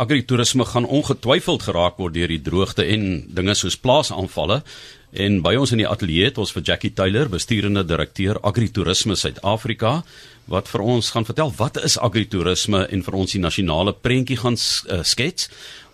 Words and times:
Agritourisme 0.00 0.64
gaan 0.64 0.88
ongetwyfeld 0.88 1.66
geraak 1.68 1.98
word 2.00 2.14
deur 2.16 2.30
die 2.32 2.40
droogte 2.40 2.86
en 2.88 3.02
dinge 3.36 3.54
soos 3.58 3.76
plaasaanvalle. 3.76 4.62
En 5.12 5.40
by 5.44 5.56
ons 5.58 5.72
in 5.74 5.82
die 5.82 5.88
ateljee 5.88 6.30
het 6.30 6.38
ons 6.38 6.52
vir 6.54 6.64
Jackie 6.70 6.92
Taylor, 6.96 7.28
bestuurende 7.28 7.82
direkteur 7.84 8.38
Agritourisme 8.46 9.16
Suid-Afrika, 9.18 9.98
wat 10.50 10.70
vir 10.70 10.84
ons 10.94 11.10
gaan 11.14 11.26
vertel 11.28 11.52
wat 11.58 11.82
is 11.84 11.98
agritourisme 11.98 12.86
en 12.88 13.04
vir 13.06 13.18
ons 13.18 13.34
die 13.36 13.42
nasionale 13.42 13.92
prentjie 13.92 14.38
gaan 14.40 14.56
uh, 14.56 15.02
skets. 15.06 15.50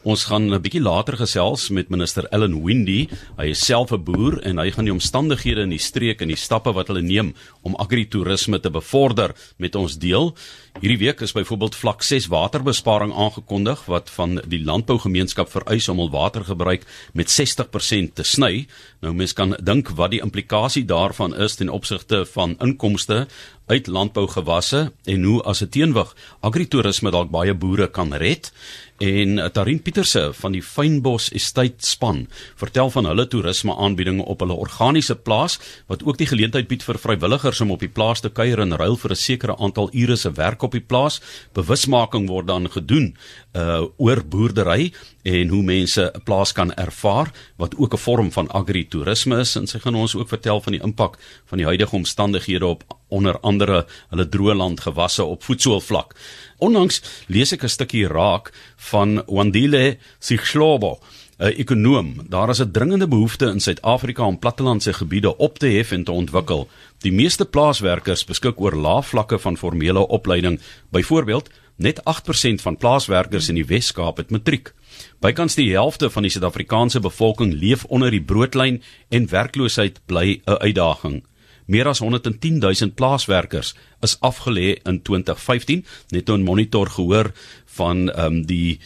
Ons 0.06 0.28
gaan 0.30 0.54
'n 0.54 0.62
bietjie 0.62 0.80
later 0.80 1.16
gesels 1.18 1.68
met 1.68 1.88
minister 1.88 2.28
Ellen 2.30 2.62
Windy. 2.62 3.08
Hy 3.36 3.46
is 3.50 3.64
self 3.64 3.90
'n 3.90 4.04
boer 4.04 4.38
en 4.42 4.58
hy 4.58 4.70
gaan 4.70 4.84
die 4.84 4.92
omstandighede 4.92 5.62
in 5.62 5.70
die 5.70 5.82
streek 5.82 6.20
en 6.20 6.28
die 6.28 6.36
stappe 6.36 6.72
wat 6.72 6.86
hulle 6.86 7.02
neem 7.02 7.34
om 7.62 7.74
agritourisme 7.74 8.60
te 8.60 8.70
bevorder 8.70 9.34
met 9.58 9.74
ons 9.74 9.98
deel. 9.98 10.36
Hierdie 10.80 10.98
week 10.98 11.20
is 11.20 11.32
byvoorbeeld 11.32 11.74
vlak 11.74 12.02
6 12.02 12.26
waterbesparing 12.26 13.12
aangekondig 13.12 13.86
wat 13.86 14.10
van 14.10 14.40
die 14.46 14.62
landbougemeenskap 14.64 15.50
vereis 15.50 15.88
om 15.88 15.98
hul 15.98 16.10
watergebruik 16.10 16.84
met 17.12 17.28
60% 17.28 18.14
te 18.14 18.22
sny. 18.22 18.66
Nou 19.00 19.14
mens 19.14 19.32
kan 19.32 19.56
dink 19.62 19.88
wat 19.88 20.10
die 20.10 20.20
implikasie 20.20 20.84
daarvan 20.84 21.34
is 21.34 21.56
ten 21.56 21.68
opsigte 21.68 22.26
van 22.26 22.56
inkomste 22.60 23.26
uit 23.66 23.86
landbougewasse 23.86 24.92
en 25.04 25.22
hoe 25.22 25.42
as 25.42 25.62
'n 25.62 25.68
teenwig 25.68 26.14
agritourisme 26.40 27.10
dalk 27.10 27.30
baie 27.30 27.54
boere 27.54 27.88
kan 27.90 28.12
red 28.12 28.52
en 28.98 29.38
eh, 29.38 29.48
Tarin 29.52 29.82
Pieterse 29.82 30.30
van 30.32 30.52
die 30.52 30.62
Fynbos 30.62 31.28
Estate 31.36 31.84
span 31.86 32.26
vertel 32.56 32.90
van 32.90 33.08
hulle 33.10 33.26
toerisme 33.28 33.76
aanbiedinge 33.76 34.24
op 34.24 34.40
hulle 34.44 34.56
organiese 34.56 35.16
plaas 35.16 35.58
wat 35.86 36.04
ook 36.04 36.18
die 36.18 36.28
geleentheid 36.30 36.68
bied 36.68 36.84
vir 36.86 36.98
vrywilligers 37.00 37.60
om 37.60 37.74
op 37.74 37.84
die 37.84 37.92
plaas 37.92 38.24
te 38.24 38.30
kuier 38.32 38.60
en 38.64 38.76
ruil 38.76 38.96
vir 38.96 39.12
'n 39.12 39.16
sekere 39.16 39.56
aantal 39.58 39.90
ure 39.92 40.16
se 40.16 40.32
werk 40.32 40.62
op 40.62 40.72
die 40.72 40.80
plaas. 40.80 41.20
Bewusmaking 41.52 42.28
word 42.28 42.46
dan 42.46 42.70
gedoen 42.70 43.16
uh 43.54 43.84
oor 43.96 44.24
boerdery 44.24 44.92
en 45.22 45.48
hoe 45.48 45.62
mense 45.62 46.12
'n 46.14 46.22
plaas 46.24 46.52
kan 46.52 46.74
ervaar 46.74 47.32
wat 47.56 47.76
ook 47.76 47.92
'n 47.94 47.98
vorm 47.98 48.32
van 48.32 48.48
agritourisme 48.48 49.38
is 49.40 49.56
en 49.56 49.66
sy 49.66 49.78
gaan 49.78 49.94
ons 49.94 50.14
ook 50.14 50.28
vertel 50.28 50.60
van 50.60 50.72
die 50.72 50.82
impak 50.82 51.18
van 51.46 51.58
die 51.58 51.66
huidige 51.66 51.96
omstandighede 51.96 52.66
op 52.66 52.84
onder 53.08 53.38
andere 53.40 53.86
hulle 54.08 54.28
droëland 54.28 54.80
gewasse 54.80 55.24
op 55.24 55.42
voedselvlak. 55.42 56.14
Onlangs 56.58 57.02
lees 57.26 57.52
ek 57.52 57.64
'n 57.64 57.68
stukkie 57.68 58.06
raak 58.08 58.52
van 58.90 59.22
Wandile 59.26 59.98
Sichlobo 60.18 60.98
'n 61.38 61.52
ekonom. 61.52 62.14
Daar 62.28 62.48
is 62.48 62.60
'n 62.60 62.70
dringende 62.70 63.08
behoefte 63.08 63.46
in 63.46 63.60
Suid-Afrika 63.60 64.24
om 64.24 64.38
plattelandse 64.38 64.92
gebiede 64.92 65.36
op 65.36 65.58
te 65.58 65.66
hef 65.66 65.90
en 65.90 66.04
te 66.04 66.12
ontwikkel. 66.12 66.68
Die 66.98 67.12
meeste 67.12 67.44
plaaswerkers 67.44 68.24
beskik 68.24 68.60
oor 68.60 68.74
lae 68.74 69.02
vlakke 69.02 69.38
van 69.38 69.56
formele 69.56 70.08
opleiding. 70.08 70.60
Byvoorbeeld, 70.90 71.50
net 71.76 72.00
8% 72.04 72.62
van 72.62 72.76
plaaswerkers 72.76 73.48
in 73.48 73.54
die 73.54 73.66
Wes-Kaap 73.66 74.16
het 74.16 74.30
matriek. 74.30 74.72
Bykans 75.20 75.54
die 75.54 75.72
helfte 75.72 76.10
van 76.10 76.22
die 76.22 76.30
Suid-Afrikaanse 76.30 77.00
bevolking 77.00 77.52
leef 77.52 77.84
onder 77.84 78.10
die 78.10 78.22
broodlyn 78.22 78.82
en 79.08 79.28
werkloosheid 79.28 80.00
bly 80.06 80.40
'n 80.44 80.50
uitdaging. 80.50 81.22
Meer 81.66 81.88
as 81.90 81.98
110 81.98 82.60
000 82.62 82.94
plaaswerkers 82.94 83.74
is 84.00 84.16
afgelê 84.22 84.76
in 84.86 85.02
2015, 85.02 85.84
net 86.14 86.30
'n 86.30 86.42
monitor 86.42 86.90
gehoor 86.90 87.32
van 87.66 88.10
ehm 88.10 88.26
um, 88.26 88.46
die 88.46 88.78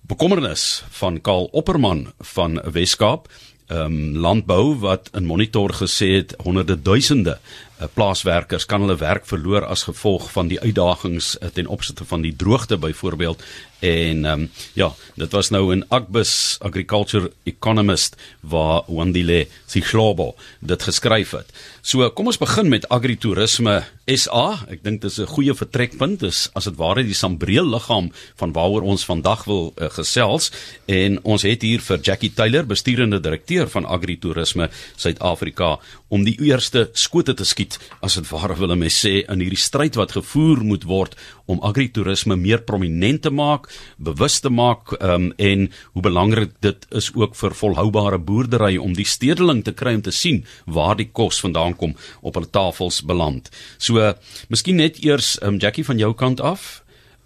bekommernis 0.00 0.84
van 0.90 1.20
Karl 1.20 1.48
Opperman 1.52 2.12
van 2.18 2.60
Weskaap. 2.72 3.28
Ehm 3.66 3.80
um, 3.80 4.16
landbou 4.16 4.78
wat 4.78 5.10
in 5.12 5.24
monitor 5.24 5.72
gesê 5.72 6.08
het 6.14 6.34
honderde 6.38 6.82
duisende 6.82 7.38
uh, 7.80 7.86
plaaswerkers 7.94 8.66
kan 8.66 8.80
hulle 8.80 8.96
werk 8.96 9.26
verloor 9.26 9.64
as 9.64 9.82
gevolg 9.82 10.30
van 10.32 10.48
die 10.48 10.60
uitdagings 10.60 11.36
uh, 11.38 11.48
ten 11.48 11.66
opsigte 11.66 12.04
van 12.04 12.22
die 12.22 12.36
droogte 12.36 12.76
byvoorbeeld 12.76 13.42
en 13.82 14.24
ehm 14.24 14.40
um, 14.40 14.50
ja 14.78 14.92
dit 15.14 15.32
was 15.32 15.50
nou 15.50 15.74
'n 15.74 15.84
Agbus 15.88 16.56
Agriculture 16.60 17.32
Economist 17.44 18.16
waar 18.40 18.82
Wandile 18.86 19.46
Sichlobo 19.66 20.34
dit 20.60 20.82
geskryf 20.82 21.30
het. 21.30 21.48
So 21.80 22.10
kom 22.10 22.26
ons 22.26 22.38
begin 22.38 22.68
met 22.68 22.88
agritourisme 22.88 23.82
SA. 24.06 24.66
Ek 24.68 24.82
dink 24.82 25.00
dit 25.02 25.10
is 25.10 25.18
'n 25.18 25.26
goeie 25.26 25.54
vertrekpunt. 25.54 26.20
Dis 26.20 26.50
as 26.54 26.64
dit 26.64 26.76
ware 26.76 27.02
die 27.02 27.14
sambreel 27.14 27.66
liggaam 27.66 28.12
van 28.36 28.52
waaroor 28.52 28.82
ons 28.82 29.04
vandag 29.04 29.44
wil 29.44 29.72
uh, 29.76 29.90
gesels 29.90 30.52
en 30.86 31.18
ons 31.24 31.42
het 31.42 31.62
hier 31.62 31.80
vir 31.80 31.98
Jackie 32.00 32.32
Taylor, 32.34 32.66
besturende 32.66 33.20
direkteur 33.20 33.68
van 33.68 33.84
Agritourisme 33.84 34.70
Suid-Afrika 34.96 35.78
om 36.12 36.26
die 36.26 36.34
eerste 36.44 36.90
skote 36.98 37.32
te 37.38 37.46
skiet 37.48 37.78
as 38.04 38.18
dit 38.18 38.28
ware 38.28 38.56
wil 38.58 38.74
mense 38.76 39.00
sê 39.06 39.22
in 39.32 39.40
hierdie 39.40 39.60
stryd 39.60 39.96
wat 39.96 40.12
gevoer 40.12 40.60
moet 40.66 40.84
word 40.88 41.16
om 41.50 41.62
agritourisme 41.64 42.36
meer 42.36 42.60
prominent 42.68 43.22
te 43.24 43.32
maak, 43.32 43.68
bewus 43.96 44.38
te 44.44 44.52
maak 44.52 44.92
um, 45.00 45.30
en 45.40 45.66
hoe 45.94 46.04
belangrik 46.04 46.52
dit 46.64 46.86
is 47.00 47.08
ook 47.16 47.34
vir 47.38 47.56
volhoubare 47.56 48.20
boerdery 48.20 48.76
om 48.76 48.92
die 48.96 49.08
stedeling 49.08 49.64
te 49.64 49.72
kry 49.72 49.96
om 49.96 50.04
te 50.04 50.12
sien 50.12 50.42
waar 50.66 50.98
die 51.00 51.08
kos 51.08 51.40
vandaan 51.44 51.76
kom 51.80 51.96
op 52.20 52.36
hulle 52.36 52.52
tafels 52.52 53.00
beland. 53.08 53.48
So, 53.78 53.96
uh, 53.96 54.12
miskien 54.52 54.80
net 54.82 55.00
eers 55.04 55.38
um, 55.40 55.58
Jackie 55.62 55.86
van 55.88 56.00
jou 56.00 56.12
kant 56.12 56.44
af, 56.44 56.82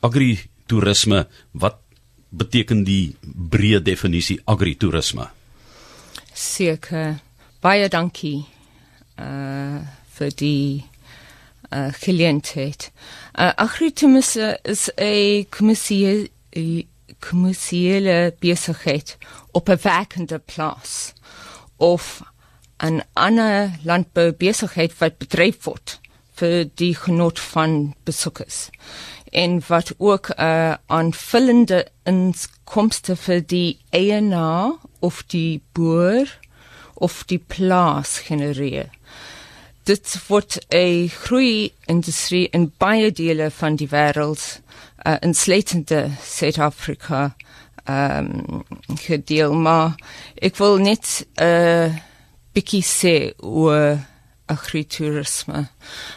agritourisme, 0.06 1.26
wat 1.58 1.82
beteken 2.30 2.84
die 2.86 3.16
breë 3.22 3.82
definisie 3.82 4.38
agritourisme? 4.46 5.30
Seker. 6.36 7.16
Baie 7.64 7.88
dankie 7.91 8.44
uh 9.21 9.81
vir 10.16 10.31
die 10.37 10.84
uh 11.71 11.93
geleentheid. 11.93 12.91
Uh 13.38 13.53
agritourisme 13.56 14.59
is 14.62 14.88
'n 14.97 15.47
kommersiële 15.50 16.28
kommersiële 17.19 18.34
besigheid 18.38 19.19
op 19.53 19.69
'n 19.69 19.78
vakante 19.78 20.38
plaas 20.38 21.12
of 21.76 22.22
'n 22.78 23.03
ander 23.12 23.71
landboubesigheid 23.82 24.99
wat 24.99 25.19
bedryf 25.19 25.65
word 25.65 26.00
vir 26.37 26.69
die 26.75 26.94
genot 26.94 27.41
van 27.41 27.94
besoekers 28.05 28.69
en 29.31 29.62
wat 29.66 29.94
ook 29.97 30.28
'n 30.28 30.43
uh, 30.43 30.75
aanvullende 30.87 31.87
inkomste 32.03 33.16
vir 33.16 33.47
die 33.47 33.78
eienaar 33.91 34.72
of 34.99 35.25
die 35.26 35.62
boer 35.72 36.38
of 36.96 37.24
die 37.24 37.38
plaas 37.38 38.18
genereer. 38.28 38.90
Dit 39.84 40.16
word 40.28 40.58
'n 40.68 41.08
groei 41.08 41.72
industrie 41.86 42.48
in 42.50 42.72
baie 42.78 43.12
dele 43.12 43.50
van 43.50 43.76
die 43.76 43.88
wêreld 43.88 44.60
uh, 45.06 45.16
in 45.20 45.34
sleutende 45.34 46.10
Suid-Afrika 46.22 47.36
ehm 47.86 48.26
um, 48.50 48.64
gedeel 48.98 49.54
maar 49.54 49.94
ek 50.42 50.56
wil 50.58 50.78
net 50.82 51.26
'n 51.38 51.44
uh, 51.44 51.94
bietjie 52.52 52.82
sê 52.82 53.32
oor 53.38 53.98
agritourisme 54.46 55.66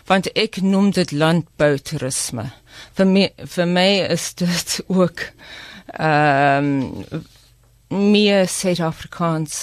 want 0.10 0.32
ek 0.34 0.62
noem 0.62 0.90
dit 0.92 1.12
landboutourisme 1.12 2.48
vir 2.98 3.06
my 3.06 3.26
vir 3.56 3.68
my 3.68 3.90
is 4.18 4.34
dit 4.34 4.80
ook 5.00 5.22
ehm 5.94 6.72
um, 7.12 7.28
meer 7.90 8.48
Suid-Afrikaans 8.48 9.56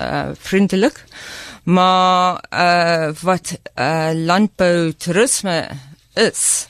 uh, 0.00 0.30
vriendelik 0.34 1.04
maar 1.62 2.44
uh, 2.50 3.14
wat 3.20 3.58
uh, 3.74 4.10
landbou 4.14 4.92
toerisme 4.92 5.68
is 6.14 6.68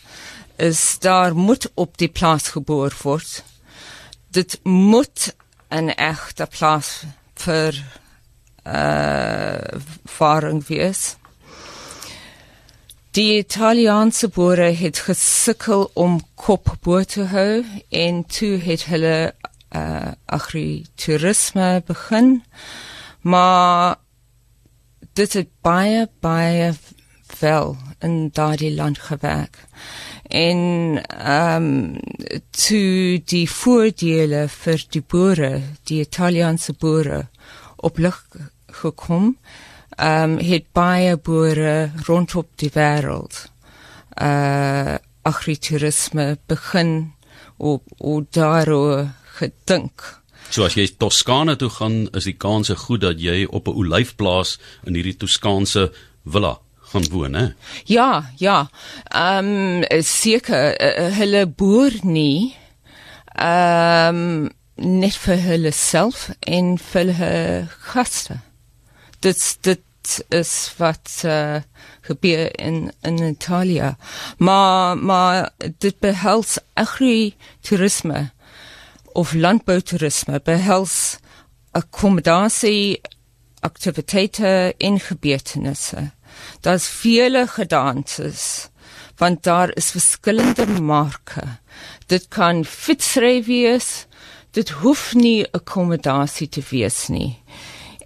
is 0.57 0.99
daar 0.99 1.35
moet 1.35 1.71
op 1.75 1.99
die 1.99 2.09
plaas 2.09 2.49
geboor 2.49 2.93
word. 3.03 3.45
Dit 4.29 4.61
moet 4.63 5.35
'n 5.69 5.89
egte 5.89 6.47
plaas 6.47 7.03
vir 7.35 7.73
uh 8.67 9.81
faring 10.05 10.67
wees. 10.67 11.17
Die 13.11 13.39
Italiaanse 13.39 14.29
boere 14.29 14.71
het 14.83 14.99
gesukkel 14.99 15.91
om 15.95 16.21
kop 16.35 16.77
bo 16.83 17.03
te 17.05 17.25
hou 17.25 17.65
en 17.89 18.27
toe 18.27 18.59
het 18.59 18.85
hulle 18.85 19.35
uh 19.77 20.13
agritourisme 20.27 21.83
begin 21.87 22.43
maar 23.21 23.97
dit 25.13 25.33
het 25.33 25.49
baie 25.61 26.09
baie 26.21 26.73
wel 27.41 27.77
in 27.99 28.29
daardie 28.33 28.75
land 28.75 28.99
gewerk. 28.99 29.65
En 30.23 31.03
ehm 31.19 31.65
um, 31.65 32.01
toe 32.51 33.23
die 33.25 33.51
voordele 33.51 34.49
vir 34.49 34.85
die 34.89 35.03
boere, 35.03 35.61
die 35.83 36.01
Italiaanse 36.01 36.73
boere 36.73 37.29
op 37.77 37.99
lig 37.99 38.27
gekom, 38.67 39.37
ehm 39.97 40.31
um, 40.31 40.39
het 40.39 40.73
baie 40.73 41.17
boere 41.17 41.91
rondom 42.07 42.47
die 42.55 42.71
wêreld 42.75 43.49
uh 44.23 44.95
agritourisme 45.23 46.39
begin 46.47 47.13
op 47.57 47.83
op 47.97 48.33
daaroor 48.33 49.09
gedink. 49.41 50.07
So 50.51 50.65
as 50.67 50.75
jy 50.75 50.89
Toskane 50.99 51.57
toe 51.57 51.71
gaan, 51.71 52.09
is 52.17 52.27
die 52.27 52.37
kans 52.39 52.73
goed 52.87 53.05
dat 53.05 53.21
jy 53.21 53.45
op 53.47 53.69
'n 53.69 53.77
olyfplaas 53.77 54.59
in 54.87 54.95
hierdie 54.95 55.17
Toskaanse 55.17 55.93
villa 56.25 56.59
gaan 56.91 57.07
woon, 57.11 57.35
hè? 57.35 57.47
Ja, 57.85 58.31
ja. 58.37 58.71
Ehm 59.09 59.83
um, 59.83 60.03
seker 60.03 60.75
uh, 60.75 61.15
hulle 61.17 61.47
boer 61.47 61.93
nie 62.03 62.57
Ehm 63.41 64.17
um, 64.17 64.51
net 64.81 65.17
vir 65.23 65.39
hulle 65.45 65.71
self 65.77 66.31
en 66.41 66.79
vir 66.81 67.13
hulle 67.13 67.69
gaste. 67.93 68.41
Dit 69.21 69.41
dit 69.65 70.13
is 70.35 70.53
wat 70.79 71.23
uh, 71.25 71.61
gebeur 72.09 72.49
in 72.61 72.91
in 73.03 73.23
Italië. 73.23 73.95
Maar 74.39 74.99
maar 74.99 75.51
dit 75.79 75.99
behels 76.01 76.59
agri 76.75 77.35
toerisme 77.61 78.31
of 79.13 79.33
landboutoerisme 79.35 80.41
behels 80.45 81.19
akkommodasie 81.73 83.01
aktiwiteite 83.61 84.75
en 84.79 85.01
gebeurtenisse. 85.01 86.11
Daar's 86.61 86.89
vele 86.89 87.47
gedanses 87.47 88.69
want 89.21 89.43
daar 89.43 89.77
is 89.77 89.91
verskillende 89.91 90.67
marke. 90.67 91.43
Dit 92.07 92.29
kan 92.29 92.65
fietsry 92.65 93.45
wees, 93.45 94.07
dit 94.51 94.71
hoef 94.81 95.15
nie 95.15 95.45
akkommodasie 95.53 96.49
te 96.49 96.63
wees 96.71 97.07
nie. 97.13 97.37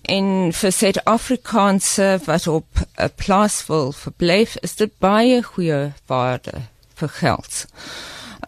En 0.02 0.50
vir 0.52 0.72
Suid-Afrikaanse 0.72 2.08
wat 2.26 2.46
op 2.46 2.66
'n 2.98 3.12
plaas 3.14 3.66
wil 3.66 3.92
verblyf, 3.92 4.56
is 4.60 4.74
dit 4.76 4.98
baie 4.98 5.42
goeie 5.42 5.92
waarde 6.06 6.52
vir 6.94 7.08
geld. 7.08 7.66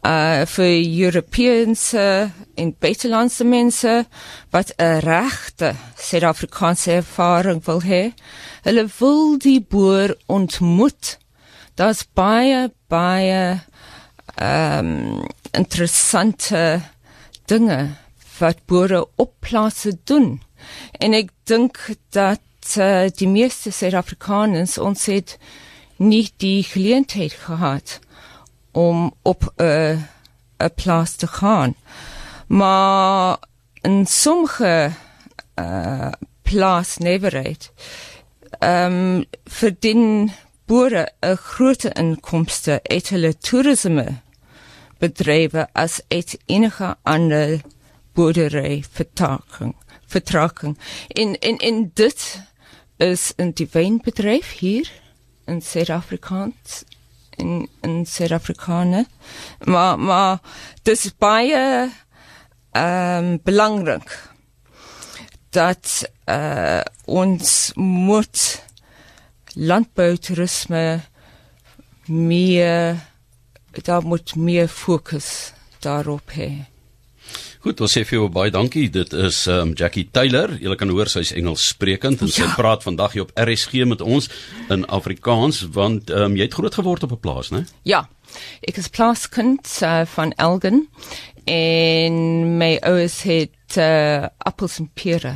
Uh 0.07 0.45
vir 0.47 0.75
Europese 1.05 2.31
en 2.55 2.69
buitelandse 2.79 3.45
mense 3.45 4.07
wat 4.55 4.69
'n 4.79 5.01
regte 5.03 5.75
Suid-Afrikaanse 5.99 6.93
ervaring 6.93 7.65
wil 7.65 7.83
hê, 7.83 8.15
hulle 8.63 8.87
wil 8.99 9.39
die 9.39 9.61
boer 9.61 10.15
ontmoet. 10.27 11.19
Daar's 11.75 12.05
baie 12.15 12.71
baie 12.89 13.61
ehm 14.39 14.87
um, 14.87 15.27
interessante 15.51 16.81
dinge 17.47 17.97
wat 18.39 18.59
boere 18.67 19.07
op 19.17 19.33
plase 19.41 19.99
doen. 20.05 20.41
En 20.93 21.13
ek 21.13 21.31
dink 21.45 21.79
dat 22.11 22.77
uh, 22.79 23.09
die 23.11 23.29
meeste 23.29 23.71
Suid-Afrikaners 23.71 24.79
ons 24.79 25.07
het 25.07 25.39
nie 25.97 26.31
die 26.37 26.63
geleentheid 26.63 27.33
gehad 27.33 28.01
om 28.77 29.15
op 29.23 29.53
'n 29.57 29.65
uh, 29.65 29.99
'n 30.59 30.75
plaas 30.75 31.15
te 31.17 31.27
gaan. 31.27 31.75
Maar 32.47 33.39
in 33.81 34.07
sommige 34.07 34.91
uh, 35.61 36.13
plaas 36.43 36.97
neverheid 36.97 37.73
ehm 38.59 38.93
um, 38.93 39.25
verdien 39.45 40.33
boere 40.67 41.13
'n 41.21 41.37
groot 41.37 41.85
inkomste 41.85 42.81
uit 42.83 43.09
hulle 43.09 43.39
toerisme 43.39 44.07
bedrywe 44.99 45.69
as 45.73 46.01
uit 46.09 46.39
enige 46.47 46.97
ander 47.03 47.61
boerdery 48.13 48.85
vertaking 48.91 49.75
vertraking 50.07 50.79
in 51.09 51.39
in 51.39 51.59
in 51.59 51.91
dit 51.95 52.41
is 52.97 53.33
'n 53.37 53.51
die 53.51 53.69
wynbedryf 53.73 54.53
hier 54.59 54.91
in 55.45 55.63
Suid-Afrikaans 55.63 56.85
in 57.37 57.69
in 57.81 58.07
Suid-Afrikaane 58.07 59.07
maar 59.65 59.99
maar 59.99 60.39
dis 60.83 61.11
baie 61.19 61.91
ehm 62.71 63.25
um, 63.25 63.41
belangrik 63.43 64.35
dat 65.51 66.11
uh, 66.29 66.81
ons 67.05 67.73
moet 67.75 68.63
landboutoerisme 69.55 71.01
meer 72.07 72.97
daar 73.83 74.03
moet 74.03 74.35
meer 74.37 74.69
fokus 74.69 75.53
daarop 75.79 76.31
hê. 76.33 76.76
Goed, 77.67 77.81
ons 77.83 77.91
sê 77.97 78.05
vir 78.07 78.21
jou 78.21 78.27
baie 78.31 78.51
dankie. 78.55 78.85
Dit 78.95 79.11
is 79.19 79.41
um, 79.51 79.73
Jackie 79.75 80.05
Taylor. 80.15 80.53
Jy 80.63 80.77
kan 80.79 80.93
hoor 80.95 81.09
sy's 81.11 81.33
Engels 81.35 81.65
sprekend 81.73 82.21
en 82.23 82.31
ja. 82.31 82.45
sy 82.45 82.47
praat 82.55 82.85
vandag 82.87 83.17
hier 83.17 83.25
op 83.25 83.33
RSG 83.43 83.83
met 83.91 84.05
ons 84.07 84.29
in 84.71 84.85
Afrikaans 84.87 85.65
want 85.75 86.13
um, 86.15 86.37
jy 86.39 86.47
het 86.47 86.55
groot 86.55 86.79
geword 86.79 87.03
op 87.03 87.17
'n 87.17 87.19
plaas, 87.25 87.51
né? 87.51 87.65
Ja. 87.83 88.05
Ek 88.63 88.79
is 88.79 88.87
plaaskind 88.87 89.67
uh, 89.83 90.07
van 90.15 90.31
Elgin 90.39 90.87
en 91.51 92.15
my 92.55 92.77
ouers 92.87 93.19
het 93.27 93.81
uh, 93.83 94.31
appels 94.39 94.79
en 94.79 94.87
pere. 94.95 95.35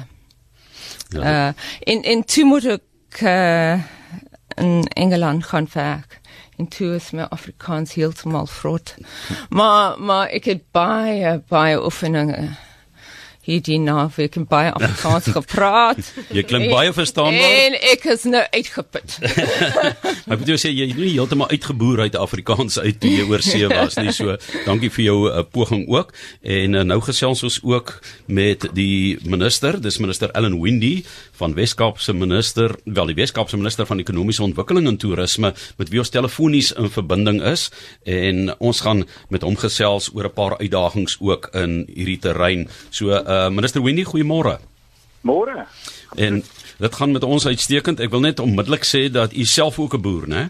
Ja. 1.11 1.19
Uh, 1.27 1.53
in 1.81 2.07
in 2.07 2.23
toe 2.23 2.47
moet 2.47 2.71
ek 2.79 3.27
uh, 3.27 3.83
in 4.55 4.87
Engeland 4.95 5.51
gaan 5.51 5.67
werk 5.75 6.20
en 6.61 6.69
toe 6.69 6.95
is 6.95 7.11
my 7.17 7.27
Afrikaans 7.33 7.95
heeltemal 7.97 8.47
vrot. 8.47 8.95
Maar 9.49 10.01
maar 10.01 10.29
ek 10.29 10.45
het 10.45 10.67
baie 10.77 11.39
baie 11.49 11.79
oefeninge 11.85 12.51
hierdie 13.47 13.79
naweek 13.81 14.37
en 14.37 14.45
baie 14.49 14.73
Afrikaans 14.77 15.31
gepraat. 15.39 16.01
jy 16.29 16.43
klink 16.45 16.69
baie 16.73 16.93
verstaanbaar. 16.93 17.55
En 17.65 17.77
ek 17.93 18.05
is 18.13 18.27
nou 18.29 18.43
uitgeput. 18.53 19.17
maar 20.27 20.35
ek 20.37 20.43
moet 20.43 20.53
jou 20.53 20.59
sê 20.61 20.73
jy 20.75 20.91
het 20.91 21.01
nie 21.01 21.15
heeltemal 21.15 21.49
uitgeboer 21.53 22.05
uit 22.07 22.19
Afrikaans 22.21 22.77
uit 22.83 23.01
toe 23.01 23.13
jy 23.13 23.25
oor 23.31 23.45
see 23.45 23.71
was 23.71 23.97
nie. 24.01 24.13
So 24.17 24.37
dankie 24.69 24.93
vir 24.93 25.05
jou 25.07 25.17
uh, 25.31 25.45
poging 25.49 25.87
ook. 25.89 26.13
En 26.45 26.77
uh, 26.77 26.85
nou 26.93 27.01
gesels 27.07 27.45
ons 27.47 27.59
ook 27.65 27.95
met 28.29 28.69
die 28.77 29.17
minister, 29.25 29.81
dis 29.81 30.01
minister 30.03 30.33
Ellen 30.37 30.59
Windy 30.61 31.01
van 31.41 31.57
Weskaapse 31.57 32.13
minister, 32.13 32.77
wel 32.85 33.15
die 33.15 33.19
Weskaapse 33.23 33.57
minister 33.57 33.89
van 33.89 34.03
ekonomiese 34.03 34.45
ontwikkeling 34.45 34.91
en 34.91 35.01
toerisme 35.01 35.55
met 35.81 35.93
wie 35.93 36.03
ons 36.03 36.13
telefonies 36.13 36.75
in 36.77 36.93
verbinding 36.93 37.41
is 37.49 37.71
en 38.05 38.53
ons 38.61 38.85
gaan 38.85 39.07
met 39.33 39.47
hom 39.47 39.57
gesels 39.57 40.11
oor 40.13 40.29
'n 40.29 40.37
paar 40.37 40.59
uitdagings 40.61 41.17
ook 41.21 41.49
in 41.57 41.87
hierdie 41.89 42.21
terrein. 42.21 42.69
So 42.91 43.17
uh 43.17 43.30
minister 43.51 43.83
Wendy, 43.83 44.05
goeiemôre. 44.05 44.59
Môre. 45.21 45.67
En 46.17 46.43
dit 46.79 46.95
gaan 46.95 47.13
met 47.13 47.25
ons 47.25 47.47
uitstekend. 47.47 48.01
Ek 48.01 48.11
wil 48.11 48.25
net 48.25 48.41
onmiddellik 48.41 48.85
sê 48.89 49.07
dat 49.13 49.33
u 49.37 49.45
self 49.45 49.79
ook 49.79 49.95
'n 49.95 50.01
boer, 50.01 50.29
né? 50.29 50.49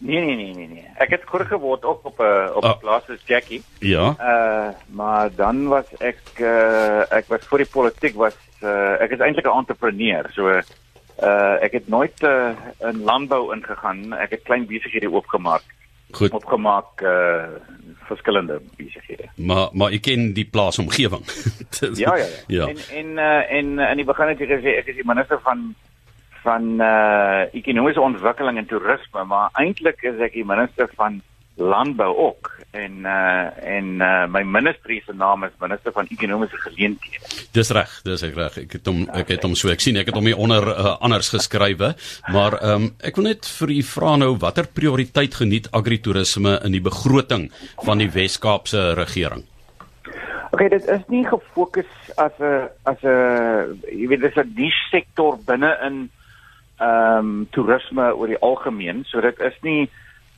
Nee 0.00 0.20
nee 0.24 0.36
nee 0.36 0.54
nee 0.54 0.68
nee. 0.68 0.84
Ek 0.96 1.10
het 1.10 1.24
groot 1.28 1.46
geword 1.46 1.84
ook 1.84 2.04
op 2.04 2.18
'n 2.18 2.52
op 2.56 2.64
'n 2.64 2.66
oh. 2.66 2.78
plaas 2.78 3.08
as 3.08 3.20
Jackie. 3.24 3.62
Ja. 3.78 4.16
Uh 4.20 4.72
maar 4.86 5.34
dan 5.34 5.68
was 5.68 5.84
ek 5.98 6.20
uh 6.40 7.12
ek 7.12 7.28
was 7.28 7.44
vir 7.44 7.58
die 7.58 7.72
politiek 7.72 8.14
was 8.14 8.36
uh, 8.62 9.00
ek 9.00 9.10
is 9.10 9.20
eintlik 9.20 9.46
'n 9.46 9.58
entrepreneur. 9.58 10.30
So 10.32 10.48
uh 10.48 11.56
ek 11.60 11.72
het 11.72 11.88
nooit 11.88 12.22
uh, 12.22 12.56
in 12.78 13.02
landbou 13.02 13.54
ingegaan. 13.54 14.12
Ek 14.12 14.30
het 14.30 14.42
klein 14.42 14.66
besighede 14.66 15.12
oopgemaak. 15.12 15.62
Goed. 16.10 16.30
Opgemaak 16.30 17.02
uh 17.02 17.44
verskillende 18.10 18.58
besighede. 18.76 19.30
Maar 19.36 19.70
maar 19.72 19.94
ek 19.96 20.04
ken 20.08 20.32
die 20.36 20.46
plaasomgewing. 20.56 21.24
ja, 22.02 22.16
ja, 22.16 22.26
ja 22.26 22.26
ja. 22.46 22.66
En 22.66 22.82
en 23.00 23.14
uh, 23.18 23.56
en 23.58 23.78
in 23.78 24.02
die 24.02 24.08
begin 24.08 24.32
het 24.32 24.42
ek 24.44 24.54
gesê 24.58 24.76
ek 24.82 24.92
is 24.92 25.00
die 25.00 25.08
minister 25.08 25.40
van 25.46 25.70
van 26.42 26.80
uh 26.80 27.42
ekonomiese 27.56 28.00
ontwikkeling 28.00 28.58
en 28.58 28.68
toerisme, 28.70 29.24
maar 29.24 29.50
eintlik 29.60 30.02
is 30.12 30.22
ek 30.24 30.38
die 30.38 30.46
minister 30.46 30.88
van 30.96 31.20
landbou 31.60 32.16
ook 32.16 32.50
en 32.70 33.04
uh 33.04 33.46
en 33.76 33.86
uh 34.00 34.26
my 34.30 34.42
ministerie 34.42 35.02
se 35.06 35.12
naam 35.12 35.44
is 35.44 35.54
minister 35.60 35.92
van 35.92 36.06
ekonomiese 36.10 36.56
geleenthede. 36.56 37.46
Dis 37.52 37.70
reg, 37.70 38.00
dis 38.06 38.22
ek 38.22 38.34
reg. 38.34 38.58
Ek 38.64 38.76
het 38.78 38.86
hom 38.86 39.02
ek 39.12 39.32
het 39.34 39.46
hom 39.46 39.56
so 39.58 39.72
ek 39.72 39.82
sien 39.82 39.98
ek 40.00 40.10
het 40.10 40.18
hom 40.18 40.28
hier 40.30 40.38
onder 40.38 40.68
uh, 40.70 40.96
anders 41.00 41.32
geskrywe, 41.34 41.94
maar 42.32 42.58
ehm 42.60 42.86
um, 42.86 42.90
ek 43.02 43.18
wil 43.18 43.30
net 43.30 43.48
vir 43.58 43.74
u 43.74 43.80
vra 43.92 44.16
nou 44.22 44.32
watter 44.38 44.70
prioriteit 44.80 45.34
geniet 45.34 45.70
agritourisme 45.74 46.58
in 46.64 46.76
die 46.76 46.84
begroting 46.84 47.50
van 47.84 47.98
die 47.98 48.10
Wes-Kaapse 48.10 48.92
regering? 48.94 49.44
Oké, 50.50 50.64
okay, 50.66 50.68
dit 50.68 50.86
is 50.88 51.02
nie 51.08 51.26
gefokus 51.26 51.90
as 52.16 52.32
'n 52.38 52.68
as 52.84 53.02
'n 53.02 53.82
jy 53.90 54.06
weet 54.08 54.22
dis 54.22 54.36
'n 54.36 54.54
niche 54.54 54.88
sektor 54.90 55.38
binne 55.46 55.74
in 55.86 56.10
ehm 56.78 57.18
um, 57.18 57.48
toerisme 57.50 58.14
oor 58.14 58.26
die 58.26 58.40
algemeen, 58.40 59.04
so 59.04 59.20
dit 59.20 59.40
is 59.40 59.56
nie 59.62 59.90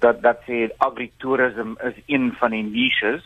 dat 0.03 0.23
dat 0.23 0.43
sê 0.47 0.69
agritourisme 0.79 1.77
is 1.89 1.99
een 2.07 2.33
van 2.39 2.51
die 2.51 2.65
niches. 2.65 3.23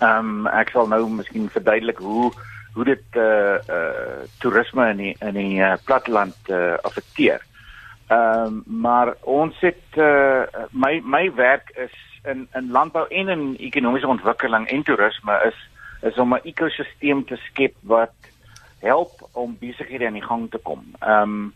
Ehm 0.00 0.46
um, 0.46 0.46
ek 0.46 0.72
sal 0.74 0.88
nou 0.88 1.04
miskien 1.10 1.48
verduidelik 1.52 1.98
hoe 1.98 2.32
hoe 2.74 2.84
dit 2.84 3.04
eh 3.10 3.22
uh, 3.22 3.54
eh 3.54 3.76
uh, 3.76 4.28
toerisme 4.40 4.88
in 4.90 4.96
die 4.96 5.16
in 5.20 5.34
die 5.34 5.58
uh, 5.60 5.74
platteland 5.84 6.36
uh, 6.48 6.74
affekteer. 6.82 7.40
Ehm 8.08 8.46
um, 8.46 8.62
maar 8.66 9.14
ons 9.20 9.60
het 9.60 9.84
eh 9.92 10.04
uh, 10.04 10.66
my 10.70 11.00
my 11.04 11.34
werk 11.34 11.70
is 11.76 11.94
in 12.24 12.48
in 12.54 12.70
landbou 12.70 13.06
en 13.08 13.28
in 13.28 13.56
ekonomiese 13.58 14.06
ontwikkeling 14.06 14.68
en 14.68 14.82
toerisme 14.82 15.40
is 15.46 15.58
is 16.02 16.18
om 16.18 16.34
'n 16.34 16.40
ekosisteem 16.42 17.24
te 17.24 17.36
skep 17.36 17.74
wat 17.80 18.14
help 18.80 19.28
om 19.32 19.56
besighede 19.60 20.06
aan 20.06 20.18
die 20.18 20.28
gang 20.30 20.50
te 20.50 20.58
kom. 20.58 20.82
Ehm 21.00 21.22
um, 21.22 21.52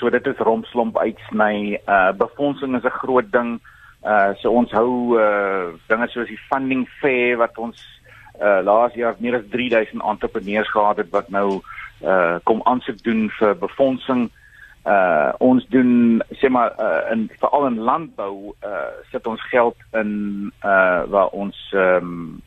So 0.00 0.08
dit 0.10 0.26
is 0.26 0.38
rompslomp 0.38 0.96
uitsny. 0.98 1.78
Uh 1.86 2.12
befondsing 2.16 2.74
is 2.76 2.84
'n 2.84 2.98
groot 3.02 3.32
ding. 3.32 3.60
Uh 4.02 4.32
so 4.40 4.50
ons 4.50 4.72
hou 4.72 5.18
uh 5.20 5.76
dinge 5.88 6.08
soos 6.08 6.28
die 6.28 6.40
funding 6.48 6.88
fair 7.00 7.36
wat 7.36 7.58
ons 7.58 7.76
uh 8.40 8.60
laas 8.64 8.94
jaar 8.94 9.14
meer 9.18 9.36
as 9.36 9.48
3000 9.50 10.02
entrepreneurs 10.02 10.70
gehad 10.70 10.96
het 10.96 11.10
wat 11.10 11.28
nou 11.28 11.60
uh 12.02 12.38
kom 12.44 12.62
aansoek 12.64 13.02
doen 13.02 13.30
vir 13.38 13.54
befondsing. 13.54 14.30
Uh 14.86 15.32
ons 15.38 15.66
doen 15.68 16.22
sê 16.40 16.48
maar 16.48 16.72
uh 16.80 17.12
in 17.12 17.30
veral 17.38 17.66
in 17.66 17.78
landbou 17.78 18.56
uh 18.64 18.92
sit 19.12 19.26
ons 19.26 19.48
geld 19.52 19.76
in 19.92 20.52
uh 20.64 21.04
waar 21.12 21.28
ons 21.28 21.72
ehm 21.72 22.04
um, 22.04 22.42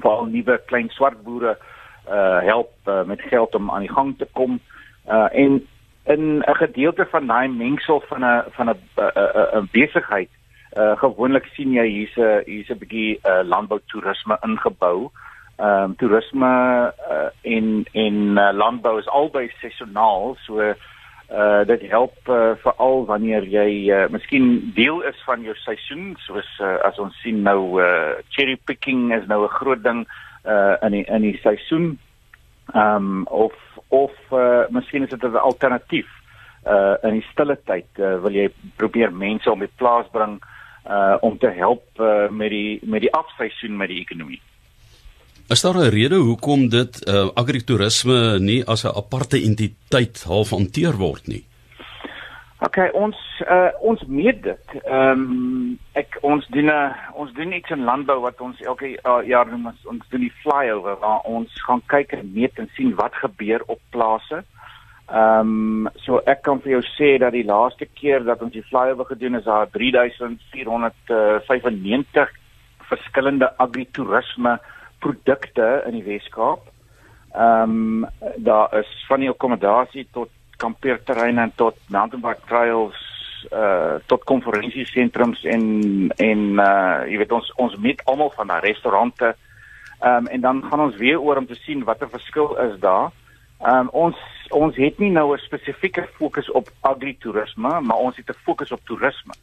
veral 0.00 0.26
nuwe 0.26 0.60
klein 0.66 0.88
swart 0.88 1.22
boere 1.22 1.58
uh 2.08 2.40
help 2.40 2.72
uh, 2.86 3.04
met 3.04 3.20
geld 3.20 3.54
om 3.54 3.70
aan 3.70 3.84
die 3.84 3.92
gang 3.92 4.18
te 4.18 4.28
kom. 4.32 4.60
Uh 5.04 5.28
en 5.32 5.68
in 6.14 6.38
'n 6.38 6.56
gedeelte 6.56 7.06
van 7.10 7.26
daai 7.26 7.48
mengsel 7.48 8.02
van 8.08 8.24
'n 8.24 8.44
van 8.56 8.68
'n 8.70 8.78
'n 9.60 9.68
besigheid 9.72 10.30
uh 10.76 10.96
gewoonlik 10.98 11.46
sien 11.54 11.72
jy 11.72 11.86
hier's 11.86 12.16
'n 12.16 12.42
hier's 12.46 12.70
'n 12.70 12.78
bietjie 12.78 13.18
uh 13.24 13.42
landbou 13.44 13.80
toerisme 13.86 14.38
ingebou. 14.42 15.10
Ehm 15.58 15.82
um, 15.84 15.96
toerisme 15.96 16.50
uh, 17.10 17.28
en 17.42 17.84
en 17.92 18.16
uh, 18.38 18.50
landbou 18.52 18.98
is 18.98 19.08
albei 19.08 19.50
seisoonaal, 19.60 20.36
so 20.46 20.60
uh 20.60 21.64
dit 21.66 21.80
help 21.90 22.14
uh, 22.28 22.52
veral 22.62 23.04
wanneer 23.06 23.42
jy 23.42 23.90
uh, 23.90 24.08
miskien 24.08 24.70
deel 24.74 25.02
is 25.02 25.22
van 25.24 25.42
jou 25.42 25.54
seisoen, 25.54 26.14
soos 26.18 26.60
uh, 26.60 26.78
as 26.88 26.98
ons 26.98 27.20
sien 27.22 27.42
nou 27.42 27.82
uh 27.82 28.14
cherry 28.28 28.56
picking 28.64 29.14
is 29.14 29.26
nou 29.26 29.42
'n 29.44 29.56
groot 29.58 29.82
ding 29.82 30.06
uh 30.46 30.76
in 30.82 30.92
die 30.92 31.04
in 31.04 31.22
die 31.22 31.38
seisoen. 31.42 31.98
Ehm 32.74 32.96
um, 32.96 33.26
of 33.26 33.54
of 33.88 34.12
uh, 34.32 34.68
miskien 34.68 35.02
is 35.02 35.10
dit 35.10 35.22
'n 35.22 35.36
alternatief 35.36 36.08
uh 36.66 36.96
in 37.02 37.14
die 37.20 37.26
stille 37.32 37.56
tyd 37.64 37.86
uh, 37.96 38.20
wil 38.20 38.34
jy 38.34 38.48
probeer 38.76 39.12
mense 39.12 39.50
om 39.50 39.58
die 39.58 39.72
plaas 39.76 40.06
bring 40.12 40.40
uh 40.88 41.16
om 41.20 41.38
te 41.38 41.50
help 41.50 41.84
uh, 42.00 42.28
met 42.30 42.50
die 42.50 42.78
met 42.82 43.00
die 43.00 43.12
afseisoen 43.12 43.76
met 43.76 43.88
die 43.88 44.00
ekonomie. 44.00 44.40
Is 45.48 45.62
daar 45.62 45.78
'n 45.78 45.90
rede 45.90 46.16
hoekom 46.16 46.68
dit 46.68 47.08
uh 47.08 47.28
agritourisme 47.34 48.38
nie 48.38 48.64
as 48.64 48.84
'n 48.84 48.96
aparte 48.96 49.40
entiteit 49.40 50.22
half 50.22 50.50
hanteer 50.50 50.96
word 50.96 51.26
nie? 51.26 51.44
OK, 52.58 52.74
ons 52.98 53.14
uh 53.46 53.70
ons 53.86 54.00
meet 54.10 54.42
dit. 54.42 54.72
Ehm 54.82 55.20
um, 55.22 55.78
ek 55.94 56.18
ons 56.26 56.42
doen 56.50 56.66
'n 56.66 56.90
ons 57.14 57.30
doen 57.32 57.52
iets 57.54 57.70
in 57.70 57.86
landbou 57.86 58.20
wat 58.20 58.40
ons 58.40 58.60
elke 58.60 58.98
uh, 58.98 59.22
jaar 59.26 59.44
doen 59.46 59.66
ons, 59.66 59.86
ons 59.86 60.08
doen 60.10 60.20
die 60.20 60.32
flyover 60.42 60.96
waar 60.98 61.20
ons 61.22 61.62
gaan 61.66 61.82
kyk 61.86 62.12
en 62.12 62.32
meet 62.34 62.58
en 62.58 62.68
sien 62.74 62.94
wat 62.98 63.14
gebeur 63.14 63.62
op 63.66 63.78
plase. 63.90 64.42
Ehm 65.06 65.86
um, 65.86 65.88
so 66.02 66.18
ek 66.26 66.42
kan 66.42 66.60
vir 66.60 66.70
jou 66.72 66.82
sê 66.98 67.18
dat 67.18 67.32
die 67.32 67.46
laaste 67.46 67.86
keer 67.86 68.24
dat 68.24 68.42
ons 68.42 68.52
die 68.52 68.68
flyover 68.70 69.04
gedoen 69.06 69.34
is 69.38 69.44
daar 69.44 69.70
3495 69.70 72.28
verskillende 72.90 73.56
agritourisme 73.56 74.58
produkte 74.98 75.82
in 75.86 75.92
die 75.94 76.04
Weskaap. 76.10 76.60
Ehm 77.34 78.02
um, 78.02 78.06
daar 78.36 78.78
is 78.82 79.04
van 79.06 79.20
die 79.20 79.30
akkommodasie 79.30 80.06
tot 80.12 80.28
kampeerterreine 80.58 81.50
tot 81.56 81.76
mountain 81.88 82.22
bike 82.22 82.46
trails 82.46 83.04
uh 83.54 83.98
tot 84.10 84.24
konferensiesentrums 84.26 85.44
en 85.44 85.62
en 86.16 86.40
uh 86.58 87.06
jy 87.06 87.18
weet 87.22 87.32
ons 87.32 87.52
ons 87.64 87.76
meet 87.78 88.02
almal 88.04 88.32
van 88.36 88.50
daai 88.50 88.60
restaurante. 88.66 89.34
Ehm 90.00 90.26
um, 90.26 90.26
en 90.26 90.40
dan 90.40 90.62
gaan 90.70 90.80
ons 90.80 90.96
weer 90.96 91.20
oor 91.20 91.36
om 91.36 91.46
te 91.46 91.54
sien 91.54 91.84
watter 91.84 92.10
verskil 92.10 92.56
is 92.66 92.78
daar. 92.80 93.10
Ehm 93.58 93.86
um, 93.86 93.88
ons 94.06 94.16
ons 94.50 94.76
het 94.76 94.98
nie 94.98 95.10
nou 95.10 95.34
'n 95.34 95.38
spesifieke 95.38 96.08
fokus 96.18 96.50
op 96.50 96.68
agritourisme, 96.80 97.80
maar 97.80 97.96
ons 97.96 98.16
het 98.16 98.28
'n 98.28 98.42
fokus 98.44 98.72
op 98.72 98.80
toerisme. 98.84 99.34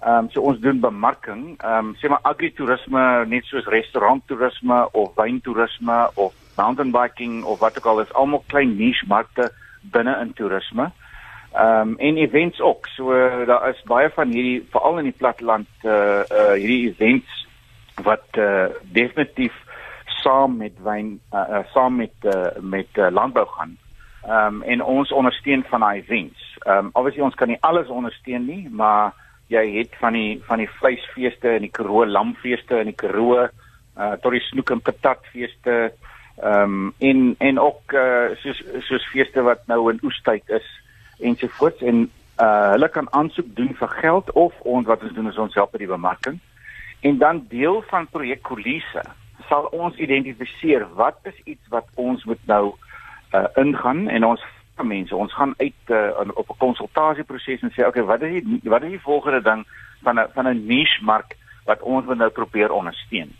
Ehm 0.00 0.14
um, 0.14 0.30
so 0.30 0.40
ons 0.40 0.60
doen 0.60 0.80
bemarking, 0.80 1.58
ehm 1.58 1.86
um, 1.86 1.96
sê 1.96 2.08
maar 2.08 2.22
agritourisme 2.22 3.26
net 3.26 3.44
soos 3.44 3.66
restauranttoerisme 3.66 4.88
of 4.92 5.14
wyntoerisme 5.14 6.10
of 6.14 6.34
mountain 6.56 6.90
biking 6.90 7.44
of 7.44 7.58
wat 7.58 7.78
ook 7.78 7.86
al 7.86 8.00
is 8.00 8.12
almal 8.12 8.44
klein 8.46 8.76
niche 8.76 9.06
markte 9.06 9.52
binne 9.82 10.16
in 10.20 10.32
toerisme. 10.32 10.90
Ehm 11.52 11.80
um, 11.80 11.98
en 11.98 12.16
events 12.16 12.60
ook. 12.60 12.86
So 12.86 13.12
daar 13.44 13.68
is 13.68 13.82
baie 13.82 14.10
van 14.10 14.28
hierdie 14.28 14.66
veral 14.70 14.98
in 14.98 15.04
die 15.04 15.16
platteland 15.16 15.68
uh 15.82 16.22
uh 16.30 16.52
hierdie 16.52 16.88
events 16.90 17.46
wat 18.02 18.36
uh 18.36 18.68
definitief 18.82 19.54
saam 20.06 20.56
met 20.56 20.76
wyn 20.82 21.20
uh, 21.32 21.44
uh 21.48 21.64
saam 21.72 21.96
met 21.96 22.12
uh 22.24 22.50
met 22.60 22.88
uh, 22.94 23.08
landbou 23.10 23.46
gaan. 23.46 23.78
Ehm 24.24 24.60
um, 24.60 24.62
en 24.62 24.82
ons 24.82 25.12
ondersteun 25.12 25.64
van 25.70 25.80
daai 25.80 25.98
events. 25.98 26.58
Ehm 26.58 26.78
um, 26.78 26.90
obviously 26.92 27.22
ons 27.22 27.34
kan 27.34 27.48
nie 27.48 27.60
alles 27.60 27.88
ondersteun 27.88 28.46
nie, 28.46 28.68
maar 28.70 29.14
jy 29.48 29.64
het 29.78 29.96
van 30.00 30.12
die 30.12 30.40
van 30.44 30.58
die 30.58 30.70
vleisfeeste 30.80 31.48
en 31.48 31.64
die 31.64 31.72
Karoo 31.72 32.06
lamfeeste 32.06 32.76
en 32.78 32.92
die 32.92 32.98
Karoo 33.04 33.48
uh 33.98 34.12
tot 34.22 34.32
die 34.32 34.44
snoek 34.50 34.70
en 34.70 34.84
patat 34.84 35.24
feeste 35.32 35.92
ehm 36.42 36.62
um, 36.62 36.94
en 36.98 37.34
en 37.38 37.60
ook 37.60 37.92
uh 37.92 38.34
soos 38.42 38.62
soos 38.78 39.06
feeste 39.12 39.42
wat 39.42 39.66
nou 39.66 39.90
in 39.90 39.98
oestyd 40.02 40.48
is 40.48 40.66
ensovoorts 41.18 41.82
en 41.82 42.10
uh 42.40 42.70
hulle 42.70 42.88
kan 42.88 43.12
aansoek 43.12 43.54
doen 43.56 43.74
vir 43.74 43.88
geld 43.88 44.30
of 44.32 44.60
ons 44.60 44.86
wat 44.86 45.02
ons 45.02 45.12
doen 45.12 45.28
is 45.28 45.38
ons 45.38 45.54
help 45.54 45.72
by 45.72 45.78
die 45.78 45.94
bemarking 45.94 46.38
en 47.00 47.18
dan 47.18 47.46
deel 47.48 47.82
van 47.90 48.06
projek 48.06 48.42
Kolise 48.42 49.02
sal 49.48 49.66
ons 49.72 49.96
identifiseer 49.96 50.86
wat 50.94 51.18
is 51.22 51.40
iets 51.44 51.74
wat 51.74 51.86
ons 51.94 52.24
moet 52.24 52.46
nou 52.46 52.74
uh 53.34 53.46
ingaan 53.56 54.08
en 54.08 54.24
ons 54.24 54.44
mense 54.84 55.16
ons 55.16 55.34
gaan 55.34 55.54
uit 55.56 55.90
uh, 55.90 56.10
op 56.34 56.48
'n 56.48 56.58
konsultasieproses 56.58 57.60
en 57.60 57.72
sê 57.74 57.86
okay 57.86 58.02
wat 58.02 58.22
is 58.22 58.42
die 58.42 58.60
wat 58.62 58.82
is 58.82 58.90
die 58.90 59.06
volgende 59.10 59.42
ding 59.42 59.66
van 60.02 60.20
'n 60.20 60.28
van 60.34 60.46
'n 60.48 60.66
niche 60.66 61.04
mark 61.04 61.36
wat 61.64 61.82
ons 61.82 62.06
wil 62.06 62.16
nou 62.16 62.30
probeer 62.30 62.70
ondersteun. 62.72 63.34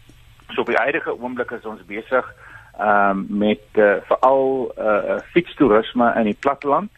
So 0.49 0.61
op 0.61 0.67
die 0.67 0.77
huidige 0.77 1.21
oomblik 1.21 1.51
is 1.51 1.65
ons 1.65 1.85
besig 1.85 2.35
ehm 2.79 3.11
um, 3.11 3.27
met 3.29 3.65
uh, 3.75 3.95
veral 4.07 4.73
uh, 4.79 5.19
fietstoerisme 5.33 6.13
in 6.17 6.25
die 6.25 6.39
platteland 6.41 6.91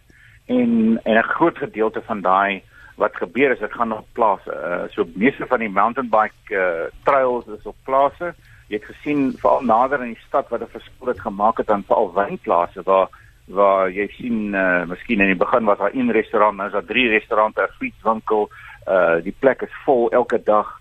en 0.47 1.01
en 1.03 1.17
'n 1.17 1.33
groot 1.37 1.59
gedeelte 1.59 2.03
van 2.03 2.21
daai 2.21 2.63
wat 2.97 3.17
gebeur 3.17 3.51
is 3.51 3.59
dit 3.59 3.73
gaan 3.73 3.93
op 3.93 4.07
plase. 4.13 4.53
Uh, 4.53 4.93
so 4.93 5.05
meeste 5.15 5.47
van 5.47 5.59
die 5.59 5.71
mountain 5.71 6.09
bike 6.11 6.55
uh, 6.55 6.89
trails 7.03 7.47
is 7.47 7.65
op 7.65 7.77
plase. 7.85 8.35
Jy 8.69 8.77
het 8.77 8.85
gesien 8.85 9.33
veral 9.39 9.65
nader 9.65 10.03
in 10.03 10.13
die 10.13 10.25
stad 10.27 10.49
wat 10.49 10.61
'n 10.61 10.77
verskil 10.77 11.07
het 11.07 11.21
gemaak 11.21 11.57
het 11.59 11.71
aan 11.71 11.85
veral 11.87 12.13
wynplase 12.13 12.83
waar 12.83 13.09
waar 13.51 13.91
jy 13.91 14.07
sien 14.15 14.55
uh, 14.55 14.85
miskien 14.87 15.21
in 15.21 15.27
die 15.27 15.43
begin 15.45 15.65
was 15.65 15.79
daar 15.79 15.95
een 15.95 16.13
restaurant, 16.13 16.57
nou 16.57 16.67
is 16.67 16.73
daar 16.73 16.85
drie 16.85 17.09
restaurante, 17.09 17.63
'n 17.63 17.77
fietswinkel, 17.79 18.51
uh 18.89 19.23
die 19.23 19.35
plek 19.39 19.63
is 19.63 19.75
vol 19.85 20.11
elke 20.11 20.43
dag. 20.45 20.80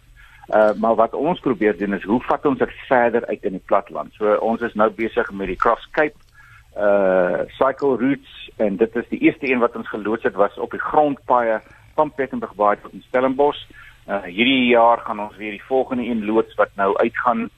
Uh 0.50 0.72
maar 0.82 0.96
wat 0.96 1.14
ons 1.14 1.40
probeer 1.40 1.78
doen 1.78 1.94
is 1.94 2.04
hoe 2.04 2.22
vat 2.26 2.46
ons 2.46 2.58
dit 2.58 2.72
verder 2.88 3.26
uit 3.26 3.44
in 3.44 3.52
die 3.52 3.66
platteland. 3.66 4.14
So 4.18 4.34
ons 4.42 4.62
is 4.62 4.74
nou 4.74 4.90
besig 4.90 5.32
met 5.32 5.48
die 5.48 5.60
Cross 5.60 5.86
Cape 5.92 6.18
uh 6.78 7.46
cycle 7.58 7.98
routes 7.98 8.50
en 8.58 8.78
dit 8.78 8.96
is 8.96 9.10
die 9.10 9.20
eerste 9.20 9.52
een 9.52 9.62
wat 9.62 9.76
ons 9.76 9.90
geloods 9.90 10.24
het 10.24 10.34
was 10.34 10.58
op 10.58 10.72
die 10.72 10.82
grondpaaie 10.82 11.60
van 11.96 12.12
Plettenberg 12.16 12.56
Baai 12.56 12.78
tot 12.82 12.98
Stellenbosch. 13.08 13.62
Uh 14.08 14.24
hierdie 14.26 14.72
jaar 14.72 15.06
gaan 15.06 15.20
ons 15.20 15.38
weer 15.38 15.52
die 15.52 15.68
volgende 15.68 16.06
een 16.10 16.26
loods 16.26 16.56
wat 16.56 16.74
nou 16.76 16.98
uitgaan 16.98 17.50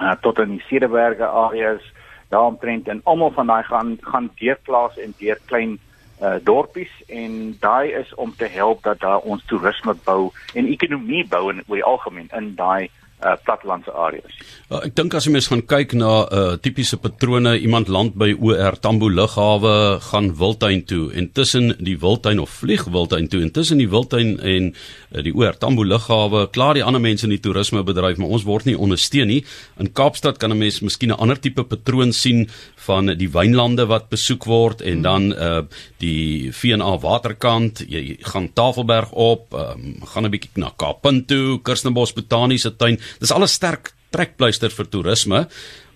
uh 0.00 0.16
tot 0.20 0.38
in 0.38 0.56
die 0.56 0.64
Cederberge 0.68 1.26
areas 1.26 1.92
daaromtrent 2.30 2.88
en 2.88 3.00
almal 3.04 3.32
van 3.36 3.46
daai 3.46 3.62
gaan 3.62 3.96
gaan 4.00 4.30
deurplaas 4.40 4.98
en 4.98 5.14
deur 5.18 5.38
klein 5.44 5.78
uh 6.20 6.36
dorpies 6.44 6.92
en 7.06 7.56
daai 7.60 7.92
is 7.92 8.14
om 8.14 8.34
te 8.36 8.44
help 8.44 8.82
dat 8.82 9.00
daar 9.00 9.18
ons 9.18 9.44
toerisme 9.44 9.94
bou 10.04 10.30
en 10.54 10.66
ekonomie 10.66 11.26
bou 11.26 11.50
in 11.52 11.62
oor 11.66 11.80
die 11.80 11.84
algemeen 11.84 12.28
in 12.36 12.54
daai 12.54 12.90
uh 13.22 13.36
plattelandse 13.44 13.92
areas. 13.92 14.36
Uh, 14.70 14.80
ek 14.86 14.94
dink 14.96 15.14
as 15.14 15.26
jy 15.26 15.32
mens 15.34 15.48
gaan 15.50 15.62
kyk 15.68 15.94
na 15.98 16.12
uh 16.24 16.56
tipiese 16.62 16.98
patrone, 17.00 17.56
iemand 17.60 17.90
land 17.92 18.16
by 18.20 18.32
OR 18.38 18.78
Tambo 18.80 19.10
lughawe, 19.12 20.00
gaan 20.10 20.30
Wildtuin 20.40 20.84
toe 20.88 21.10
en 21.16 21.30
tussen 21.36 21.74
die 21.78 21.96
Wildtuin 22.00 22.40
of 22.40 22.52
vlieg 22.62 22.86
Wildtuin 22.88 23.28
toe 23.32 23.42
en 23.44 23.52
tussen 23.52 23.82
die 23.82 23.88
Wildtuin 23.90 24.38
en 24.40 24.70
uh, 24.72 25.24
die 25.26 25.34
OR 25.36 25.58
Tambo 25.60 25.84
lughawe, 25.84 26.46
klaar 26.54 26.78
die 26.78 26.84
ander 26.86 27.02
mense 27.02 27.28
in 27.28 27.34
die 27.34 27.42
toerismebedryf, 27.44 28.20
maar 28.20 28.32
ons 28.36 28.46
word 28.48 28.68
nie 28.70 28.78
ondersteun 28.78 29.30
nie. 29.30 29.42
In 29.80 29.92
Kaapstad 29.92 30.40
kan 30.40 30.52
'n 30.52 30.58
mens 30.58 30.80
miskien 30.80 31.12
'n 31.12 31.20
ander 31.20 31.38
tipe 31.40 31.64
patroon 31.64 32.12
sien 32.12 32.48
van 32.86 33.06
die 33.06 33.28
wynlande 33.28 33.86
wat 33.86 34.08
besoek 34.08 34.44
word 34.44 34.80
en 34.82 35.02
dan 35.02 35.32
uh 35.32 35.62
die 36.00 36.48
V&A 36.52 36.96
waterkant, 37.02 37.82
jy 37.84 38.16
gaan 38.24 38.48
Tafelberg 38.56 39.12
op, 39.12 39.52
um, 39.52 40.00
gaan 40.12 40.24
'n 40.24 40.30
bietjie 40.30 40.50
na 40.56 40.72
Kaappunt 40.76 41.28
toe, 41.28 41.60
Kirstenbosch 41.62 42.14
botaniese 42.14 42.76
tuin. 42.76 42.98
Dis 43.18 43.32
alles 43.32 43.52
sterk 43.52 43.94
trekpleister 44.10 44.70
vir 44.70 44.88
toerisme, 44.88 45.48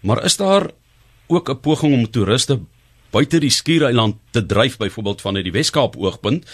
maar 0.02 0.24
is 0.24 0.36
daar 0.36 0.70
ook 1.28 1.48
'n 1.48 1.60
poging 1.60 1.94
om 1.94 2.10
toeriste 2.10 2.60
buite 3.14 3.38
die 3.38 3.52
skiereiland 3.52 4.18
te 4.34 4.42
dryf 4.42 4.78
byvoorbeeld 4.80 5.22
vanuit 5.22 5.46
die 5.46 5.54
Wes-Kaap 5.54 5.94
oogpunt 6.00 6.48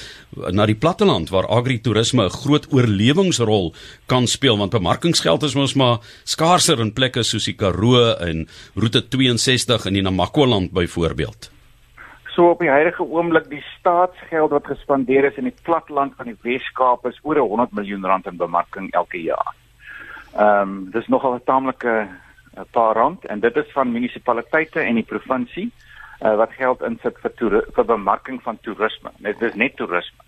na 0.52 0.66
die 0.68 0.76
platteland 0.76 1.30
waar 1.32 1.48
agritourisme 1.48 2.26
'n 2.26 2.36
groot 2.42 2.66
oorlewingsrol 2.72 3.72
kan 4.06 4.26
speel 4.26 4.58
want 4.58 4.76
bemarkingsgeld 4.76 5.42
is 5.42 5.54
mos 5.54 5.74
maar 5.74 5.98
skaarser 6.24 6.80
in 6.80 6.92
plekke 6.92 7.22
soos 7.22 7.44
die 7.44 7.56
Karoo 7.56 8.12
en 8.20 8.48
Roete 8.74 9.08
62 9.08 9.86
in 9.86 9.94
die 9.94 10.02
Namakwa-land 10.02 10.72
byvoorbeeld. 10.72 11.50
So 12.34 12.50
op 12.50 12.58
die 12.58 12.68
huidige 12.68 13.02
oomblik 13.02 13.50
die 13.50 13.64
staatsgeld 13.78 14.50
wat 14.50 14.66
gespandeer 14.66 15.24
is 15.24 15.36
in 15.36 15.44
die 15.44 15.56
platteland 15.62 16.12
van 16.16 16.26
die 16.26 16.36
Wes-Kaap 16.42 17.06
is 17.06 17.18
oor 17.22 17.36
100 17.36 17.72
miljoen 17.72 18.04
rand 18.04 18.26
in 18.26 18.36
bemarking 18.36 18.92
elke 18.92 19.22
jaar. 19.22 19.54
Ehm 20.36 20.60
um, 20.60 20.90
dis 20.90 21.06
nogal 21.08 21.34
'n 21.34 21.44
taamlike 21.44 22.08
'n 22.56 22.66
paar 22.70 22.94
rand 22.94 23.26
en 23.26 23.40
dit 23.40 23.56
is 23.56 23.72
van 23.72 23.92
munisipaliteite 23.92 24.80
en 24.80 24.94
die 24.94 25.10
provinsie 25.12 25.72
uh, 26.22 26.36
wat 26.36 26.52
geld 26.52 26.82
insit 26.82 27.18
vir 27.18 27.62
vir 27.74 27.84
bemarking 27.84 28.42
van 28.42 28.58
toerisme. 28.60 29.10
Dit 29.18 29.42
is 29.42 29.54
net 29.54 29.76
toerisme. 29.76 30.22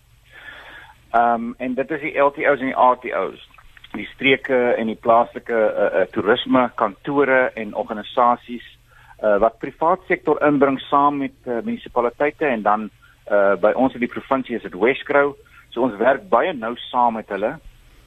Ehm 1.11 1.35
um, 1.35 1.54
en 1.59 1.75
dit 1.75 1.90
is 1.90 2.00
die 2.00 2.18
LTOs 2.18 2.61
en 2.61 2.66
die 2.73 2.82
RTOs. 2.90 3.50
die 3.92 4.09
streke 4.14 4.73
en 4.80 4.87
die 4.87 4.97
plaaslike 4.97 5.52
uh, 5.52 6.00
uh, 6.00 6.04
toerisme 6.11 6.71
kantore 6.75 7.50
en 7.54 7.75
organisasies 7.75 8.64
uh, 9.23 9.37
wat 9.37 9.59
privaat 9.59 10.00
sektor 10.09 10.40
inbring 10.47 10.80
saam 10.80 11.18
met 11.18 11.35
uh, 11.44 11.59
munisipaliteite 11.62 12.47
en 12.47 12.62
dan 12.62 12.90
uh, 13.30 13.52
by 13.61 13.73
ons 13.76 13.92
in 13.94 14.00
die 14.00 14.09
provinsie 14.09 14.56
is 14.56 14.62
dit 14.62 14.78
Wesgrow. 14.80 15.35
So 15.68 15.85
ons 15.85 15.99
werk 16.00 16.25
baie 16.32 16.54
nou 16.56 16.73
saam 16.88 17.21
met 17.21 17.28
hulle 17.28 17.59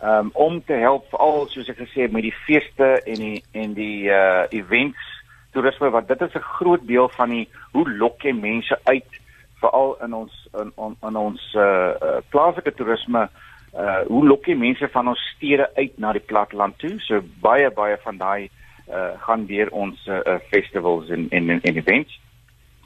um, 0.01 0.29
om 0.33 0.63
te 0.63 0.73
help 0.73 1.09
veral 1.09 1.47
soos 1.47 1.69
ek 1.69 1.77
gesê 1.83 2.05
het 2.05 2.15
met 2.15 2.25
die 2.27 2.35
feeste 2.45 2.89
en 3.05 3.21
die 3.21 3.43
en 3.51 3.73
die 3.77 4.07
uh, 4.11 4.45
events 4.49 5.11
toerisme 5.55 5.89
wat 5.89 6.07
dit 6.07 6.21
is 6.21 6.35
'n 6.35 6.49
groot 6.57 6.87
deel 6.87 7.09
van 7.09 7.29
die 7.29 7.47
hoe 7.71 7.89
lok 7.89 8.21
jy 8.23 8.33
mense 8.33 8.79
uit 8.83 9.21
veral 9.59 9.97
in 10.03 10.13
ons 10.13 10.47
in, 10.61 10.71
in, 10.77 10.97
in 11.07 11.15
ons 11.15 11.41
uh, 11.55 11.63
uh, 11.63 12.19
plaaslike 12.29 12.73
toerisme 12.75 13.29
uh 13.75 14.01
hoe 14.07 14.27
lok 14.27 14.45
jy 14.47 14.55
mense 14.55 14.87
van 14.87 15.07
ons 15.07 15.23
stede 15.35 15.69
uit 15.75 15.97
na 15.99 16.13
die 16.15 16.23
platteland 16.23 16.77
toe 16.79 16.99
so 16.99 17.21
baie 17.43 17.71
baie 17.71 17.97
van 18.03 18.17
daai 18.17 18.49
uh 18.89 19.11
gaan 19.25 19.45
deur 19.45 19.71
ons 19.71 20.07
uh, 20.07 20.37
festivals 20.51 21.09
en 21.09 21.27
en 21.29 21.49
en 21.49 21.75
events. 21.75 22.19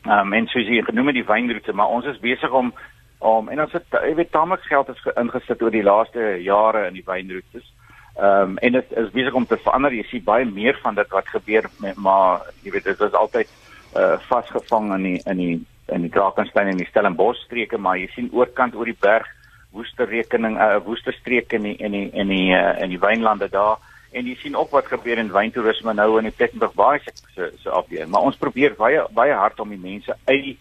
Um 0.07 0.33
en 0.33 0.47
soos 0.47 0.67
jy 0.67 0.81
genoem 0.83 1.11
het 1.11 1.19
die 1.19 1.27
wynroete, 1.27 1.73
maar 1.73 1.91
ons 1.91 2.05
is 2.05 2.19
besig 2.19 2.51
om 2.51 2.73
om 3.19 3.49
en 3.49 3.61
ons 3.61 3.71
het 3.75 3.99
jy 4.03 4.13
weet 4.15 4.31
tamelik 4.31 4.63
geld 4.67 4.89
is 4.89 5.07
ingesit 5.15 5.61
oor 5.61 5.71
die 5.75 5.83
laaste 5.83 6.35
jare 6.43 6.88
in 6.88 6.93
die 6.93 7.05
wynroetes. 7.05 7.65
Um 8.19 8.57
en 8.57 8.77
dit 8.77 8.93
is 9.01 9.11
besig 9.15 9.33
om 9.33 9.45
te 9.45 9.57
verander. 9.57 9.93
Jy 9.95 10.05
sien 10.09 10.23
baie 10.23 10.45
meer 10.45 10.79
van 10.83 10.95
dit 10.95 11.09
wat 11.15 11.27
gebeur 11.27 11.69
met 11.83 11.97
maar 11.97 12.47
jy 12.63 12.71
weet 12.71 12.88
dit 12.91 13.01
is 13.01 13.17
altyd 13.23 13.51
uh 13.95 14.15
vasgevang 14.29 14.93
in 14.95 15.03
die 15.03 15.19
in 15.25 15.38
die 15.38 15.59
in 15.89 16.01
die 16.05 16.13
Drakensberg 16.13 16.69
en 16.69 16.77
die 16.77 16.88
Stellenbosch 16.88 17.43
streke, 17.47 17.77
maar 17.77 17.97
jy 17.97 18.07
sien 18.13 18.29
oorkant 18.31 18.75
oor 18.75 18.85
die 18.85 18.97
berg 19.01 19.27
woeste 19.71 20.05
rekening 20.05 20.57
'n 20.57 20.61
uh, 20.61 20.79
woeste 20.85 21.11
streek 21.11 21.53
in 21.53 21.63
die 21.63 21.75
in 21.77 21.91
die 21.91 22.09
in 22.13 22.27
die 22.27 22.49
uh, 22.53 22.81
in 22.81 22.89
die 22.89 22.99
wynlande 22.99 23.49
daar 23.49 23.77
en 24.11 24.25
jy 24.25 24.35
sien 24.35 24.55
ook 24.55 24.71
wat 24.71 24.88
gebeur 24.89 25.17
in 25.17 25.31
wyntoerisme 25.31 25.93
nou 25.93 26.17
in 26.17 26.23
die 26.29 26.33
Plettenberg 26.33 26.73
Baai 26.73 26.99
se 27.35 27.51
se 27.61 27.69
afdeling. 27.69 28.09
Maar 28.09 28.21
ons 28.21 28.38
probeer 28.38 28.75
baie 28.77 29.05
baie 29.13 29.33
hard 29.33 29.59
om 29.59 29.69
die 29.69 29.81
mense 29.81 30.15
uit 30.25 30.43
die 30.43 30.57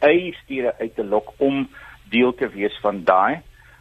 eie 0.00 0.34
stede 0.44 0.74
uit 0.78 0.94
te 0.94 1.04
lok 1.04 1.32
om 1.36 1.68
deel 2.10 2.34
te 2.34 2.48
wees 2.48 2.76
van 2.82 3.04
daai. 3.04 3.40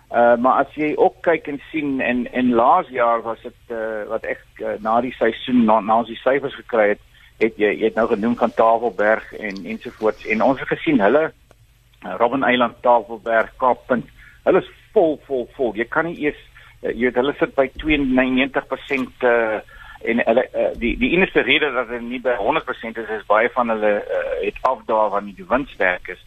Uh 0.09 0.35
maar 0.41 0.65
as 0.65 0.73
jy 0.73 0.93
ook 0.97 1.21
kyk 1.21 1.47
en 1.47 1.59
sien 1.71 1.99
en 2.01 2.25
en 2.33 2.53
laas 2.57 2.87
jaar 2.89 3.21
was 3.21 3.41
dit 3.45 3.75
uh 3.75 4.07
wat 4.09 4.23
ek 4.25 4.41
uh, 4.57 4.73
na 4.81 5.01
die 5.05 5.13
seisoen 5.13 5.65
na, 5.65 5.79
na 5.79 5.99
ons 6.01 6.09
die 6.09 6.21
syfers 6.23 6.55
gekry 6.57 6.87
het, 6.95 7.03
het 7.37 7.59
jy 7.61 7.69
jy 7.75 7.85
het 7.91 7.99
nou 7.99 8.07
genoem 8.09 8.35
van 8.39 8.53
Tafelberg 8.53 9.33
en 9.37 9.65
ensovoorts 9.65 10.25
en 10.25 10.41
ons 10.41 10.59
het 10.59 10.71
gesien 10.73 11.01
hulle 11.05 11.29
uh, 11.29 12.15
Robben 12.17 12.43
Eiland, 12.43 12.81
Tafelberg, 12.81 13.53
Kaappunt, 13.61 14.09
hulle 14.47 14.63
is 14.63 14.71
vol 14.93 15.19
vol 15.27 15.45
vol. 15.57 15.75
Jy 15.77 15.85
kan 15.93 16.09
nie 16.09 16.17
eers 16.25 16.41
uh, 16.81 16.89
jy 16.89 17.05
weet 17.05 17.21
hulle 17.21 17.35
sit 17.37 17.53
by 17.59 17.69
92% 17.77 19.27
uh 19.29 19.59
en 19.99 20.21
hulle 20.23 20.43
uh, 20.55 20.69
die 20.79 20.93
die 20.97 21.11
enigste 21.11 21.41
rede 21.43 21.71
dat 21.75 21.89
hulle 21.91 22.01
nie 22.07 22.21
by 22.23 22.37
100% 22.39 22.99
is 23.01 23.09
is 23.19 23.25
baie 23.27 23.49
van 23.55 23.69
hulle 23.73 23.93
uh, 23.99 24.19
het 24.41 24.59
afdaal 24.61 25.09
wanneer 25.13 25.35
die 25.35 25.49
wind 25.49 25.69
sterk 25.69 26.07
is. 26.15 26.21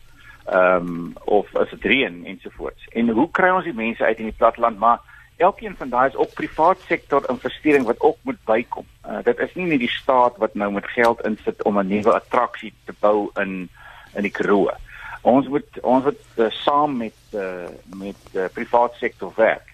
Ehm 0.44 0.86
um, 0.86 1.12
of 1.24 1.56
as 1.56 1.70
dit 1.70 1.84
reën 1.84 2.24
ensovoorts. 2.26 2.88
En 2.92 3.08
hoe 3.08 3.30
kry 3.30 3.50
ons 3.50 3.64
die 3.64 3.74
mense 3.74 4.04
uit 4.04 4.18
in 4.18 4.30
die 4.30 4.38
platteland 4.38 4.78
maar 4.78 5.00
elkeen 5.36 5.76
van 5.76 5.88
daai 5.88 6.08
is 6.08 6.16
ook 6.16 6.34
privaat 6.34 6.78
sektor 6.86 7.30
investering 7.30 7.84
wat 7.86 8.00
ook 8.00 8.16
moet 8.22 8.44
bykom. 8.44 8.86
Uh, 9.06 9.22
dit 9.22 9.38
is 9.38 9.54
nie 9.54 9.66
net 9.66 9.78
die 9.78 9.90
staat 9.90 10.36
wat 10.36 10.54
nou 10.54 10.72
met 10.72 10.86
geld 10.86 11.22
insit 11.26 11.62
om 11.62 11.78
'n 11.78 11.86
nuwe 11.86 12.12
attraksie 12.12 12.72
te 12.84 12.94
bou 13.00 13.30
in 13.34 13.68
in 14.14 14.22
die 14.22 14.30
Karoo. 14.30 14.70
Ons 15.20 15.48
moet 15.48 15.80
ons 15.80 16.04
moet 16.04 16.24
uh, 16.36 16.50
saam 16.50 16.96
met 16.96 17.18
uh, 17.34 17.70
met 17.96 18.22
uh, 18.32 18.44
privaat 18.52 18.94
sektor 18.94 19.32
werk 19.36 19.72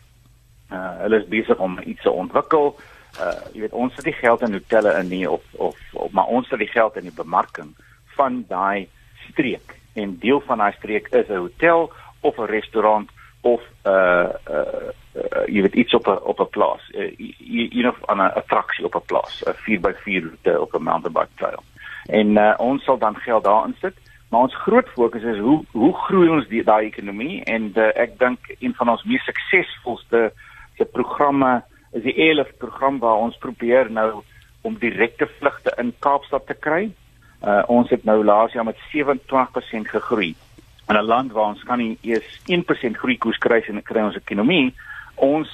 uh 0.72 1.00
hulle 1.00 1.20
is 1.22 1.28
besig 1.28 1.58
om 1.58 1.78
iets 1.84 2.02
te 2.02 2.10
ontwikkel. 2.10 2.76
Uh 3.20 3.32
jy 3.52 3.60
weet 3.64 3.72
ons 3.72 3.94
het 3.96 4.04
die 4.04 4.18
geld 4.20 4.42
in 4.44 4.52
hotelle 4.52 4.92
in 5.00 5.08
nie 5.08 5.30
of 5.30 5.42
of, 5.52 5.76
of 5.92 6.10
maar 6.12 6.26
ons 6.26 6.50
het 6.50 6.58
die 6.58 6.72
geld 6.72 6.96
in 6.96 7.08
die 7.08 7.20
bemarking 7.22 7.74
van 8.16 8.44
daai 8.48 8.88
streek. 9.30 9.78
En 9.98 10.16
deel 10.22 10.40
van 10.46 10.62
daai 10.62 10.72
streek 10.78 11.08
is 11.20 11.28
'n 11.28 11.42
hotel 11.44 11.92
of 12.20 12.38
'n 12.38 12.52
restaurant 12.56 13.10
of 13.40 13.62
'n 13.62 13.88
uh, 13.88 14.28
uh, 14.50 14.88
uh 15.18 15.46
jy 15.46 15.60
weet 15.62 15.74
iets 15.74 15.94
op 15.94 16.06
'n 16.06 16.18
op 16.32 16.40
'n 16.40 16.50
plaas. 16.56 16.82
Uh, 16.94 17.10
jy 17.38 17.82
know 17.82 17.94
'n 18.06 18.20
attraksie 18.20 18.84
op 18.84 18.94
'n 18.94 19.06
plaas, 19.06 19.42
'n 19.46 19.56
4x4 19.64 20.22
roete 20.28 20.60
op 20.60 20.74
'n 20.74 20.82
mountain 20.82 21.12
bike 21.12 21.34
trail. 21.34 21.62
En 22.06 22.36
uh 22.36 22.54
ons 22.56 22.84
sal 22.84 22.98
dan 22.98 23.16
geld 23.16 23.44
daarin 23.44 23.76
sit. 23.80 23.96
Maar 24.28 24.40
ons 24.40 24.56
groot 24.56 24.88
fokus 24.88 25.22
is 25.22 25.38
hoe 25.38 25.64
hoe 25.72 25.94
groei 25.94 26.28
ons 26.28 26.48
daai 26.48 26.86
ekonomie 26.86 27.44
en 27.44 27.72
uh, 27.74 27.88
ek 27.94 28.18
dink 28.18 28.38
een 28.58 28.74
van 28.74 28.88
ons 28.88 29.04
mees 29.04 29.24
suksesvolste 29.24 30.32
se 30.76 30.84
programme 30.84 31.62
is 31.96 32.02
die 32.02 32.14
ELF 32.28 32.50
program 32.58 32.98
waar 32.98 33.22
ons 33.24 33.38
probeer 33.40 33.90
nou 33.90 34.20
om 34.62 34.76
direkte 34.78 35.26
vlugte 35.38 35.72
in 35.80 35.94
Kaapstad 35.98 36.46
te 36.46 36.54
kry. 36.54 36.90
Uh 37.42 37.62
ons 37.66 37.90
het 37.90 38.04
nou 38.04 38.24
laas 38.24 38.52
jaar 38.52 38.64
met 38.64 38.76
27% 38.94 39.90
gegroei. 39.94 40.34
In 40.88 40.96
'n 40.96 41.04
land 41.04 41.32
waar 41.32 41.44
ons 41.44 41.62
kan 41.62 41.78
nie 41.78 41.98
eers 42.00 42.40
1% 42.46 42.96
groei 42.96 43.18
koers 43.18 43.38
kry 43.38 43.62
en 43.66 43.82
kry 43.82 44.02
ons 44.02 44.16
ekonomie, 44.16 44.74
ons 45.14 45.48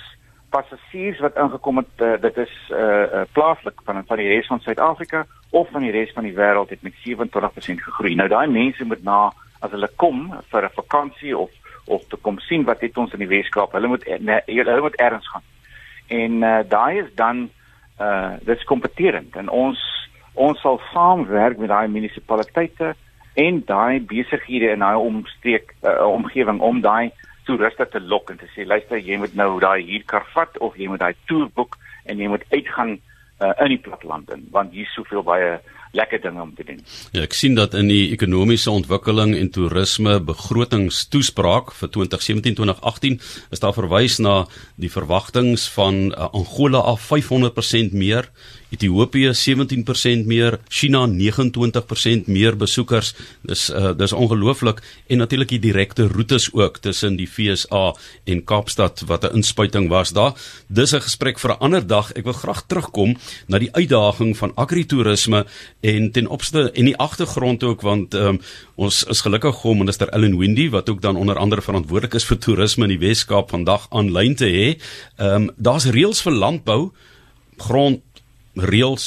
passasiers 0.48 1.18
wat 1.18 1.36
ingekom 1.36 1.76
het, 1.76 1.94
uh, 1.98 2.20
dit 2.20 2.36
is 2.36 2.54
uh, 2.70 2.78
uh 2.78 3.24
plaaslik 3.32 3.80
van 3.84 4.04
van 4.06 4.16
die 4.16 4.28
res 4.28 4.46
van 4.46 4.60
Suid-Afrika 4.60 5.26
of 5.50 5.68
van 5.70 5.82
die 5.82 5.90
res 5.90 6.12
van 6.12 6.22
die 6.22 6.34
wêreld 6.34 6.70
het 6.70 6.82
met 6.82 6.94
27% 7.06 7.82
gegroei. 7.86 8.14
Nou 8.14 8.28
daai 8.28 8.46
mense 8.46 8.84
moet 8.84 9.02
na 9.02 9.32
as 9.60 9.70
hulle 9.70 9.90
kom 9.96 10.30
vir 10.50 10.64
'n 10.64 10.76
vakansie 10.76 11.36
of 11.38 11.50
of 11.86 12.06
te 12.08 12.16
kom 12.16 12.38
sien 12.38 12.64
wat 12.64 12.80
het 12.80 12.96
ons 12.96 13.12
in 13.12 13.18
die 13.18 13.28
Weskaap. 13.28 13.72
Hulle 13.72 13.88
moet 13.88 14.06
ne, 14.20 14.40
hulle 14.46 14.80
moet 14.80 14.96
ergens 14.96 15.28
gaan. 15.28 15.42
En 16.06 16.32
uh, 16.42 16.58
daai 16.68 16.98
is 16.98 17.14
dan 17.14 17.50
uh 18.00 18.32
dis 18.42 18.64
kompeterend 18.64 19.36
en 19.36 19.48
ons 19.48 19.78
ons 20.34 20.60
sal 20.60 20.80
saamwerk 20.92 21.58
met 21.58 21.70
daai 21.72 21.88
munisipaliteite 21.88 22.94
en 23.34 23.62
daai 23.66 24.00
besighede 24.00 24.72
in 24.74 24.84
daai 24.84 24.96
omstreek 24.96 25.74
uh, 25.82 26.06
omgewing 26.06 26.60
om 26.60 26.80
daai 26.80 27.10
toeriste 27.46 27.86
te 27.90 28.00
lok 28.00 28.30
en 28.30 28.40
te 28.40 28.48
sê 28.54 28.66
luister 28.66 28.98
jy 28.98 29.18
moet 29.20 29.34
nou 29.38 29.58
daai 29.62 29.82
huurkar 29.82 30.26
vat 30.34 30.58
of 30.64 30.78
jy 30.80 30.88
moet 30.88 31.02
daai 31.02 31.14
toer 31.30 31.48
boek 31.54 31.78
en 32.04 32.20
jy 32.20 32.30
moet 32.30 32.44
uitgaan 32.52 32.96
uh, 32.96 33.52
in 33.64 33.74
die 33.74 33.82
platteland 33.82 34.30
in 34.34 34.46
want 34.54 34.72
hier 34.72 34.88
is 34.88 34.94
soveel 34.96 35.24
baie 35.26 35.58
lekker 35.94 36.20
dinge 36.20 36.42
om 36.42 36.50
te 36.54 36.64
doen. 36.66 36.80
Ja, 37.14 37.22
ek 37.22 37.36
sien 37.38 37.54
dat 37.54 37.74
in 37.78 37.88
die 37.90 38.10
ekonomiese 38.14 38.72
ontwikkeling 38.74 39.34
en 39.38 39.50
toerisme 39.54 40.18
begrotingstoespraak 40.26 41.70
vir 41.78 41.92
2017-2018 41.96 43.20
is 43.54 43.62
daar 43.62 43.76
verwys 43.76 44.18
na 44.22 44.34
die 44.80 44.90
verwagtinge 44.90 45.58
van 45.76 46.00
uh, 46.10 46.30
Angola 46.34 46.82
af 46.94 47.06
500% 47.12 47.94
meer, 47.94 48.30
Ethiopië 48.70 49.32
17% 49.34 50.24
meer, 50.26 50.58
China 50.68 51.06
29% 51.06 52.26
meer 52.26 52.56
besoekers. 52.56 53.14
Dis 53.42 53.68
uh, 53.70 53.92
dis 53.96 54.12
ongelooflik 54.12 54.80
en 55.06 55.18
natuurlik 55.18 55.48
die 55.54 55.60
direkte 55.68 56.08
roetes 56.08 56.48
ook 56.52 56.78
tussen 56.78 57.16
die 57.16 57.28
FSA 57.28 57.94
en 58.24 58.44
Kaapstad 58.44 59.04
wat 59.06 59.24
'n 59.24 59.34
inspuiting 59.40 59.88
was 59.88 60.12
daar. 60.12 60.32
Dis 60.68 60.94
'n 60.94 61.00
gesprek 61.00 61.38
vir 61.38 61.50
'n 61.50 61.60
ander 61.60 61.86
dag. 61.86 62.12
Ek 62.12 62.24
wil 62.24 62.32
graag 62.32 62.64
terugkom 62.66 63.16
na 63.46 63.58
die 63.58 63.72
uitdaging 63.72 64.36
van 64.36 64.54
agritourisme 64.54 65.46
en 65.80 66.10
ten 66.10 66.26
opsigte 66.26 66.70
en 66.72 66.84
die 66.84 66.96
agtergrond 66.96 67.62
ook 67.62 67.80
want 67.80 68.14
um, 68.14 68.40
ons 68.74 69.04
is 69.04 69.20
gelukkig 69.20 69.64
om 69.64 69.78
minister 69.78 70.08
Ellen 70.08 70.38
Windy 70.38 70.70
wat 70.70 70.88
ook 70.88 71.00
dan 71.00 71.16
onder 71.16 71.36
andere 71.36 71.62
verantwoordelik 71.62 72.14
is 72.14 72.24
vir 72.24 72.38
toerisme 72.38 72.84
in 72.84 72.98
die 72.98 73.06
Wes-Kaap 73.06 73.50
vandag 73.50 73.86
aanlyn 73.90 74.34
te 74.34 74.46
hê. 74.46 74.68
Ehm 75.16 75.42
um, 75.42 75.50
daar's 75.56 75.84
reëls 75.84 76.22
vir 76.22 76.32
landbou 76.32 76.92
grond 77.56 78.00
reëls 78.54 79.04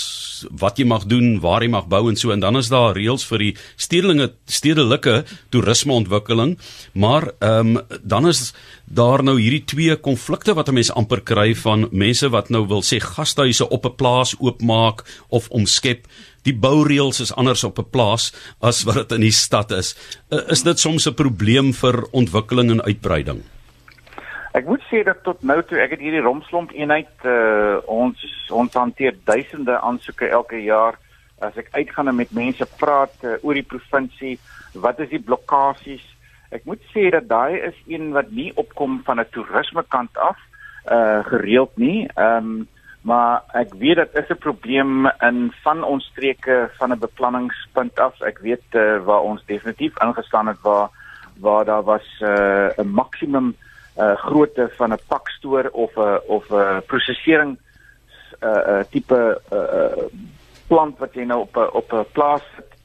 wat 0.60 0.80
jy 0.80 0.86
mag 0.88 1.06
doen, 1.08 1.40
waar 1.40 1.64
jy 1.64 1.70
mag 1.72 1.88
bou 1.88 2.08
en 2.10 2.18
so 2.20 2.32
en 2.34 2.42
dan 2.44 2.58
is 2.60 2.70
daar 2.72 2.96
reëls 2.98 3.26
vir 3.30 3.44
die 3.46 3.54
stedelike 3.80 4.30
stedelike 4.46 5.24
toerismeontwikkeling, 5.56 6.58
maar 6.94 7.32
ehm 7.40 7.78
um, 7.78 8.00
dan 8.04 8.28
is 8.28 8.54
daar 8.86 9.24
nou 9.24 9.38
hierdie 9.40 9.66
twee 9.66 9.96
konflikte 9.96 10.54
wat 10.54 10.70
'n 10.70 10.74
mens 10.74 10.92
amper 10.92 11.22
kry 11.22 11.56
van 11.56 11.88
mense 11.92 12.30
wat 12.30 12.50
nou 12.50 12.68
wil 12.68 12.82
sê 12.82 13.00
gastehuise 13.00 13.70
op 13.70 13.86
'n 13.86 13.96
plaas 13.96 14.36
oopmaak 14.40 15.04
of 15.30 15.50
omskep. 15.50 16.08
Die 16.44 16.56
boureëls 16.56 17.20
is 17.20 17.34
anders 17.34 17.64
op 17.64 17.80
'n 17.80 17.90
plaas 17.90 18.34
as 18.60 18.84
wat 18.84 18.96
dit 18.96 19.12
in 19.12 19.22
die 19.22 19.32
stad 19.32 19.72
is. 19.72 19.96
Is 20.30 20.64
dit 20.64 20.80
soms 20.80 21.08
'n 21.08 21.14
probleem 21.14 21.74
vir 21.74 22.08
ontwikkeling 22.12 22.72
en 22.72 22.84
uitbreiding? 22.84 23.44
Ek 24.58 24.66
moet 24.66 24.82
sê 24.90 25.04
dat 25.06 25.20
tot 25.22 25.44
nou 25.46 25.60
toe 25.70 25.78
ek 25.84 25.92
het 25.94 26.02
hierdie 26.02 26.24
romslomp 26.26 26.72
eenheid 26.74 27.26
uh, 27.30 27.78
ons 27.94 28.22
ons 28.50 28.78
hanteer 28.80 29.18
duisende 29.28 29.76
aansoeke 29.86 30.30
elke 30.34 30.58
jaar. 30.64 30.98
As 31.44 31.58
ek 31.62 31.70
uitgaan 31.76 32.10
en 32.10 32.18
met 32.18 32.32
mense 32.34 32.66
praat 32.80 33.14
uh, 33.22 33.36
oor 33.46 33.60
die 33.60 33.68
provinsie 33.68 34.38
wat 34.74 35.04
is 35.04 35.12
die 35.12 35.22
blokkades? 35.22 36.06
Ek 36.50 36.66
moet 36.66 36.82
sê 36.94 37.12
dat 37.14 37.28
daai 37.30 37.60
is 37.70 37.78
een 37.92 38.10
wat 38.16 38.32
nie 38.34 38.50
opkom 38.56 39.02
van 39.06 39.22
'n 39.22 39.30
toerisme 39.36 39.84
kant 39.94 40.18
af 40.18 40.42
uh 40.90 41.22
gereeld 41.28 41.78
nie. 41.78 42.08
Um, 42.16 42.68
maar 43.02 43.44
ek 43.54 43.78
weet 43.78 44.02
dat 44.02 44.16
is 44.16 44.32
'n 44.32 44.42
probleem 44.42 45.06
in 45.22 45.54
van 45.62 45.84
ons 45.84 46.10
streke 46.10 46.72
van 46.80 46.92
'n 46.92 47.06
beplanningspunt 47.06 48.00
af. 48.00 48.22
Ek 48.22 48.40
weet 48.40 48.66
uh, 48.74 48.98
waar 49.06 49.22
ons 49.22 49.46
definitief 49.46 49.94
ingestaan 50.02 50.48
het 50.48 50.62
waar 50.62 50.90
waar 51.38 51.66
daar 51.66 51.84
was 51.84 52.08
'n 52.22 52.82
uh, 52.82 52.86
maksimum 52.86 53.54
uh 53.54 53.66
grootte 53.98 54.70
van 54.78 54.94
'n 54.94 55.00
pakstoor 55.08 55.70
of 55.74 55.96
'n 55.96 56.20
of 56.28 56.50
'n 56.50 56.82
prosesering 56.86 57.58
uh 58.44 58.50
uh 58.50 58.84
tipe 58.90 59.42
uh 59.52 60.06
plant 60.68 61.00
wat 61.00 61.14
jy 61.14 61.24
nou 61.26 61.40
op 61.42 61.58
'n 61.58 61.70
op 61.74 61.94
'n 61.94 62.06
plaas 62.12 62.44
sit. 62.56 62.78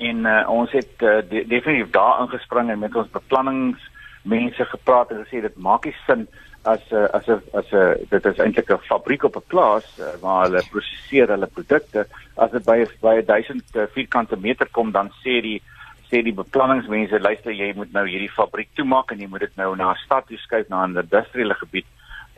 En 0.00 0.24
uh, 0.24 0.48
ons 0.48 0.72
het 0.72 1.02
uh, 1.04 1.20
de 1.28 1.44
definitief 1.46 1.90
daar 1.90 2.20
ingespring 2.20 2.70
en 2.70 2.78
met 2.78 2.94
ons 2.96 3.10
beplanningsmense 3.10 4.64
gepraat 4.64 5.10
en 5.10 5.26
gesê 5.26 5.42
dit 5.44 5.56
maak 5.56 5.84
nie 5.84 5.96
sin 6.06 6.28
as 6.62 6.80
'n 6.90 6.94
uh, 6.94 7.08
as 7.12 7.26
'n 7.26 7.42
as 7.52 7.70
'n 7.72 7.76
uh, 7.76 7.94
dit 8.08 8.24
is 8.24 8.38
eintlik 8.38 8.70
'n 8.72 8.88
fabriek 8.88 9.22
op 9.22 9.36
'n 9.36 9.48
plaas 9.52 9.86
uh, 9.98 10.06
waar 10.20 10.44
hulle 10.44 10.62
prosesseer 10.70 11.28
hulle 11.28 11.46
produkte. 11.46 12.06
As 12.36 12.50
dit 12.50 12.64
by 12.64 12.86
by 13.00 13.22
1000 13.26 13.76
uh, 13.76 13.82
vierkante 13.92 14.36
meter 14.36 14.68
kom 14.70 14.90
dan 14.90 15.12
sê 15.22 15.40
die 15.40 15.62
sê 16.10 16.22
die 16.26 16.34
beplanningsmense 16.34 17.20
luister 17.20 17.54
jy 17.54 17.72
moet 17.76 17.92
nou 17.92 18.04
hierdie 18.06 18.32
fabriek 18.34 18.68
toemaak 18.74 19.12
en 19.12 19.20
jy 19.22 19.28
moet 19.30 19.46
dit 19.46 19.56
nou 19.56 19.74
na 19.76 19.92
'n 19.92 20.04
stad 20.04 20.26
toe 20.26 20.38
skuif 20.38 20.68
na 20.68 20.84
'n 20.86 20.98
industriële 20.98 21.54
gebied 21.54 21.86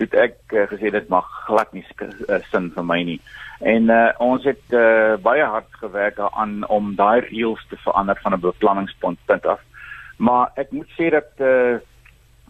het 0.01 0.15
ek 0.15 0.37
uh, 0.53 0.67
gesê 0.71 0.91
dit 0.91 1.09
mag 1.09 1.27
glad 1.47 1.73
nie 1.73 1.85
uh, 2.01 2.41
sin 2.51 2.71
vir 2.75 2.85
my 2.85 3.03
nie. 3.03 3.21
En 3.61 3.91
uh, 3.91 4.11
ons 4.19 4.45
het 4.45 4.75
uh, 4.75 5.15
baie 5.23 5.45
hard 5.45 5.69
gewerk 5.81 6.19
aan 6.19 6.65
om 6.69 6.95
daai 6.99 7.21
reëls 7.21 7.63
te 7.69 7.77
verander 7.85 8.19
van 8.23 8.35
'n 8.35 8.41
beplanningspunt 8.41 9.47
af. 9.47 9.61
Maar 10.17 10.51
ek 10.57 10.73
moet 10.73 10.91
sê 10.99 11.11
dat 11.11 11.31
uh, 11.39 11.79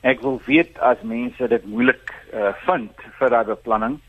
ek 0.03 0.23
wil 0.23 0.41
weet 0.47 0.79
as 0.79 1.03
mense 1.03 1.49
dit 1.49 1.67
moeilik 1.67 2.15
uh, 2.35 2.53
vind 2.67 2.91
vir 3.19 3.31
daai 3.31 3.45
beplanning. 3.45 4.01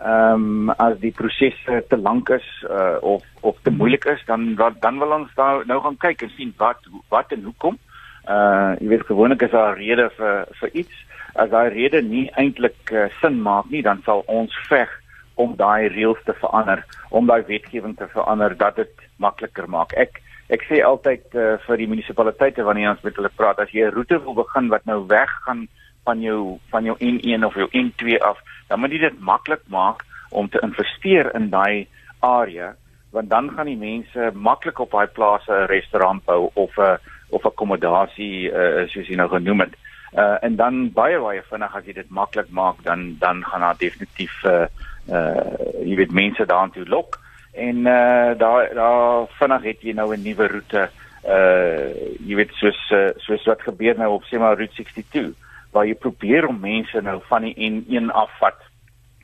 Ehm 0.00 0.68
um, 0.68 0.70
as 0.80 0.96
die 1.00 1.12
prosesse 1.12 1.82
te 1.88 1.96
lank 1.96 2.30
is 2.32 2.46
uh, 2.64 2.96
of 3.00 3.24
of 3.40 3.56
te 3.62 3.70
moeilik 3.70 4.04
is, 4.04 4.22
dan 4.26 4.54
dan 4.56 4.98
wil 4.98 5.12
ons 5.12 5.34
daar 5.36 5.66
nou 5.66 5.80
gaan 5.80 5.96
kyk 5.96 6.22
en 6.22 6.32
sien 6.36 6.54
wat 6.56 6.88
wat 7.08 7.32
en 7.36 7.42
hoekom. 7.44 7.76
Uh 8.24 8.72
jy 8.80 8.88
weet 8.88 9.04
gewoonlik 9.08 9.42
is 9.42 9.50
daar 9.50 9.76
'n 9.76 9.80
rede 9.80 10.08
vir 10.16 10.46
vir 10.60 10.70
iets 10.72 11.04
as 11.34 11.50
daai 11.50 11.68
rede 11.68 12.02
nie 12.02 12.30
eintlik 12.36 12.92
uh, 12.92 13.08
sin 13.20 13.42
maak 13.42 13.68
nie, 13.70 13.82
dan 13.82 14.00
sal 14.04 14.24
ons 14.26 14.56
veg 14.68 14.88
om 15.34 15.54
daai 15.56 15.88
reëls 15.88 16.24
te 16.24 16.34
verander, 16.40 16.84
om 17.10 17.26
daai 17.26 17.42
wetgewing 17.46 17.96
te 17.96 18.08
verander 18.08 18.56
dat 18.56 18.76
dit 18.76 19.06
makliker 19.16 19.68
maak. 19.68 19.92
Ek 19.92 20.20
ek 20.50 20.64
sê 20.66 20.80
altyd 20.82 21.36
uh, 21.38 21.58
vir 21.66 21.76
die 21.76 21.86
munisipaliteite 21.86 22.64
wanneer 22.66 22.90
ons 22.90 23.04
met 23.06 23.16
hulle 23.16 23.30
praat, 23.36 23.60
as 23.60 23.70
jy 23.70 23.84
'n 23.86 23.94
roete 23.94 24.18
wil 24.24 24.34
begin 24.34 24.68
wat 24.68 24.84
nou 24.84 25.04
weggaan 25.06 25.68
van 26.04 26.20
jou 26.20 26.58
van 26.70 26.84
jou 26.84 26.96
N1 26.98 27.44
of 27.44 27.54
jou 27.54 27.68
N2 27.68 28.18
af, 28.18 28.38
dan 28.68 28.80
moet 28.80 28.90
jy 28.90 28.98
dit 28.98 29.20
maklik 29.20 29.62
maak 29.66 30.04
om 30.30 30.48
te 30.48 30.60
investeer 30.62 31.34
in 31.34 31.50
daai 31.50 31.88
area 32.20 32.74
want 33.10 33.30
dan 33.30 33.50
gaan 33.50 33.66
die 33.66 33.78
mense 33.78 34.30
maklik 34.34 34.78
op 34.78 34.90
daai 34.90 35.06
plase 35.06 35.52
'n 35.52 35.66
restaurant 35.66 36.24
bou 36.24 36.50
of 36.54 36.76
'n 36.78 36.98
of 37.30 37.46
akkommodasie 37.46 38.50
uh, 38.50 38.86
soos 38.88 39.08
jy 39.08 39.16
nou 39.16 39.28
genoem 39.28 39.60
het. 39.60 39.74
Uh 40.12 40.36
en 40.42 40.56
dan 40.56 40.92
baie 40.92 41.18
baie 41.18 41.42
vinnig 41.42 41.74
as 41.76 41.84
jy 41.86 41.92
dit 41.92 42.10
maklik 42.10 42.50
maak 42.50 42.82
dan 42.82 43.16
dan 43.18 43.44
gaan 43.44 43.60
daar 43.60 43.78
definitief 43.78 44.44
uh 44.44 44.66
uh 45.08 45.84
jy 45.86 45.94
weet 45.96 46.12
mense 46.12 46.46
daartoe 46.46 46.86
lok 46.86 47.20
en 47.52 47.76
uh 47.86 48.38
daar 48.38 48.74
daar 48.74 49.26
vinnig 49.38 49.62
het 49.62 49.82
jy 49.82 49.92
nou 49.92 50.14
'n 50.14 50.22
nuwe 50.22 50.46
roete 50.48 50.90
uh 51.26 51.86
jy 52.26 52.34
weet 52.34 52.52
soos 52.52 52.80
soos 53.16 53.44
wat 53.44 53.62
gebeur 53.62 53.98
nou 53.98 54.10
op 54.12 54.24
sê 54.24 54.38
maar 54.38 54.56
route 54.56 54.74
62 54.74 55.34
waar 55.72 55.86
jy 55.86 55.94
probeer 55.94 56.48
om 56.48 56.60
mense 56.60 57.00
nou 57.00 57.20
van 57.28 57.46
die 57.46 57.54
N1 57.54 58.10
afvat 58.12 58.58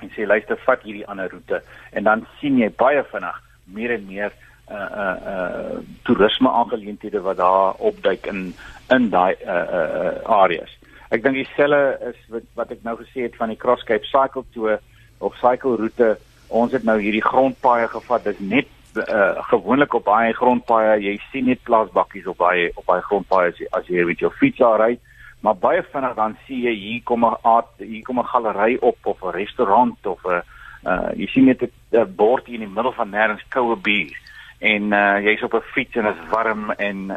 en 0.04 0.10
sê 0.14 0.26
luister 0.26 0.58
vat 0.66 0.82
hierdie 0.84 1.06
ander 1.08 1.30
roete 1.32 1.62
en 1.92 2.04
dan 2.04 2.26
sien 2.40 2.58
jy 2.60 2.68
baie 2.82 3.02
vinnig 3.12 3.42
meer 3.76 3.96
en 3.96 4.06
meer 4.06 4.32
uh 4.70 4.88
uh 5.02 5.16
uh 5.32 5.78
toerisme 6.02 6.50
aangeleenthede 6.50 7.20
wat 7.20 7.36
daar 7.36 7.74
opduik 7.78 8.26
in 8.26 8.54
in 8.90 9.10
daai 9.10 9.34
uh 9.46 9.66
uh 9.78 10.40
areas. 10.42 10.72
Ek 11.10 11.22
dink 11.22 11.38
dieselfde 11.38 11.98
is 12.10 12.18
wat 12.34 12.46
wat 12.54 12.72
ek 12.74 12.82
nou 12.82 12.96
gesê 12.98 13.26
het 13.28 13.36
van 13.38 13.52
die 13.54 13.60
Cross 13.62 13.86
Cape 13.86 14.06
Cycle 14.10 14.44
Tour 14.54 14.80
of 15.18 15.38
cycle 15.38 15.76
route. 15.76 16.16
Ons 16.48 16.72
het 16.72 16.82
nou 16.82 16.98
hierdie 17.00 17.22
grondpaaie 17.22 17.86
gevat. 17.88 18.24
Dit 18.24 18.40
net 18.40 18.70
uh 18.98 19.42
gewoonlik 19.52 19.94
op 19.94 20.04
baie 20.04 20.34
grondpaaie, 20.34 20.98
jy 21.02 21.14
sien 21.30 21.46
net 21.46 21.62
plaasbakkies 21.62 22.26
op 22.26 22.42
baie 22.42 22.70
op 22.74 22.86
baie 22.90 23.02
grondpaaie 23.06 23.52
as 23.52 23.62
jy, 23.62 23.70
as 23.70 23.86
jy 23.86 24.06
met 24.08 24.24
jou 24.24 24.32
fiets 24.40 24.58
daar 24.58 24.82
ry. 24.82 24.96
Maar 25.46 25.56
baie 25.62 25.82
vinnig 25.92 26.14
dan 26.18 26.32
sien 26.46 26.64
jy 26.66 26.72
hier 26.74 27.02
kom 27.06 27.24
'n 27.24 27.36
aard, 27.42 27.70
hier 27.78 28.02
kom 28.02 28.18
'n 28.18 28.30
galery 28.34 28.76
op 28.80 28.98
of 29.02 29.22
'n 29.22 29.36
restaurant 29.36 30.06
of 30.06 30.24
'n 30.24 30.42
uh 30.90 31.10
jy 31.14 31.26
sien 31.26 31.44
net 31.44 31.62
'n 31.62 32.14
bord 32.16 32.46
hier 32.46 32.58
in 32.60 32.66
die 32.66 32.74
middel 32.74 32.92
van 32.92 33.10
nêrens 33.10 33.44
koue 33.48 33.76
bier 33.76 34.16
en 34.58 34.92
uh, 34.92 35.18
jy's 35.22 35.42
op 35.42 35.54
'n 35.54 35.70
fiets 35.72 35.94
en 35.96 36.04
dit 36.04 36.14
is 36.14 36.28
warm 36.30 36.70
en 36.70 36.96
uh, 37.10 37.16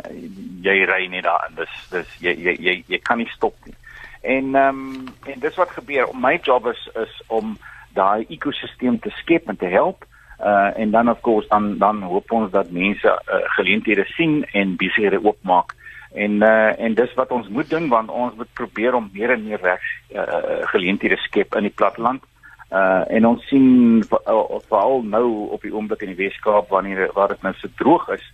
jy 0.61 0.85
ry 0.85 1.07
net 1.07 1.23
daar 1.23 1.45
en 1.49 1.55
dis 1.55 1.87
dis 1.89 2.09
jy 2.19 2.33
jy 2.35 2.55
jy, 2.59 2.83
jy 2.87 2.99
kan 2.99 3.17
nie 3.17 3.29
stop 3.29 3.55
nie. 3.65 3.75
En 4.21 4.55
ehm 4.55 4.67
um, 4.67 5.07
en 5.25 5.39
dis 5.39 5.55
wat 5.55 5.71
gebeur. 5.71 6.07
My 6.13 6.39
job 6.41 6.67
is 6.67 6.89
is 6.95 7.21
om 7.27 7.57
daai 7.93 8.25
ekosisteem 8.29 8.99
te 8.99 9.09
skep 9.09 9.49
en 9.49 9.57
te 9.57 9.65
help. 9.65 10.05
Uh 10.39 10.77
en 10.77 10.91
dan 10.91 11.09
of 11.09 11.21
course 11.21 11.47
dan 11.47 11.77
dan 11.77 12.01
hoop 12.01 12.31
ons 12.31 12.51
dat 12.51 12.71
mense 12.71 13.07
uh, 13.07 13.35
geleenthede 13.57 14.05
sien 14.05 14.45
en 14.51 14.75
besighede 14.75 15.23
oopmaak. 15.23 15.73
En 16.13 16.31
uh 16.31 16.79
en 16.79 16.93
dis 16.93 17.13
wat 17.13 17.31
ons 17.31 17.47
moet 17.47 17.69
doen 17.69 17.87
want 17.89 18.09
ons 18.09 18.35
moet 18.35 18.53
probeer 18.53 18.95
om 18.95 19.09
meer 19.13 19.31
en 19.31 19.43
meer 19.43 19.61
werk 19.61 19.85
uh, 20.15 20.65
geleenthede 20.73 21.17
skep 21.17 21.55
in 21.55 21.67
die 21.69 21.75
platteland. 21.75 22.23
Uh 22.71 23.03
en 23.07 23.25
ons 23.25 23.47
sien 23.47 23.97
uh, 23.97 24.59
veral 24.69 25.03
nou 25.03 25.49
op 25.49 25.61
die 25.61 25.73
oomblik 25.73 26.01
in 26.01 26.15
die 26.15 26.23
Weskaap 26.25 26.69
wanneer 26.69 27.11
waar 27.13 27.27
dit 27.27 27.41
nou 27.41 27.53
so 27.57 27.67
droog 27.77 28.09
is, 28.09 28.25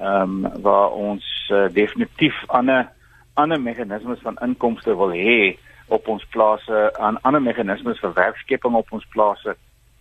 ehm 0.00 0.44
um, 0.44 0.62
waar 0.62 0.90
ons 0.90 1.24
uh, 1.52 1.68
definitief 1.72 2.44
ander 2.46 2.90
ander 3.34 3.60
meganismes 3.60 4.20
van 4.22 4.38
inkomste 4.42 4.96
wil 4.96 5.12
hê 5.12 5.56
op 5.88 6.08
ons 6.08 6.24
plase, 6.30 6.90
aan 6.98 7.18
ander 7.22 7.42
meganismes 7.42 8.00
vir 8.00 8.12
werkskeping 8.12 8.74
op 8.74 8.92
ons 8.92 9.06
plase 9.12 9.56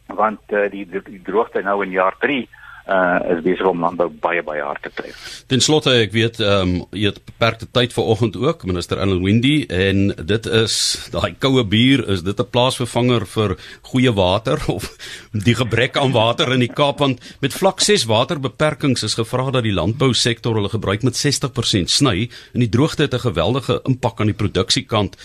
want 0.08 0.52
uh, 0.52 0.70
die, 0.72 0.86
die 0.86 1.22
droogte 1.24 1.62
nou 1.62 1.84
in 1.84 1.92
jaar 1.92 2.16
3 2.20 2.48
uh 2.84 3.20
is 3.32 3.40
besig 3.46 3.68
om 3.68 3.80
landbou 3.80 4.10
baie 4.24 4.42
baie 4.44 4.62
hard 4.62 4.82
te 4.84 4.92
tref. 4.92 5.20
Ten 5.48 5.62
slotte 5.64 5.94
ek 6.02 6.12
weet 6.12 6.42
ehm 6.44 6.74
um, 6.74 6.74
jy 6.92 7.14
het 7.14 7.22
beperkte 7.24 7.68
tyd 7.72 7.94
vanoggend 7.96 8.36
ook 8.36 8.66
minister 8.68 9.00
Ellen 9.00 9.24
Windy 9.24 9.64
en 9.72 10.10
dit 10.20 10.50
is 10.60 10.76
daai 11.14 11.36
koue 11.40 11.64
bier 11.64 12.04
is 12.12 12.26
dit 12.28 12.40
'n 12.40 12.50
plaasvervanger 12.52 13.26
vir 13.36 13.56
goeie 13.94 14.12
water 14.12 14.60
of 14.76 14.90
die 15.32 15.56
gebrek 15.56 15.98
aan 15.98 16.12
water 16.12 16.52
in 16.52 16.60
die 16.60 16.74
Kaap 16.74 17.00
want 17.00 17.24
met 17.40 17.54
vlak 17.54 17.80
6 17.80 18.04
waterbeperkings 18.04 19.04
is 19.04 19.16
gevra 19.16 19.50
dat 19.52 19.64
die 19.64 19.74
landbousektor 19.80 20.56
hulle 20.56 20.70
gebruik 20.70 21.04
met 21.04 21.16
60% 21.16 21.88
sny 21.88 22.30
en 22.54 22.60
die 22.60 22.70
droogte 22.70 23.08
het 23.08 23.14
'n 23.14 23.28
geweldige 23.32 23.80
impak 23.88 24.20
aan 24.20 24.32
die 24.32 24.42
produksiekant. 24.44 25.16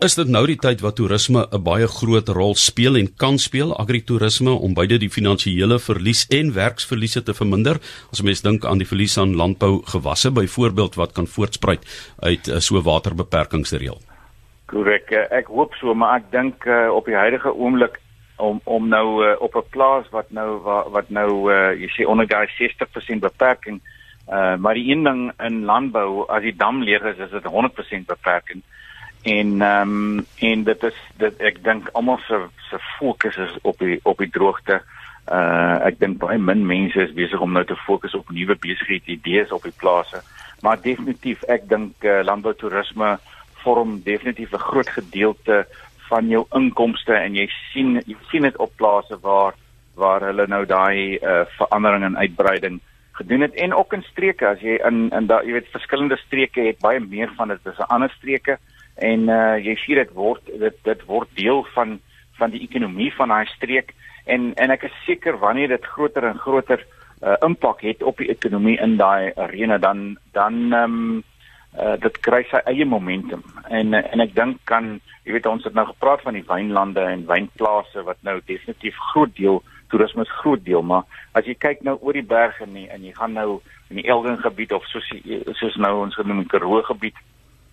Is 0.00 0.14
dit 0.16 0.30
nou 0.32 0.40
die 0.48 0.56
tyd 0.56 0.80
wat 0.80 0.94
toerisme 0.96 1.42
'n 1.52 1.60
baie 1.60 1.86
groot 1.86 2.28
rol 2.32 2.54
speel 2.56 2.96
en 2.96 3.08
kan 3.22 3.36
speel 3.38 3.76
agritourisme 3.76 4.50
om 4.50 4.72
beide 4.72 4.96
die 4.98 5.10
finansiële 5.10 5.78
verlies 5.78 6.24
en 6.30 6.54
werksverliese 6.54 7.22
te 7.22 7.34
verminder? 7.34 7.76
As 8.10 8.22
mens 8.22 8.40
dink 8.40 8.64
aan 8.64 8.78
die 8.78 8.86
verlies 8.86 9.18
aan 9.18 9.36
landbougewasse 9.36 10.30
byvoorbeeld 10.30 10.94
wat 10.94 11.12
kan 11.12 11.26
voortspruit 11.26 11.84
uit 12.20 12.48
uh, 12.48 12.58
so 12.58 12.80
waterbeperkingsreël. 12.80 14.00
Korrek, 14.66 15.10
uh, 15.10 15.36
ek 15.36 15.46
hoop 15.46 15.74
so, 15.74 15.94
maar 15.94 16.16
ek 16.16 16.32
dink 16.32 16.64
uh, 16.64 16.88
op 16.88 17.04
die 17.04 17.20
huidige 17.20 17.52
oomblik 17.52 18.00
om 18.38 18.60
om 18.64 18.88
nou 18.88 19.06
uh, 19.28 19.36
op 19.40 19.54
'n 19.54 19.68
plaas 19.68 20.08
wat 20.10 20.30
nou 20.30 20.62
wat, 20.64 20.88
wat 20.90 21.10
nou 21.10 21.52
uh, 21.52 21.76
jy 21.76 21.88
sê 21.92 22.08
onder 22.08 22.26
daai 22.26 22.48
60% 22.48 23.20
beperking 23.20 23.82
uh, 24.32 24.56
maar 24.56 24.74
die 24.74 24.88
een 24.88 25.04
ding 25.04 25.32
in 25.44 25.64
landbou 25.64 26.24
as 26.28 26.42
die 26.42 26.56
dam 26.56 26.82
leeg 26.82 27.04
is, 27.04 27.18
is 27.18 27.30
dit 27.30 27.44
100% 27.44 28.06
beperking 28.06 28.62
en 29.22 29.62
ehm 29.62 29.90
um, 29.90 30.26
en 30.38 30.64
dit 30.64 30.82
is 30.82 30.98
dit 31.16 31.42
ek 31.50 31.62
dink 31.64 31.88
almal 31.92 32.18
se 32.26 32.40
se 32.70 32.78
fokus 32.98 33.36
is 33.36 33.58
op 33.62 33.78
die 33.78 34.00
op 34.02 34.18
die 34.18 34.30
droogte. 34.30 34.80
Uh 35.30 35.76
ek 35.86 35.98
dink 36.00 36.18
baie 36.18 36.38
min 36.38 36.66
mense 36.66 37.00
is 37.00 37.12
besig 37.14 37.40
om 37.40 37.52
nou 37.52 37.64
te 37.64 37.76
fokus 37.76 38.14
op 38.14 38.30
nuwe 38.30 38.56
besighede 38.56 39.12
idees 39.12 39.52
op 39.52 39.62
die 39.62 39.76
plase. 39.76 40.22
Maar 40.62 40.80
definitief 40.80 41.42
ek 41.48 41.68
dink 41.68 42.04
uh, 42.04 42.20
landboutoerisme 42.24 43.18
vorm 43.62 44.00
definitief 44.04 44.52
'n 44.52 44.66
groot 44.68 44.88
gedeelte 44.88 45.66
van 46.08 46.28
jou 46.28 46.46
inkomste 46.56 47.14
en 47.14 47.34
jy 47.34 47.48
sien 47.72 48.00
jy 48.06 48.16
sien 48.30 48.42
dit 48.42 48.56
op 48.56 48.72
plase 48.76 49.18
waar 49.20 49.54
waar 49.94 50.24
hulle 50.30 50.46
nou 50.46 50.64
daai 50.66 51.18
uh 51.20 51.44
verandering 51.58 52.04
en 52.04 52.18
uitbreiding 52.18 52.80
gedoen 53.20 53.40
het 53.40 53.54
en 53.54 53.74
ook 53.74 53.92
in 53.92 54.02
streke 54.02 54.46
as 54.46 54.60
jy 54.64 54.80
in 54.88 55.10
in 55.10 55.26
daai 55.26 55.46
jy 55.46 55.52
weet 55.58 55.72
verskillende 55.76 56.16
streke 56.16 56.66
het 56.66 56.80
baie 56.80 57.00
meer 57.00 57.32
van 57.36 57.48
dit 57.48 57.66
as 57.66 57.78
'n 57.78 57.92
ander 57.96 58.12
streke 58.16 58.58
en 59.00 59.28
uh, 59.28 59.56
jy 59.58 59.74
sien 59.80 60.00
dit 60.00 60.12
word 60.16 60.52
dit 60.62 60.76
dit 60.86 61.04
word 61.08 61.28
deel 61.38 61.64
van 61.74 61.98
van 62.38 62.52
die 62.54 62.62
ekonomie 62.64 63.10
van 63.16 63.32
daai 63.32 63.46
streek. 63.54 63.94
En 64.24 64.52
en 64.54 64.72
ek 64.76 64.86
is 64.88 65.02
seker 65.06 65.38
wanneer 65.40 65.72
dit 65.74 65.90
groter 65.94 66.28
en 66.28 66.38
groter 66.40 66.84
uh, 67.22 67.36
impak 67.44 67.84
het 67.84 68.02
op 68.02 68.20
die 68.20 68.30
ekonomie 68.32 68.78
in 68.80 68.96
daai 69.00 69.32
arena 69.36 69.78
dan 69.78 70.16
dan 70.36 70.62
ehm 70.72 70.96
um, 71.00 71.24
uh, 71.78 71.96
dit 72.02 72.16
kry 72.26 72.42
sy 72.50 72.62
eie 72.66 72.84
momentum. 72.84 73.44
En 73.68 73.94
en 73.94 74.20
ek 74.26 74.34
dink 74.34 74.62
kan 74.64 74.98
jy 75.24 75.36
weet 75.36 75.46
ons 75.46 75.64
het 75.64 75.76
nou 75.76 75.86
gepraat 75.86 76.24
van 76.26 76.34
die 76.34 76.46
wynlande 76.46 77.04
en 77.06 77.26
wynplase 77.28 78.02
wat 78.06 78.18
nou 78.26 78.40
definitief 78.46 78.96
groot 79.12 79.36
deel 79.36 79.60
toerisme 79.90 80.22
is 80.22 80.38
groot 80.40 80.62
deel 80.64 80.82
maar 80.86 81.04
as 81.38 81.46
jy 81.46 81.54
kyk 81.58 81.82
nou 81.86 81.96
oor 82.00 82.16
die 82.16 82.26
berge 82.26 82.64
en 82.64 82.76
jy, 82.78 82.86
en 82.90 83.04
jy 83.04 83.12
gaan 83.16 83.36
nou 83.36 83.60
in 83.90 84.00
die 84.00 84.06
Elgin 84.10 84.38
gebied 84.42 84.72
of 84.72 84.86
soos 84.90 85.06
soos 85.60 85.76
nou 85.82 85.92
ons 86.04 86.16
genoem 86.18 86.46
Karoo 86.50 86.82
gebied 86.88 87.18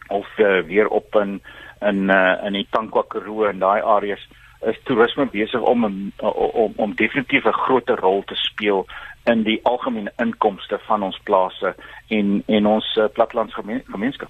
of 0.08 0.28
uh, 0.38 0.60
weer 0.68 0.88
op 0.88 1.16
in 1.16 1.42
in 1.82 2.10
uh, 2.10 2.46
in 2.46 2.54
die 2.54 2.68
Tankwa 2.70 3.04
Karoo 3.08 3.46
en 3.46 3.60
daai 3.60 3.82
areas 3.82 4.24
is 4.66 4.80
toerisme 4.84 5.28
besig 5.30 5.62
om 5.62 5.86
om 5.86 6.12
om, 6.64 6.74
om 6.76 6.96
definitief 6.96 7.46
'n 7.46 7.62
groot 7.66 7.90
rol 7.90 8.24
te 8.24 8.36
speel 8.36 8.86
in 9.26 9.44
die 9.44 9.60
algemene 9.64 10.12
inkomste 10.18 10.80
van 10.88 11.04
ons 11.04 11.20
plase 11.24 11.76
en 12.08 12.44
en 12.46 12.66
ons 12.66 12.96
uh, 12.98 13.06
plattelandsgemeenskap. 13.14 14.30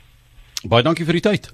Baie 0.63 0.83
dankie 0.83 1.05
vir 1.05 1.19
die 1.19 1.27
tyd. 1.29 1.53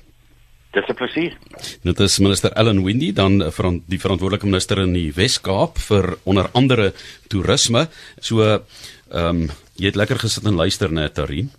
Dis 0.73 0.87
'n 0.89 0.93
plesier. 0.93 1.37
Dit 1.83 1.99
is 1.99 2.19
minister 2.19 2.51
Ellen 2.51 2.83
Windy 2.83 3.13
dan 3.13 3.51
van 3.51 3.83
die 3.85 3.99
verantwoordelike 3.99 4.45
minister 4.45 4.79
in 4.79 4.93
die 4.93 5.13
Wes-Kaap 5.13 5.77
vir 5.77 6.17
onder 6.23 6.49
andere 6.53 6.93
toerisme. 7.27 7.87
So 8.19 8.41
ehm 8.41 8.63
um, 9.11 9.49
jy 9.75 9.85
het 9.85 9.95
lekker 9.95 10.19
gesit 10.19 10.45
en 10.45 10.55
luister 10.55 10.91
net 10.91 11.13
Tarin. 11.13 11.51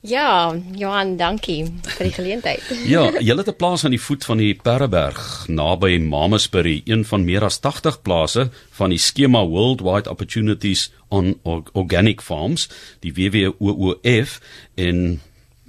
Ja, 0.00 0.56
Johan, 0.80 1.18
dankie 1.20 1.66
vir 1.84 2.06
die 2.06 2.14
geleentheid. 2.14 2.68
ja, 2.94 3.02
jy 3.20 3.36
het 3.36 3.48
'n 3.48 3.56
plaas 3.56 3.84
aan 3.84 3.92
die 3.92 4.00
voet 4.00 4.24
van 4.24 4.38
die 4.40 4.54
Perreberg 4.54 5.44
naby 5.48 5.98
Mamasbury, 5.98 6.80
een 6.84 7.04
van 7.04 7.24
meer 7.24 7.44
as 7.44 7.60
80 7.60 8.02
plase 8.02 8.50
van 8.70 8.90
die 8.90 8.98
skema 8.98 9.44
Worldwide 9.44 10.10
Opportunities 10.10 10.90
on 11.08 11.36
Organic 11.72 12.22
Farms, 12.22 12.68
die 13.00 13.12
WWOOF 13.12 14.40
en 14.74 15.20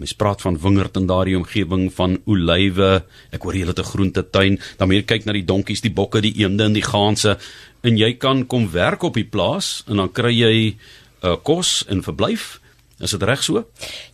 Mens 0.01 0.15
praat 0.17 0.41
van 0.41 0.57
wingerd 0.57 0.95
in 0.97 1.05
daardie 1.05 1.37
omgewing 1.37 1.91
van 1.93 2.15
olywe. 2.25 3.03
Ek 3.29 3.43
hoor 3.45 3.53
jy 3.53 3.67
het 3.67 3.79
'n 3.79 3.83
groentetuin. 3.83 4.59
Dan 4.77 4.87
moet 4.87 4.97
jy 4.97 5.03
kyk 5.03 5.25
na 5.25 5.33
die 5.33 5.45
donkies, 5.45 5.81
die 5.81 5.93
bokke, 5.93 6.21
die 6.21 6.33
eende 6.41 6.63
en 6.63 6.73
die 6.73 6.81
ganse 6.81 7.37
en 7.81 7.97
jy 7.97 8.13
kan 8.17 8.47
kom 8.47 8.71
werk 8.71 9.03
op 9.03 9.13
die 9.13 9.29
plaas 9.29 9.83
en 9.87 9.97
dan 9.97 10.11
kry 10.11 10.33
jy 10.33 10.75
'n 11.21 11.27
uh, 11.27 11.35
kos 11.43 11.85
en 11.87 12.01
verblyf. 12.01 12.60
Is 13.01 13.11
dit 13.15 13.23
reg 13.23 13.43
so? 13.43 13.65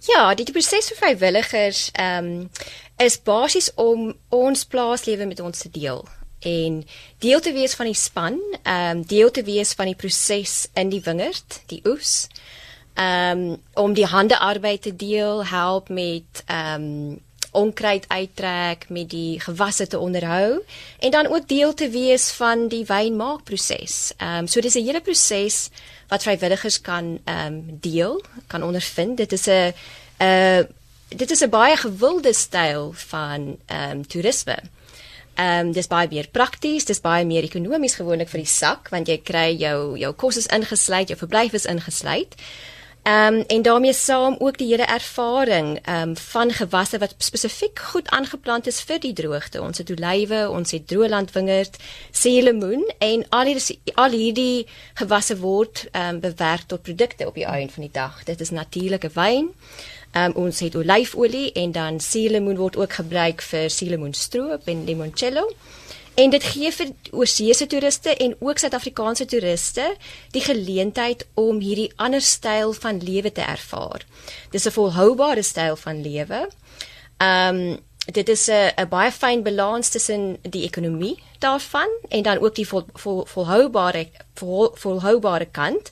Ja, 0.07 0.33
die, 0.35 0.47
proses 0.51 0.91
vir 0.91 1.01
vrywilligers 1.01 1.89
ehm 1.93 2.33
um, 2.33 2.49
is 2.97 3.19
basies 3.21 3.67
om 3.77 4.07
ons 4.33 4.63
plaaslewe 4.65 5.27
met 5.29 5.39
ons 5.39 5.59
te 5.59 5.69
deel 5.69 5.99
en 6.39 6.79
deel 7.21 7.39
te 7.45 7.51
wees 7.53 7.75
van 7.77 7.85
die 7.85 7.97
span, 7.97 8.39
ehm 8.63 8.97
um, 8.97 9.03
deel 9.05 9.31
te 9.31 9.43
wees 9.43 9.73
van 9.77 9.91
die 9.91 9.95
proses 9.95 10.67
in 10.73 10.89
die 10.89 11.01
wingerd, 11.05 11.61
die 11.69 11.81
oes 11.85 12.27
um, 12.97 13.61
om 13.73 13.93
die 13.93 14.05
handearbeid 14.05 14.81
te 14.81 14.95
deel, 14.95 15.45
help 15.45 15.89
met 15.89 16.43
um 16.47 17.19
onkruid 17.57 18.05
uittrek, 18.07 18.85
met 18.93 19.09
die 19.09 19.39
gewasse 19.41 19.87
te 19.87 19.99
onderhou 19.99 20.61
en 20.99 21.11
dan 21.11 21.27
ook 21.27 21.47
deel 21.49 21.73
te 21.73 21.89
wees 21.89 22.29
van 22.37 22.67
die 22.71 22.85
wynmaakproses. 22.85 24.13
Um 24.21 24.47
so 24.47 24.61
dis 24.61 24.75
'n 24.75 24.85
hele 24.85 25.01
proses 25.01 25.69
wat 26.07 26.23
vrywilligers 26.23 26.81
kan 26.81 27.19
um 27.25 27.77
deel, 27.81 28.21
kan 28.47 28.63
ondervind. 28.63 29.17
Dit 29.17 29.31
is 29.31 29.47
'n 29.47 29.73
'n 30.19 30.67
dit 31.07 31.31
is 31.31 31.41
'n 31.41 31.49
baie 31.49 31.77
gewilde 31.77 32.33
styl 32.33 32.91
van 32.93 33.57
um 33.67 34.07
toerisme. 34.07 34.57
Ehm 35.37 35.67
um, 35.67 35.71
dis 35.71 35.87
baie 35.87 36.07
meer 36.09 36.27
prakties, 36.33 36.85
dis 36.85 37.01
baie 37.01 37.25
meer 37.25 37.45
ekonomies 37.45 37.95
gewoonlik 37.99 38.29
vir 38.31 38.41
die 38.41 38.49
sak 38.49 38.89
want 38.89 39.07
jy 39.07 39.19
kry 39.21 39.51
jou 39.53 39.93
jou 40.01 40.09
kos 40.17 40.39
is 40.41 40.47
ingesluit, 40.49 41.11
jou 41.11 41.17
verblyf 41.19 41.53
is 41.53 41.67
ingesluit. 41.69 42.33
Ehm 43.07 43.33
um, 43.33 43.43
en 43.47 43.61
daarmee 43.61 43.93
saam 43.93 44.35
ook 44.39 44.57
die 44.57 44.67
hele 44.67 44.83
ervaring 44.85 45.79
ehm 45.83 46.09
um, 46.09 46.17
van 46.17 46.51
gewasse 46.51 46.97
wat 46.97 47.13
spesifiek 47.17 47.79
goed 47.79 48.09
aangeplant 48.09 48.67
is 48.67 48.81
vir 48.81 48.99
die 48.99 49.13
droogte. 49.13 49.61
Ons 49.61 49.77
het 49.77 49.89
olywe, 49.89 50.49
ons 50.49 50.71
het 50.71 50.87
droëlandwingerd, 50.87 51.77
seelemoen 52.11 52.83
en 52.97 53.23
al 53.29 53.45
hierdie 53.45 53.79
al 53.93 54.11
hierdie 54.11 54.67
gewasse 54.93 55.37
word 55.39 55.85
ehm 55.91 56.15
um, 56.15 56.19
bewerk 56.19 56.67
tot 56.67 56.81
produkte 56.81 57.27
op 57.27 57.39
die 57.39 57.45
einde 57.45 57.73
van 57.73 57.87
die 57.87 57.93
dag. 57.93 58.23
Dit 58.23 58.41
is 58.41 58.49
natuurlike 58.49 59.09
wyn. 59.13 59.49
Ehm 60.11 60.23
um, 60.25 60.35
ons 60.43 60.59
het 60.59 60.75
olyfolie 60.75 61.51
en 61.51 61.71
dan 61.71 61.99
seelemoen 61.99 62.57
word 62.57 62.75
ook 62.75 62.93
gebruik 62.93 63.41
vir 63.41 63.69
seelemoenstroop 63.69 64.67
en 64.67 64.83
limoncello. 64.83 65.47
En 66.17 66.31
dit 66.33 66.43
gee 66.43 66.71
vir 66.73 66.91
oorseese 67.13 67.67
toeriste 67.69 68.15
en 68.15 68.31
ook 68.39 68.57
Suid-Afrikaanse 68.57 69.25
toeriste 69.29 69.83
die 70.33 70.41
geleentheid 70.41 71.27
om 71.37 71.59
hierdie 71.61 71.91
ander 72.01 72.23
styl 72.25 72.73
van 72.73 73.03
lewe 73.05 73.31
te 73.31 73.43
ervaar. 73.45 74.05
Dis 74.49 74.65
'n 74.65 74.73
volhoubare 74.73 75.43
styl 75.43 75.75
van 75.75 76.01
lewe. 76.01 76.49
Ehm 77.17 77.55
um, 77.55 77.77
dit 78.05 78.29
is 78.29 78.49
'n 78.49 78.87
baie 78.89 79.11
fyn 79.11 79.43
balans 79.43 79.89
tussen 79.89 80.37
die 80.41 80.63
ekonomie 80.63 81.23
daarvan 81.39 81.89
en 82.09 82.23
dan 82.23 82.37
ook 82.39 82.55
die 82.55 82.67
vol, 82.67 82.85
vol, 82.93 83.25
volhoubare 83.25 84.09
vol, 84.33 84.71
volhoubare 84.73 85.45
kant. 85.45 85.91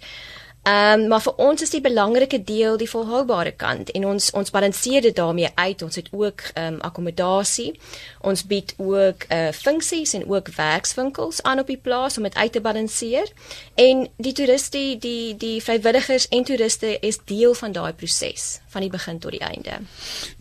Ehm 0.66 1.02
um, 1.02 1.08
maar 1.08 1.22
vir 1.22 1.36
ons 1.36 1.62
is 1.62 1.70
die 1.70 1.82
belangrike 1.82 2.40
deel 2.44 2.78
die 2.82 2.90
volhoubare 2.90 3.52
kant 3.54 3.92
en 3.94 4.06
ons 4.10 4.32
ons 4.34 4.50
balanseer 4.50 5.04
dit 5.06 5.16
daarmee 5.16 5.52
uit. 5.56 5.82
Ons 5.86 5.96
het 5.96 6.08
ook 6.12 6.42
ehm 6.54 6.74
um, 6.74 6.80
akkommodasie. 6.82 7.80
Ons 8.22 8.42
bied 8.50 8.74
ook 8.78 9.28
uh 9.30 9.52
funksies 9.54 10.14
en 10.18 10.26
ook 10.26 10.50
werkswinkels 10.56 11.44
aan 11.44 11.62
op 11.62 11.70
die 11.70 11.78
plaas 11.78 12.18
om 12.18 12.24
dit 12.24 12.36
uit 12.36 12.52
te 12.52 12.62
balanseer. 12.62 13.30
En 13.76 14.08
die 14.18 14.34
toeriste, 14.34 14.78
die 14.78 14.98
die, 14.98 15.38
die 15.38 15.62
vrywilligers 15.62 16.28
en 16.28 16.44
toeriste 16.44 16.98
is 17.00 17.22
deel 17.26 17.54
van 17.54 17.72
daai 17.72 17.94
proses 17.94 18.60
van 18.76 18.82
die 18.82 18.92
begin 18.92 19.20
tot 19.20 19.32
die 19.32 19.44
einde. 19.46 19.78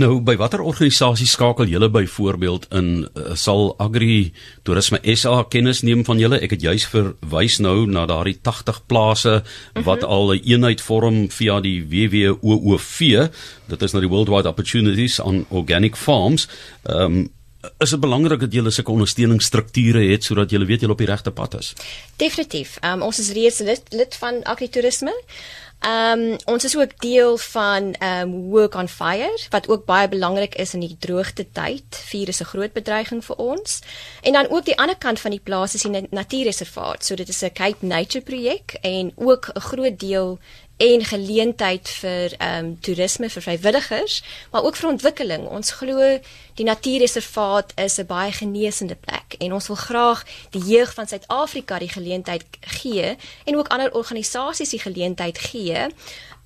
Nou 0.00 0.18
by 0.24 0.38
watter 0.40 0.64
organisasie 0.64 1.28
skakel 1.28 1.68
julle 1.70 1.90
byvoorbeeld 1.90 2.66
in 2.74 2.88
uh, 3.04 3.34
sal 3.38 3.74
Agri 3.78 4.32
Toerisme 4.62 4.98
SA 5.14 5.44
kennis 5.52 5.84
neem 5.86 6.02
van 6.08 6.18
julle? 6.18 6.40
Ek 6.40 6.56
het 6.56 6.64
juis 6.64 6.88
verwys 6.90 7.60
nou 7.62 7.84
na 7.86 8.06
daardie 8.10 8.38
80 8.40 8.82
plase 8.86 9.42
wat 9.74 10.00
mm 10.00 10.02
-hmm. 10.02 10.12
Al 10.14 10.34
'n 10.34 10.42
eenheid 10.44 10.80
vorm 10.80 11.30
via 11.30 11.60
die 11.60 11.78
WWOOV. 11.90 12.98
Dit 13.68 13.82
is 13.82 13.92
nou 13.92 14.02
die 14.04 14.10
Worldwide 14.10 14.48
Opportunities 14.48 15.20
on 15.20 15.46
Organic 15.48 15.96
Farms. 15.96 16.48
Ehm 16.82 17.16
um, 17.16 17.32
is 17.78 17.90
dit 17.90 18.00
belangrik 18.00 18.40
dat 18.40 18.52
julle 18.52 18.70
sulke 18.70 18.92
ondersteuningsstrukture 18.92 20.02
het 20.10 20.24
sodat 20.24 20.50
julle 20.50 20.66
weet 20.68 20.80
julle 20.84 20.92
op 20.92 21.00
die 21.00 21.08
regte 21.08 21.30
pad 21.30 21.54
is. 21.58 21.72
Definitief. 22.20 22.76
Um, 22.84 23.02
ons 23.02 23.18
is 23.18 23.30
reeds 23.32 23.58
lid, 23.64 23.82
lid 23.90 24.16
van 24.20 24.42
agritourisme. 24.42 25.14
Ehm 25.84 26.20
um, 26.20 26.36
ons 26.44 26.64
is 26.64 26.76
ook 26.76 27.00
deel 27.00 27.36
van 27.36 27.92
ehm 27.92 28.20
um, 28.20 28.40
Work 28.50 28.74
on 28.74 28.88
Fire 28.88 29.40
wat 29.50 29.68
ook 29.68 29.84
baie 29.84 30.08
belangrik 30.08 30.54
is 30.54 30.74
in 30.74 30.80
die 30.80 30.96
droogte 30.98 31.50
tyd. 31.52 31.84
Vuur 31.90 32.28
is 32.28 32.40
'n 32.40 32.44
groot 32.44 32.72
bedreiging 32.72 33.24
vir 33.24 33.36
ons. 33.36 33.80
En 34.22 34.32
dan 34.32 34.48
ook 34.50 34.64
die 34.64 34.78
ander 34.78 34.96
kant 34.96 35.20
van 35.20 35.30
die 35.30 35.40
plaas 35.40 35.74
is 35.74 35.82
die 35.82 36.08
natuurreservaat. 36.10 37.04
So 37.04 37.14
dit 37.14 37.28
is 37.28 37.42
'n 37.42 37.52
Cape 37.52 37.86
Nature 37.86 38.24
projek 38.24 38.76
en 38.80 39.12
ook 39.14 39.50
'n 39.54 39.60
groot 39.60 40.00
deel 40.00 40.38
en 40.76 41.04
geleentheid 41.04 41.88
vir 41.88 42.34
ehm 42.38 42.64
um, 42.64 42.80
toerisme 42.80 43.30
vir 43.30 43.42
vrywilligers, 43.42 44.22
maar 44.50 44.64
ook 44.64 44.76
vir 44.76 44.90
ontwikkeling. 44.90 45.46
Ons 45.46 45.70
glo 45.70 46.18
die 46.54 46.64
natuurreservaat 46.64 47.72
is 47.76 47.98
'n 47.98 48.06
baie 48.06 48.32
genesende 48.32 48.94
plek 48.94 49.34
en 49.38 49.52
ons 49.52 49.66
wil 49.66 49.76
graag 49.76 50.24
die 50.50 50.64
jeug 50.64 50.94
van 50.94 51.06
Suid-Afrika 51.06 51.78
die 51.78 51.88
geleentheid 51.88 52.44
gee 52.60 53.16
en 53.44 53.56
ook 53.56 53.68
ander 53.68 53.94
organisasies 53.94 54.70
die 54.70 54.80
geleentheid 54.80 55.38
gee 55.38 55.86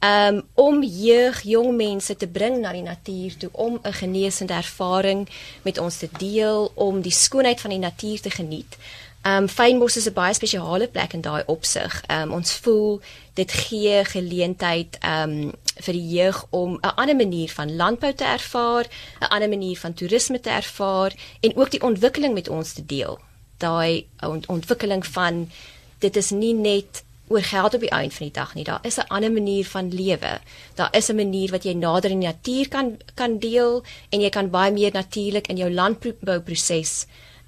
um, 0.01 0.43
om 0.55 0.83
jeug, 0.83 1.43
jong 1.43 1.77
mense 1.77 2.17
te 2.17 2.29
bring 2.29 2.61
na 2.61 2.73
die 2.73 2.83
natuur 2.83 3.37
toe 3.37 3.51
om 3.53 3.79
'n 3.83 3.93
genesende 3.93 4.53
ervaring 4.53 5.29
met 5.63 5.79
ons 5.79 5.97
te 5.97 6.09
deel, 6.19 6.73
om 6.75 7.01
die 7.01 7.13
skoonheid 7.13 7.61
van 7.61 7.71
die 7.71 7.79
natuur 7.79 8.21
te 8.21 8.31
geniet. 8.31 8.77
Ehm 9.23 9.43
um, 9.43 9.49
Fynbos 9.49 9.97
is 9.97 10.07
'n 10.07 10.13
baie 10.13 10.35
spesiale 10.35 10.89
plek 10.89 11.13
in 11.13 11.21
daai 11.21 11.43
opsig. 11.47 12.03
Ehm 12.07 12.23
um, 12.23 12.33
ons 12.33 12.53
voel 12.53 13.01
dit 13.39 13.53
gee 13.53 14.03
geleentheid 14.05 14.99
um, 15.07 15.53
vir 15.79 15.95
die 15.95 16.09
jeug 16.17 16.45
om 16.51 16.79
'n 16.83 16.95
ander 16.97 17.17
manier 17.17 17.51
van 17.55 17.77
landbou 17.77 18.13
te 18.15 18.25
ervaar, 18.25 18.87
'n 19.21 19.31
ander 19.35 19.49
manier 19.49 19.79
van 19.79 19.95
toerisme 19.95 20.41
te 20.41 20.51
ervaar 20.51 21.13
en 21.41 21.57
ook 21.57 21.71
die 21.71 21.83
ontwikkeling 21.83 22.35
met 22.35 22.49
ons 22.49 22.73
te 22.73 22.87
deel. 22.87 23.19
Daai 23.57 24.07
ont 24.27 24.47
ontwikkeling 24.47 25.07
van 25.07 25.51
dit 25.99 26.17
is 26.17 26.31
nie 26.31 26.55
net 26.55 27.03
oor 27.29 27.43
geld 27.43 27.75
op 27.75 27.81
die 27.81 27.91
einde 27.91 28.15
van 28.15 28.27
die 28.27 28.35
dag 28.41 28.55
nie. 28.55 28.65
Daar 28.65 28.81
is 28.83 28.97
'n 28.97 29.09
ander 29.09 29.33
manier 29.33 29.67
van 29.67 29.95
lewe. 29.95 30.41
Daar 30.75 30.97
is 30.97 31.09
'n 31.09 31.17
manier 31.17 31.51
wat 31.51 31.65
jy 31.65 31.73
nader 31.73 32.11
in 32.11 32.21
die 32.21 32.29
natuur 32.29 32.69
kan 32.69 32.97
kan 33.15 33.39
deel 33.39 33.83
en 34.09 34.21
jy 34.21 34.29
kan 34.29 34.51
baie 34.51 34.73
meer 34.73 34.93
natuurlik 34.93 35.47
in 35.47 35.57
jou 35.57 35.71
landbouproses 35.71 37.07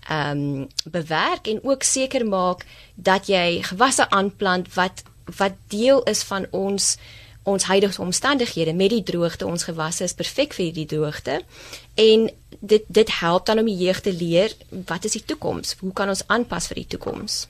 ehm 0.08 0.30
um, 0.30 0.68
bewerk 0.84 1.46
en 1.46 1.60
ook 1.62 1.82
seker 1.82 2.26
maak 2.26 2.64
dat 2.94 3.26
jy 3.26 3.62
gewasse 3.62 4.10
aanplant 4.10 4.74
wat 4.74 5.02
wat 5.36 5.58
deel 5.68 6.02
is 6.02 6.22
van 6.22 6.46
ons 6.50 6.96
ons 7.42 7.64
huidige 7.64 8.02
omstandighede 8.02 8.74
met 8.76 8.92
die 8.92 9.02
droogte. 9.02 9.46
Ons 9.46 9.64
gewasse 9.64 10.04
is 10.04 10.14
perfek 10.14 10.52
vir 10.52 10.74
die 10.76 10.86
droogte. 10.86 11.40
En 11.96 12.28
dit 12.60 12.82
dit 12.88 13.10
help 13.20 13.46
dan 13.46 13.58
om 13.58 13.68
die 13.68 13.76
jeug 13.84 14.00
te 14.00 14.12
leer 14.12 14.52
wat 14.86 15.04
is 15.04 15.14
die 15.16 15.22
toekoms 15.24 15.76
hoe 15.80 15.92
kan 15.96 16.10
ons 16.12 16.22
aanpas 16.26 16.66
vir 16.66 16.80
die 16.82 16.88
toekoms 16.96 17.46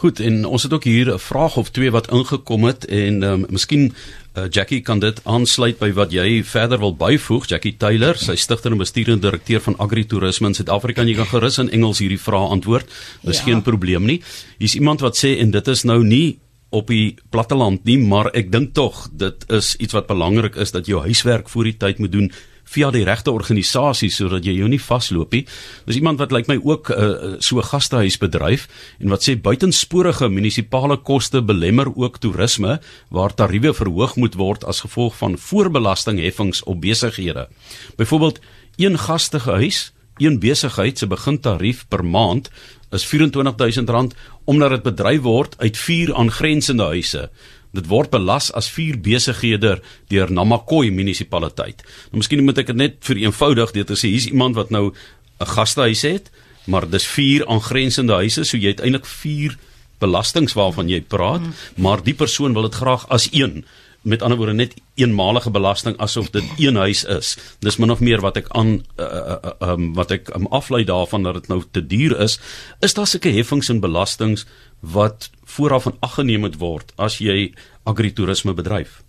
Goed 0.00 0.20
en 0.24 0.44
ons 0.46 0.62
het 0.62 0.72
ook 0.72 0.86
hier 0.88 1.10
'n 1.12 1.18
vraag 1.18 1.56
of 1.56 1.70
twee 1.70 1.90
wat 1.90 2.10
ingekom 2.10 2.64
het 2.64 2.84
en 2.84 3.22
um, 3.22 3.44
miskien 3.48 3.92
uh, 4.36 4.44
Jackie 4.50 4.80
kan 4.80 4.98
dit 4.98 5.20
aansluit 5.24 5.78
by 5.78 5.92
wat 5.92 6.12
jy 6.12 6.44
verder 6.44 6.78
wil 6.78 6.94
byvoeg. 6.94 7.46
Jackie 7.46 7.76
Taylor 7.76 8.16
sy 8.16 8.36
stigter 8.36 8.72
en 8.72 8.78
bestuurende 8.78 9.20
direkteur 9.20 9.60
van 9.60 9.76
Agritourisme 9.78 10.46
in 10.46 10.54
Suid-Afrika. 10.54 11.00
En 11.00 11.08
jy 11.08 11.14
kan 11.14 11.26
gerus 11.26 11.58
in 11.58 11.70
Engels 11.70 11.98
hierdie 11.98 12.20
vraag 12.20 12.50
antwoord. 12.50 12.86
Dis 13.22 13.38
ja. 13.38 13.44
geen 13.44 13.62
probleem 13.62 14.04
nie. 14.04 14.22
Hier's 14.58 14.74
iemand 14.74 15.00
wat 15.00 15.16
sê 15.16 15.38
en 15.38 15.50
dit 15.50 15.68
is 15.68 15.82
nou 15.82 16.04
nie 16.04 16.38
op 16.74 16.90
die 16.90 17.14
platteland 17.30 17.84
nie, 17.88 17.98
maar 17.98 18.32
ek 18.34 18.50
dink 18.52 18.74
tog 18.74 19.06
dit 19.12 19.46
is 19.54 19.74
iets 19.78 19.94
wat 19.96 20.10
belangrik 20.10 20.58
is 20.60 20.74
dat 20.74 20.90
jou 20.90 21.00
huiswerk 21.04 21.48
voor 21.52 21.70
die 21.70 21.78
tyd 21.78 22.02
moet 22.02 22.12
doen. 22.12 22.32
via 22.64 22.90
die 22.90 23.04
regte 23.04 23.32
organisasie 23.34 24.10
sodat 24.12 24.46
jy 24.46 24.54
jou 24.56 24.68
nie 24.72 24.80
vasloop 24.80 25.34
nie. 25.36 25.42
Dis 25.88 25.98
iemand 26.00 26.20
wat 26.22 26.32
lyk 26.32 26.48
like 26.48 26.52
my 26.52 26.58
ook 26.72 26.90
'n 26.90 26.94
uh, 26.94 27.34
so 27.38 27.60
gastehuisbedryf 27.60 28.68
en 29.00 29.08
wat 29.08 29.22
sê 29.28 29.36
buitensporige 29.36 30.28
munisipale 30.28 30.96
koste 30.96 31.42
belemmer 31.42 31.92
ook 31.96 32.18
toerisme 32.18 32.80
waar 33.10 33.34
tariewe 33.34 33.74
verhoog 33.74 34.16
moet 34.16 34.34
word 34.34 34.64
as 34.64 34.80
gevolg 34.80 35.16
van 35.16 35.38
voorbelastingheffings 35.38 36.62
op 36.64 36.80
besighede. 36.80 37.48
Byvoorbeeld 37.96 38.40
een 38.76 38.98
gastehuis 38.98 39.92
Een 40.16 40.38
besigheid 40.38 40.98
se 40.98 41.06
begintarief 41.06 41.88
per 41.88 42.04
maand 42.04 42.50
is 42.94 43.06
R24000 43.06 44.14
omdat 44.44 44.70
dit 44.70 44.82
bedryf 44.82 45.20
word 45.24 45.58
uit 45.58 45.76
vier 45.78 46.14
aangrensende 46.14 46.86
huise. 46.92 47.28
Dit 47.74 47.88
word 47.90 48.12
belas 48.12 48.52
as 48.54 48.70
vier 48.70 48.98
besighede 49.02 49.80
deur 50.12 50.30
Namakwa 50.30 50.86
munisipaliteit. 50.94 51.82
Nou 52.12 52.22
miskien 52.22 52.44
moet 52.44 52.62
ek 52.62 52.70
dit 52.70 52.76
net 52.78 52.98
vir 53.08 53.24
eenvoudig 53.26 53.74
dit 53.74 53.94
sê 53.98 54.12
hier's 54.12 54.30
iemand 54.30 54.54
wat 54.56 54.70
nou 54.70 54.92
'n 55.40 55.46
gastehuis 55.46 56.02
het, 56.02 56.30
maar 56.66 56.88
dis 56.88 57.06
vier 57.06 57.46
aangrensende 57.46 58.14
huise, 58.14 58.44
so 58.44 58.56
jy 58.56 58.68
het 58.68 58.80
eintlik 58.80 59.06
vier 59.06 59.58
belastings 59.98 60.54
waarvan 60.54 60.88
jy 60.88 61.00
praat, 61.00 61.40
mm. 61.40 61.82
maar 61.82 62.02
die 62.02 62.14
persoon 62.14 62.54
wil 62.54 62.62
dit 62.62 62.74
graag 62.74 63.08
as 63.08 63.28
een 63.32 63.64
met 64.04 64.22
ander 64.22 64.38
woorde 64.38 64.52
net 64.52 64.74
eenmalige 65.00 65.50
belasting 65.50 65.96
asof 65.96 66.30
dit 66.30 66.44
een 66.60 66.76
huis 66.76 67.04
is. 67.04 67.36
Dis 67.64 67.76
min 67.80 67.90
of 67.90 68.00
meer 68.04 68.20
wat 68.20 68.36
ek 68.36 68.50
aan 68.52 68.76
uh, 69.00 69.06
uh, 69.06 69.52
um, 69.64 69.92
wat 69.96 70.12
ek 70.14 70.28
um, 70.36 70.46
aflei 70.52 70.84
daarvan 70.84 71.24
dat 71.24 71.40
dit 71.40 71.48
nou 71.48 71.62
te 71.70 71.86
duur 71.86 72.18
is. 72.20 72.38
Is 72.84 72.94
daar 72.94 73.08
sulke 73.08 73.32
heffings 73.32 73.72
en 73.72 73.80
belastings 73.80 74.44
wat 74.80 75.30
vooraf 75.44 75.88
van 75.88 75.96
aggeneem 76.00 76.44
moet 76.44 76.60
word 76.60 76.92
as 76.96 77.18
jy 77.18 77.54
agritourisme 77.88 78.54
bedryf? 78.54 79.00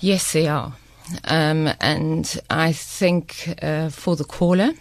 Yes, 0.00 0.32
they 0.32 0.48
are. 0.48 0.72
Um, 1.24 1.68
and 1.80 2.40
I 2.48 2.72
think 2.72 3.54
uh, 3.62 3.88
for 3.88 4.16
the 4.16 4.24
caller, 4.24 4.72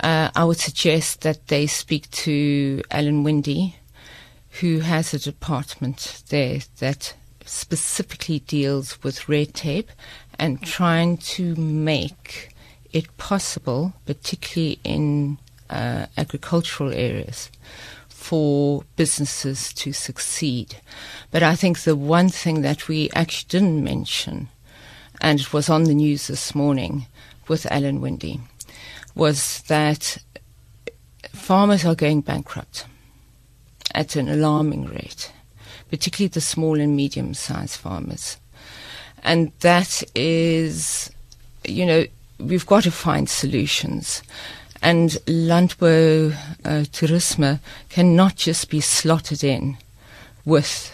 uh, 0.00 0.30
I 0.34 0.44
would 0.44 0.60
suggest 0.60 1.22
that 1.22 1.48
they 1.48 1.66
speak 1.66 2.10
to 2.10 2.82
Alan 2.90 3.24
Windy, 3.24 3.74
who 4.60 4.80
has 4.80 5.14
a 5.14 5.18
department 5.18 6.22
there 6.28 6.60
that 6.78 7.14
specifically 7.44 8.40
deals 8.40 9.02
with 9.02 9.28
red 9.28 9.54
tape 9.54 9.90
and 10.38 10.62
trying 10.62 11.16
to 11.16 11.54
make 11.56 12.54
it 12.92 13.16
possible, 13.16 13.94
particularly 14.04 14.78
in 14.84 15.38
uh, 15.70 16.06
agricultural 16.16 16.92
areas, 16.92 17.50
for 18.08 18.84
businesses 18.96 19.72
to 19.72 19.92
succeed. 19.92 20.76
But 21.30 21.42
I 21.42 21.56
think 21.56 21.80
the 21.80 21.96
one 21.96 22.28
thing 22.28 22.60
that 22.62 22.88
we 22.88 23.10
actually 23.14 23.48
didn't 23.48 23.82
mention, 23.82 24.48
and 25.20 25.40
it 25.40 25.52
was 25.52 25.68
on 25.70 25.84
the 25.84 25.94
news 25.94 26.26
this 26.26 26.54
morning 26.54 27.06
with 27.48 27.70
Alan 27.70 28.00
Windy, 28.00 28.40
was 29.14 29.62
that 29.62 30.18
farmers 31.32 31.84
are 31.84 31.94
going 31.94 32.20
bankrupt 32.20 32.86
at 33.94 34.16
an 34.16 34.28
alarming 34.28 34.86
rate, 34.86 35.32
particularly 35.90 36.28
the 36.28 36.40
small 36.40 36.80
and 36.80 36.96
medium 36.96 37.34
sized 37.34 37.76
farmers. 37.76 38.38
And 39.22 39.52
that 39.60 40.02
is, 40.14 41.10
you 41.64 41.86
know, 41.86 42.04
we've 42.38 42.66
got 42.66 42.84
to 42.84 42.90
find 42.90 43.28
solutions. 43.28 44.22
And 44.82 45.10
Landbouw 45.26 46.34
uh, 46.64 47.58
cannot 47.88 48.36
just 48.36 48.68
be 48.68 48.80
slotted 48.80 49.44
in 49.44 49.76
with 50.44 50.92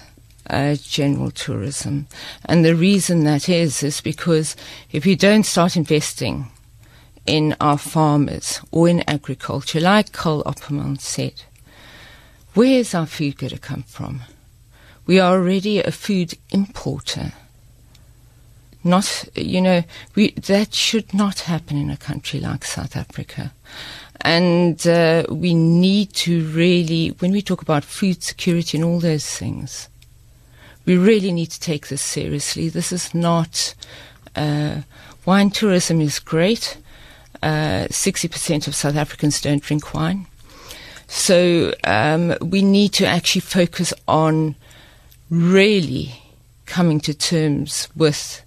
uh, 0.50 0.76
general 0.76 1.30
tourism. 1.30 2.06
And 2.44 2.64
the 2.64 2.74
reason 2.74 3.24
that 3.24 3.48
is, 3.48 3.82
is 3.82 4.00
because 4.00 4.56
if 4.92 5.06
you 5.06 5.16
don't 5.16 5.44
start 5.44 5.76
investing 5.76 6.48
in 7.26 7.56
our 7.60 7.78
farmers 7.78 8.60
or 8.70 8.88
in 8.88 9.08
agriculture, 9.08 9.80
like 9.80 10.12
Cole 10.12 10.42
Opperman 10.44 11.00
said, 11.00 11.44
where 12.58 12.80
is 12.80 12.92
our 12.92 13.06
food 13.06 13.38
going 13.38 13.52
to 13.52 13.58
come 13.58 13.84
from? 13.84 14.20
We 15.06 15.20
are 15.20 15.34
already 15.34 15.78
a 15.78 15.92
food 15.92 16.36
importer. 16.50 17.30
Not, 18.82 19.28
you 19.36 19.60
know, 19.60 19.84
we, 20.16 20.32
that 20.32 20.74
should 20.74 21.14
not 21.14 21.38
happen 21.38 21.76
in 21.76 21.88
a 21.88 21.96
country 21.96 22.40
like 22.40 22.64
South 22.64 22.96
Africa. 22.96 23.52
And 24.22 24.84
uh, 24.88 25.26
we 25.30 25.54
need 25.54 26.12
to 26.14 26.48
really, 26.48 27.10
when 27.20 27.30
we 27.30 27.42
talk 27.42 27.62
about 27.62 27.84
food 27.84 28.24
security 28.24 28.76
and 28.76 28.84
all 28.84 28.98
those 28.98 29.38
things, 29.38 29.88
we 30.84 30.96
really 30.96 31.30
need 31.30 31.52
to 31.52 31.60
take 31.60 31.86
this 31.86 32.02
seriously. 32.02 32.68
This 32.68 32.90
is 32.90 33.14
not, 33.14 33.72
uh, 34.34 34.80
wine 35.24 35.50
tourism 35.50 36.00
is 36.00 36.18
great. 36.18 36.76
Uh, 37.40 37.86
60% 37.86 38.66
of 38.66 38.74
South 38.74 38.96
Africans 38.96 39.40
don't 39.40 39.62
drink 39.62 39.94
wine. 39.94 40.26
So 41.08 41.74
um, 41.84 42.36
we 42.40 42.62
need 42.62 42.92
to 42.94 43.06
actually 43.06 43.40
focus 43.40 43.92
on 44.06 44.54
really 45.30 46.22
coming 46.66 47.00
to 47.00 47.14
terms 47.14 47.88
with 47.96 48.42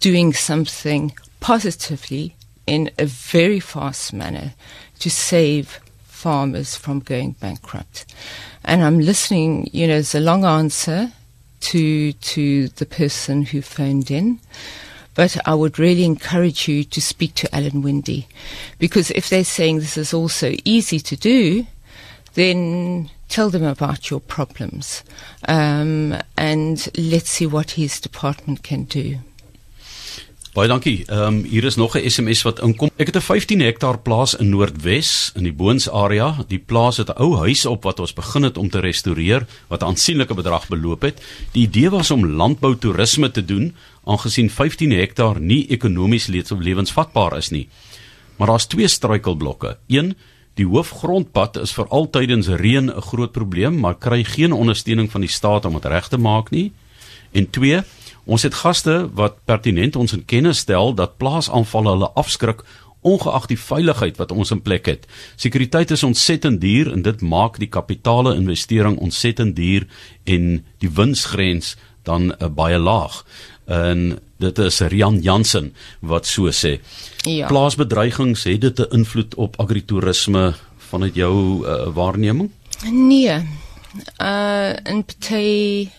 doing 0.00 0.32
something 0.32 1.12
positively 1.40 2.34
in 2.66 2.90
a 2.98 3.06
very 3.06 3.60
fast 3.60 4.12
manner 4.12 4.52
to 4.98 5.10
save 5.10 5.80
farmers 6.04 6.76
from 6.76 7.00
going 7.00 7.32
bankrupt. 7.32 8.04
And 8.64 8.82
I'm 8.82 8.98
listening, 8.98 9.68
you 9.72 9.86
know, 9.86 9.98
it's 9.98 10.14
a 10.14 10.20
long 10.20 10.44
answer 10.44 11.12
to 11.60 12.12
to 12.12 12.68
the 12.68 12.86
person 12.86 13.42
who 13.42 13.62
phoned 13.62 14.10
in. 14.10 14.40
But 15.14 15.36
I 15.46 15.54
would 15.54 15.78
really 15.78 16.04
encourage 16.04 16.68
you 16.68 16.84
to 16.84 17.00
speak 17.00 17.34
to 17.36 17.54
Alan 17.54 17.82
Windy 17.82 18.26
because 18.78 19.10
if 19.10 19.28
they're 19.28 19.44
saying 19.44 19.78
this 19.78 19.96
is 19.96 20.14
also 20.14 20.54
easy 20.64 21.00
to 21.00 21.16
do, 21.16 21.66
then 22.34 23.10
tell 23.28 23.50
them 23.50 23.64
about 23.64 24.10
your 24.10 24.20
problems 24.20 25.02
um, 25.48 26.14
and 26.36 26.88
let's 26.96 27.30
see 27.30 27.46
what 27.46 27.72
his 27.72 28.00
department 28.00 28.62
can 28.62 28.84
do. 28.84 29.18
Baie 30.52 30.68
dankie. 30.68 31.04
Ehm 31.08 31.22
um, 31.22 31.44
hier 31.48 31.64
is 31.64 31.76
nog 31.76 31.96
'n 31.96 32.10
SMS 32.10 32.42
wat 32.42 32.60
inkom. 32.60 32.90
Ek 32.96 33.06
het 33.06 33.16
'n 33.16 33.20
15 33.20 33.60
hektaar 33.60 33.98
plaas 33.98 34.34
in 34.34 34.48
Noordwes 34.48 35.32
in 35.34 35.42
die 35.42 35.52
Boons 35.52 35.90
area. 35.90 36.44
Die 36.48 36.58
plaas 36.58 36.96
het 36.96 37.08
'n 37.08 37.16
ou 37.16 37.36
huis 37.36 37.66
op 37.66 37.82
wat 37.82 38.00
ons 38.00 38.12
begin 38.12 38.42
het 38.42 38.58
om 38.58 38.68
te 38.68 38.80
restoreer 38.80 39.46
wat 39.68 39.80
'n 39.80 39.84
aansienlike 39.84 40.34
bedrag 40.34 40.68
beloop 40.68 41.02
het. 41.02 41.22
Die 41.52 41.62
idee 41.62 41.90
was 41.90 42.10
om 42.10 42.26
landbou 42.26 42.76
toerisme 42.76 43.30
te 43.30 43.44
doen 43.44 43.74
aangesien 44.04 44.50
15 44.50 44.90
hektaar 44.90 45.40
nie 45.40 45.66
ekonomies 45.68 46.26
lewensvatbaar 46.26 47.36
is 47.36 47.50
nie. 47.50 47.68
Maar 48.36 48.46
daar's 48.46 48.66
twee 48.66 48.88
struikelblokke. 48.88 49.78
Een 49.88 50.16
Die 50.60 50.66
hoofgrondpad 50.68 51.56
is 51.62 51.72
vir 51.72 51.88
altydens 51.88 52.48
reën 52.48 52.90
'n 52.90 53.00
groot 53.00 53.32
probleem, 53.32 53.80
maar 53.80 53.94
kry 53.94 54.24
geen 54.24 54.52
ondersteuning 54.52 55.10
van 55.10 55.20
die 55.20 55.30
staat 55.30 55.64
om 55.64 55.72
dit 55.72 55.84
reg 55.84 56.08
te 56.08 56.18
maak 56.18 56.50
nie. 56.50 56.72
En 57.32 57.50
2, 57.50 57.82
ons 58.24 58.42
het 58.42 58.54
gaste 58.54 59.10
wat 59.14 59.44
pertinent 59.44 59.96
ons 59.96 60.12
in 60.12 60.24
kennis 60.24 60.58
stel 60.58 60.94
dat 60.94 61.16
plaasaanvalle 61.16 61.90
hulle 61.90 62.10
afskrik 62.14 62.62
ongeag 63.02 63.46
die 63.46 63.58
veiligheid 63.58 64.16
wat 64.16 64.32
ons 64.32 64.50
in 64.50 64.62
plek 64.62 64.86
het. 64.86 65.06
Sekuriteit 65.36 65.90
is 65.90 66.02
ontsettend 66.02 66.60
duur 66.60 66.92
en 66.92 67.02
dit 67.02 67.20
maak 67.20 67.58
die 67.58 67.68
kapitale 67.68 68.34
investering 68.34 68.98
ontsettend 68.98 69.56
duur 69.56 69.86
en 70.24 70.64
die 70.78 70.90
winsgrens 70.90 71.76
dan 72.02 72.30
uh, 72.32 72.48
baie 72.48 72.78
laag. 72.78 73.24
En 73.66 74.18
dit 74.42 74.58
is 74.58 74.80
Rian 74.92 75.20
Jansen 75.22 75.72
wat 76.00 76.26
so 76.26 76.50
sê. 76.50 76.78
Ja. 77.28 77.46
Plaasbedreigings 77.46 78.44
het 78.44 78.60
dit 78.60 78.78
'n 78.78 78.96
invloed 78.98 79.34
op 79.34 79.60
agritourisme 79.60 80.54
vanuit 80.76 81.14
jou 81.14 81.66
uh, 81.66 81.88
waarneming? 81.94 82.50
Nee. 82.90 83.38
Uh 84.18 84.72
in 84.84 85.04
party 85.04 85.90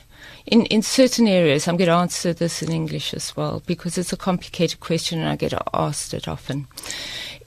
in 0.43 0.65
in 0.67 0.83
certain 0.83 1.27
areas 1.27 1.67
I'm 1.67 1.77
going 1.77 1.89
to 1.89 1.95
answer 1.95 2.35
this 2.35 2.61
in 2.61 2.71
English 2.71 3.13
as 3.13 3.33
well 3.35 3.61
because 3.65 3.99
it's 3.99 4.13
a 4.13 4.17
complicated 4.17 4.79
question 4.79 5.21
and 5.21 5.33
I 5.33 5.47
get 5.47 5.53
asked 5.71 6.13
it 6.13 6.27
often. 6.27 6.67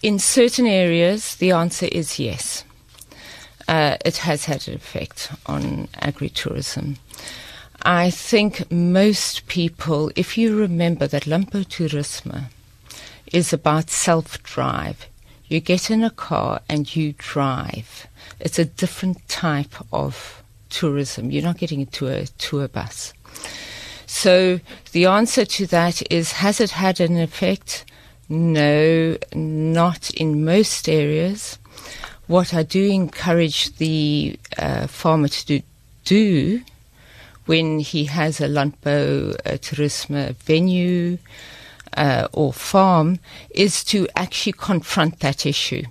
In 0.00 0.18
certain 0.20 0.66
areas 0.66 1.36
the 1.36 1.52
answer 1.52 1.88
is 1.88 2.16
yes. 2.16 2.64
Uh 3.68 3.94
it 4.04 4.16
has 4.18 4.44
had 4.44 4.68
an 4.68 4.74
effect 4.74 5.30
on 5.44 5.88
agritourism. 5.92 6.96
I 7.88 8.10
think 8.10 8.68
most 8.68 9.46
people, 9.46 10.10
if 10.16 10.36
you 10.36 10.56
remember 10.56 11.06
that 11.06 11.22
Lampo 11.22 11.64
Turismo 11.64 12.46
is 13.32 13.52
about 13.52 13.90
self 13.90 14.42
drive, 14.42 15.06
you 15.46 15.60
get 15.60 15.88
in 15.88 16.02
a 16.02 16.10
car 16.10 16.62
and 16.68 16.96
you 16.96 17.14
drive. 17.16 18.08
It's 18.40 18.58
a 18.58 18.64
different 18.64 19.28
type 19.28 19.76
of 19.92 20.42
tourism. 20.68 21.30
You're 21.30 21.44
not 21.44 21.58
getting 21.58 21.80
into 21.80 22.08
a 22.08 22.26
tour 22.38 22.66
bus. 22.66 23.14
So 24.06 24.58
the 24.90 25.06
answer 25.06 25.44
to 25.44 25.66
that 25.68 26.02
is 26.10 26.32
has 26.32 26.60
it 26.60 26.72
had 26.72 26.98
an 26.98 27.16
effect? 27.16 27.84
No, 28.28 29.16
not 29.32 30.10
in 30.10 30.44
most 30.44 30.88
areas. 30.88 31.60
What 32.26 32.52
I 32.52 32.64
do 32.64 32.84
encourage 32.90 33.76
the 33.76 34.40
uh, 34.58 34.88
farmer 34.88 35.28
to 35.28 35.46
do, 35.46 35.62
do 36.04 36.62
when 37.46 37.78
he 37.78 38.04
has 38.04 38.40
a 38.40 38.48
Landbou 38.48 39.34
uh, 39.34 39.50
Tourisme 39.58 40.34
venue 40.36 41.18
uh, 41.96 42.28
or 42.32 42.52
farm 42.52 43.18
is 43.50 43.82
to 43.84 44.06
actually 44.14 44.52
confront 44.52 45.20
that 45.20 45.46
issue. 45.46 45.82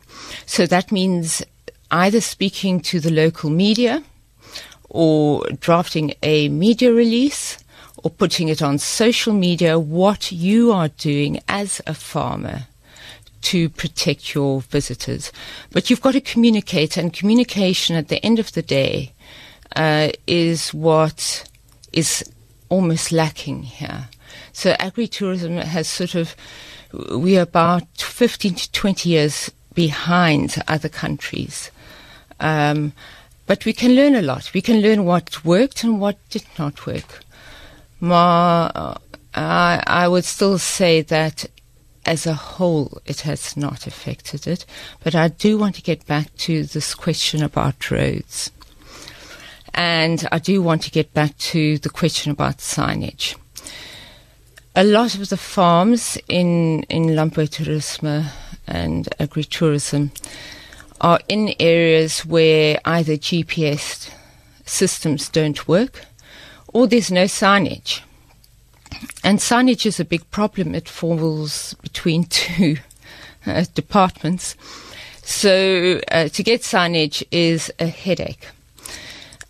So 0.45 0.65
that 0.67 0.91
means 0.91 1.43
either 1.91 2.21
speaking 2.21 2.79
to 2.81 2.99
the 2.99 3.11
local 3.11 3.49
media 3.49 4.03
or 4.89 5.43
drafting 5.59 6.13
a 6.21 6.49
media 6.49 6.93
release 6.93 7.57
or 8.03 8.11
putting 8.11 8.49
it 8.49 8.61
on 8.61 8.77
social 8.77 9.33
media 9.33 9.79
what 9.79 10.31
you 10.31 10.71
are 10.71 10.89
doing 10.89 11.39
as 11.47 11.81
a 11.87 11.93
farmer 11.93 12.67
to 13.41 13.69
protect 13.69 14.33
your 14.33 14.61
visitors. 14.61 15.31
But 15.71 15.89
you've 15.89 16.01
got 16.01 16.13
to 16.13 16.21
communicate, 16.21 16.97
and 16.97 17.13
communication 17.13 17.95
at 17.95 18.07
the 18.07 18.23
end 18.25 18.39
of 18.39 18.51
the 18.53 18.63
day 18.63 19.13
uh, 19.75 20.09
is 20.27 20.73
what 20.73 21.47
is 21.91 22.23
almost 22.69 23.11
lacking 23.11 23.63
here. 23.63 24.09
So 24.53 24.73
agritourism 24.73 25.61
has 25.63 25.87
sort 25.87 26.15
of, 26.15 26.35
we 27.11 27.37
are 27.37 27.41
about 27.41 27.87
15 27.97 28.55
to 28.55 28.71
20 28.71 29.09
years 29.09 29.51
behind 29.73 30.61
other 30.67 30.89
countries. 30.89 31.71
Um, 32.39 32.93
but 33.45 33.65
we 33.65 33.73
can 33.73 33.95
learn 33.95 34.15
a 34.15 34.21
lot. 34.21 34.53
We 34.53 34.61
can 34.61 34.81
learn 34.81 35.05
what 35.05 35.45
worked 35.45 35.83
and 35.83 35.99
what 36.01 36.17
did 36.29 36.45
not 36.57 36.85
work. 36.85 37.21
Ma, 37.99 38.95
I, 39.33 39.83
I 39.85 40.07
would 40.07 40.25
still 40.25 40.57
say 40.57 41.01
that 41.03 41.45
as 42.05 42.25
a 42.25 42.33
whole, 42.33 43.01
it 43.05 43.21
has 43.21 43.57
not 43.57 43.87
affected 43.87 44.47
it. 44.47 44.65
But 45.03 45.15
I 45.15 45.27
do 45.27 45.57
want 45.57 45.75
to 45.75 45.81
get 45.81 46.05
back 46.05 46.35
to 46.37 46.63
this 46.63 46.93
question 46.93 47.43
about 47.43 47.91
roads. 47.91 48.51
And 49.75 50.25
I 50.31 50.39
do 50.39 50.61
want 50.61 50.83
to 50.83 50.91
get 50.91 51.13
back 51.13 51.37
to 51.37 51.77
the 51.79 51.89
question 51.89 52.31
about 52.31 52.59
signage. 52.59 53.35
A 54.73 54.85
lot 54.85 55.15
of 55.15 55.27
the 55.27 55.37
farms 55.37 56.17
in, 56.29 56.83
in 56.83 57.07
landbouwtoerisme 57.07 58.25
and 58.67 59.05
agritourism 59.19 60.11
are 61.01 61.19
in 61.27 61.53
areas 61.59 62.25
where 62.25 62.79
either 62.85 63.17
GPS 63.17 64.09
systems 64.65 65.27
don't 65.27 65.67
work 65.67 66.05
or 66.73 66.87
there's 66.87 67.11
no 67.11 67.25
signage. 67.25 68.01
And 69.25 69.39
signage 69.39 69.85
is 69.85 69.99
a 69.99 70.05
big 70.05 70.29
problem. 70.31 70.73
It 70.73 70.87
falls 70.87 71.73
between 71.81 72.23
two 72.29 72.77
uh, 73.45 73.65
departments. 73.73 74.55
So 75.21 75.99
uh, 76.11 76.29
to 76.29 76.43
get 76.43 76.61
signage 76.61 77.23
is 77.29 77.71
a 77.77 77.87
headache. 77.87 78.47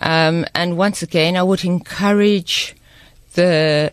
Um, 0.06 0.46
and 0.54 0.78
once 0.78 1.02
again, 1.02 1.36
I 1.36 1.42
would 1.42 1.66
encourage 1.66 2.76
the 3.34 3.92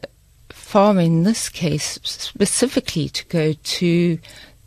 farm 0.51 0.99
in 0.99 1.23
this 1.23 1.49
case 1.49 1.99
specifically 2.03 3.09
to 3.09 3.25
go 3.27 3.55
to 3.55 4.19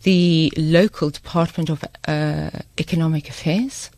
the 0.01 0.51
local 0.57 1.11
Department 1.11 1.69
of 1.69 1.83
uh, 2.07 2.49
Economic 2.79 3.29
Affairs 3.29 3.91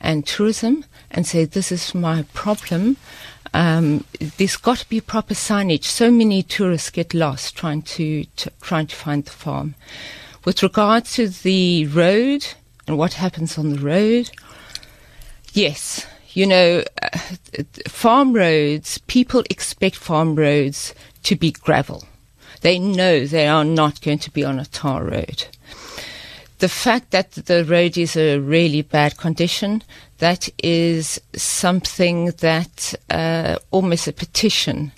and 0.00 0.26
Tourism 0.26 0.84
and 1.12 1.24
say, 1.24 1.44
This 1.44 1.70
is 1.70 1.94
my 1.94 2.24
problem. 2.34 2.96
Um, 3.52 4.04
there's 4.36 4.56
got 4.56 4.78
to 4.78 4.88
be 4.88 5.00
proper 5.00 5.34
signage. 5.34 5.84
So 5.84 6.10
many 6.10 6.42
tourists 6.42 6.90
get 6.90 7.14
lost 7.14 7.54
trying 7.56 7.82
to, 7.82 8.24
to 8.24 8.50
trying 8.60 8.88
to 8.88 8.96
find 8.96 9.24
the 9.24 9.30
farm. 9.30 9.76
With 10.44 10.60
regard 10.60 11.04
to 11.16 11.28
the 11.28 11.86
road 11.86 12.44
and 12.88 12.98
what 12.98 13.14
happens 13.14 13.56
on 13.58 13.70
the 13.70 13.78
road, 13.78 14.32
yes, 15.52 16.04
you 16.34 16.46
know, 16.46 16.82
uh, 17.00 17.18
farm 17.88 18.32
roads, 18.32 18.98
people 19.06 19.44
expect 19.48 19.96
farm 19.96 20.34
roads 20.34 20.94
to 21.22 21.36
be 21.36 21.52
gravel. 21.52 22.04
They 22.60 22.78
know 22.78 23.24
they 23.24 23.46
are 23.46 23.64
not 23.64 24.00
going 24.00 24.18
to 24.18 24.30
be 24.30 24.44
on 24.44 24.58
a 24.58 24.66
tar 24.66 25.04
road. 25.04 25.46
The 26.58 26.68
fact 26.68 27.10
that 27.12 27.32
the 27.32 27.64
road 27.64 27.96
is 27.96 28.16
a 28.16 28.38
really 28.38 28.82
bad 28.82 29.16
condition, 29.16 29.82
that 30.18 30.48
is 30.62 31.20
something 31.34 32.26
that 32.38 32.94
uh, 33.10 33.56
almost 33.70 34.08
a 34.08 34.12
petition 34.12 34.92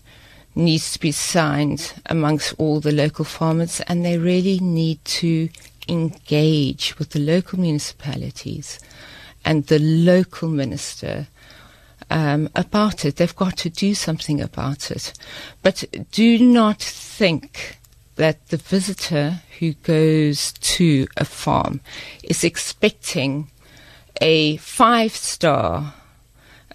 needs 0.54 0.92
to 0.92 1.00
be 1.00 1.12
signed 1.12 1.92
amongst 2.06 2.54
all 2.56 2.80
the 2.80 2.92
local 2.92 3.24
farmers, 3.24 3.80
and 3.88 4.04
they 4.04 4.16
really 4.16 4.58
need 4.60 5.04
to 5.04 5.48
engage 5.88 6.98
with 6.98 7.10
the 7.10 7.20
local 7.20 7.60
municipalities 7.60 8.78
and 9.46 9.66
the 9.68 9.78
local 9.78 10.48
minister 10.48 11.28
um, 12.10 12.50
about 12.54 13.04
it. 13.04 13.16
They've 13.16 13.34
got 13.34 13.56
to 13.58 13.70
do 13.70 13.94
something 13.94 14.40
about 14.42 14.90
it. 14.90 15.14
But 15.62 15.84
do 16.10 16.38
not 16.38 16.82
think 16.82 17.78
that 18.16 18.48
the 18.48 18.56
visitor 18.56 19.42
who 19.58 19.72
goes 19.72 20.52
to 20.52 21.06
a 21.16 21.24
farm 21.24 21.80
is 22.22 22.44
expecting 22.44 23.48
a 24.20 24.56
five 24.58 25.12
star 25.12 25.94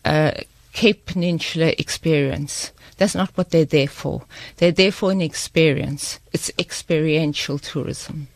uh, 0.05 0.31
Cape 0.73 1.05
Peninsula 1.05 1.73
experience. 1.77 2.71
That's 2.97 3.15
not 3.15 3.35
what 3.35 3.49
they're 3.49 3.65
there 3.65 3.87
for. 3.87 4.23
They're 4.57 4.71
there 4.71 4.91
for 4.91 5.11
an 5.11 5.21
experience. 5.21 6.19
It's 6.31 6.51
experiential 6.57 7.59
tourism. 7.59 8.27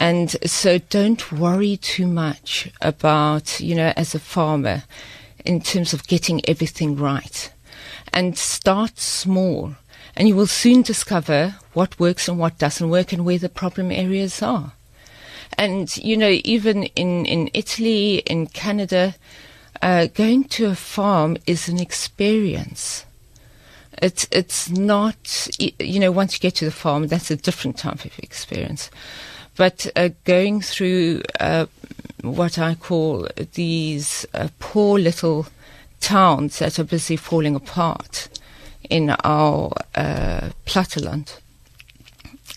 And 0.00 0.30
so 0.48 0.78
don't 0.78 1.32
worry 1.32 1.76
too 1.76 2.06
much 2.06 2.70
about, 2.80 3.58
you 3.58 3.74
know, 3.74 3.92
as 3.96 4.14
a 4.14 4.20
farmer 4.20 4.84
in 5.44 5.60
terms 5.60 5.92
of 5.92 6.06
getting 6.06 6.40
everything 6.48 6.94
right. 6.94 7.52
And 8.12 8.38
start 8.38 8.98
small. 8.98 9.74
And 10.16 10.28
you 10.28 10.36
will 10.36 10.46
soon 10.46 10.82
discover 10.82 11.56
what 11.72 11.98
works 11.98 12.28
and 12.28 12.38
what 12.38 12.58
doesn't 12.58 12.88
work 12.88 13.12
and 13.12 13.24
where 13.24 13.38
the 13.38 13.48
problem 13.48 13.90
areas 13.90 14.40
are. 14.40 14.72
And, 15.56 15.94
you 15.96 16.16
know, 16.16 16.38
even 16.44 16.84
in, 16.84 17.26
in 17.26 17.50
Italy, 17.52 18.18
in 18.18 18.46
Canada, 18.46 19.16
uh, 19.82 20.06
going 20.06 20.44
to 20.44 20.66
a 20.66 20.76
farm 20.76 21.36
is 21.46 21.68
an 21.68 21.80
experience. 21.80 23.04
It's, 24.00 24.28
it's 24.30 24.70
not, 24.70 25.48
you 25.58 25.98
know, 25.98 26.12
once 26.12 26.34
you 26.34 26.38
get 26.38 26.54
to 26.56 26.64
the 26.64 26.70
farm, 26.70 27.08
that's 27.08 27.32
a 27.32 27.36
different 27.36 27.78
type 27.78 28.04
of 28.04 28.16
experience. 28.20 28.90
But 29.58 29.88
uh, 29.96 30.10
going 30.24 30.60
through 30.62 31.22
uh, 31.40 31.66
what 32.22 32.58
I 32.58 32.76
call 32.76 33.26
these 33.54 34.24
uh, 34.32 34.48
poor 34.60 34.98
little 35.00 35.46
towns 36.00 36.60
that 36.60 36.78
are 36.78 36.84
busy 36.84 37.16
falling 37.16 37.56
apart 37.56 38.28
in 38.88 39.10
our 39.24 39.72
uh, 39.96 40.50
platteland. 40.64 41.40